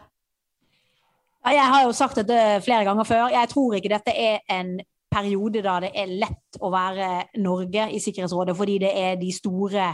Jeg 1.41 1.69
har 1.73 1.85
jo 1.85 1.93
sagt 1.97 2.17
dette 2.21 2.61
flere 2.65 2.85
ganger 2.85 3.05
før. 3.05 3.29
Jeg 3.33 3.49
tror 3.49 3.77
ikke 3.77 3.93
dette 3.93 4.13
er 4.13 4.41
en 4.53 4.75
periode 5.11 5.63
da 5.65 5.79
det 5.83 5.91
er 5.97 6.13
lett 6.21 6.61
å 6.61 6.71
være 6.73 7.09
Norge 7.43 7.89
i 7.91 7.99
Sikkerhetsrådet, 8.01 8.55
fordi 8.57 8.77
det 8.85 8.93
er 8.97 9.19
de 9.19 9.31
store, 9.35 9.89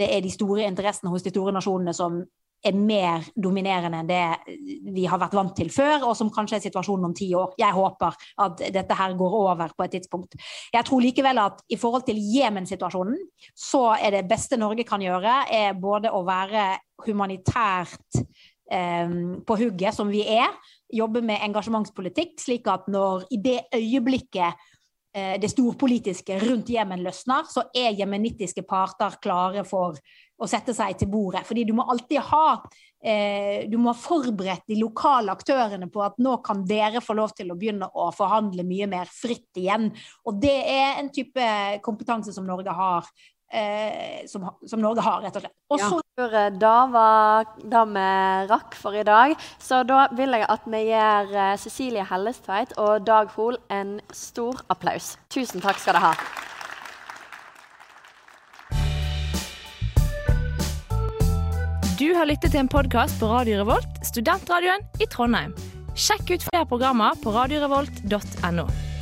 er 0.00 0.24
de 0.24 0.32
store 0.32 0.64
interessene 0.68 1.12
hos 1.12 1.24
de 1.24 1.32
store 1.34 1.54
nasjonene 1.54 1.94
som 1.96 2.22
er 2.64 2.76
mer 2.76 3.26
dominerende 3.36 4.00
enn 4.00 4.08
det 4.08 4.22
vi 4.94 5.04
har 5.08 5.20
vært 5.20 5.36
vant 5.36 5.52
til 5.56 5.68
før, 5.72 6.06
og 6.08 6.14
som 6.16 6.30
kanskje 6.32 6.58
er 6.58 6.64
situasjonen 6.64 7.10
om 7.10 7.16
ti 7.16 7.28
år. 7.36 7.52
Jeg 7.60 7.76
håper 7.76 8.16
at 8.44 8.62
dette 8.72 8.96
her 8.96 9.16
går 9.18 9.36
over 9.40 9.74
på 9.76 9.84
et 9.84 9.96
tidspunkt. 9.98 10.38
Jeg 10.72 10.88
tror 10.88 11.04
likevel 11.04 11.42
at 11.42 11.60
i 11.68 11.78
forhold 11.80 12.06
til 12.08 12.20
Jemen-situasjonen, 12.20 13.18
så 13.52 13.84
er 13.98 14.16
det 14.16 14.24
beste 14.30 14.58
Norge 14.60 14.86
kan 14.88 15.04
gjøre, 15.04 15.42
er 15.52 15.76
både 15.76 16.12
å 16.14 16.24
være 16.24 16.70
humanitært 17.04 18.22
eh, 18.72 19.12
på 19.44 19.58
hugget, 19.60 19.92
som 19.96 20.08
vi 20.08 20.24
er, 20.24 20.48
jobbe 20.92 21.22
med 21.24 21.42
engasjementspolitikk, 21.44 22.38
slik 22.40 22.68
at 22.70 22.88
når 22.92 23.26
i 23.34 23.40
det 23.42 23.58
øyeblikket 23.74 24.64
eh, 25.14 25.34
det 25.40 25.50
storpolitiske 25.52 26.38
rundt 26.44 26.72
Jemen 26.74 27.04
løsner, 27.04 27.48
så 27.50 27.66
er 27.74 27.96
jemenittiske 27.98 28.66
parter 28.68 29.18
klare 29.22 29.64
for 29.68 29.98
å 30.34 30.48
sette 30.50 30.74
seg 30.76 30.98
til 30.98 31.10
bordet. 31.12 31.44
Fordi 31.46 31.64
du 31.66 31.74
må 31.76 31.86
alltid 31.88 32.20
ha 32.30 32.46
eh, 33.04 33.66
Du 33.70 33.78
må 33.78 33.92
ha 33.92 33.98
forberedt 33.98 34.66
de 34.70 34.80
lokale 34.80 35.32
aktørene 35.32 35.88
på 35.92 36.02
at 36.04 36.18
nå 36.18 36.38
kan 36.46 36.64
dere 36.68 37.02
få 37.04 37.16
lov 37.16 37.34
til 37.36 37.52
å 37.52 37.58
begynne 37.58 37.88
å 37.88 38.10
forhandle 38.14 38.66
mye 38.66 38.90
mer 38.90 39.10
fritt 39.10 39.60
igjen. 39.60 39.90
Og 40.26 40.40
det 40.42 40.58
er 40.74 40.98
en 41.00 41.12
type 41.14 41.52
kompetanse 41.84 42.34
som 42.34 42.46
Norge 42.48 42.74
har 42.74 43.08
eh, 43.54 44.26
som, 44.26 44.50
som, 44.66 44.80
Norge 44.80 45.04
har, 45.04 45.22
rett 45.22 45.38
og 45.38 45.46
slett. 45.46 45.56
Og 45.70 45.80
så. 45.80 46.03
Da 46.14 46.86
var 46.86 47.48
det 47.58 47.80
vi 47.90 48.02
rakk 48.46 48.76
for 48.78 48.94
i 48.94 49.02
dag. 49.02 49.34
Så 49.58 49.82
da 49.82 50.06
vil 50.14 50.30
jeg 50.30 50.46
at 50.46 50.62
vi 50.70 50.84
gir 50.86 51.34
eh, 51.34 51.56
Cecilie 51.58 52.04
Hellestveit 52.06 52.76
og 52.78 53.02
Dag 53.02 53.32
Hoel 53.34 53.58
en 53.66 53.98
stor 54.14 54.62
applaus. 54.70 55.16
Tusen 55.28 55.58
takk 55.58 55.82
skal 55.82 55.98
dere 55.98 56.04
ha. 56.04 56.14
Du 61.98 62.14
har 62.14 62.30
lyttet 62.30 62.52
til 62.52 62.62
en 62.62 62.70
podkast 62.70 63.18
på 63.18 63.26
Radio 63.26 63.64
Revolt, 63.64 64.02
studentradioen 64.06 64.86
i 65.02 65.10
Trondheim. 65.10 65.50
Sjekk 65.98 66.30
ut 66.30 66.46
flere 66.46 66.66
programmer 66.70 67.18
på 67.26 67.34
radiorevolt.no. 67.34 68.93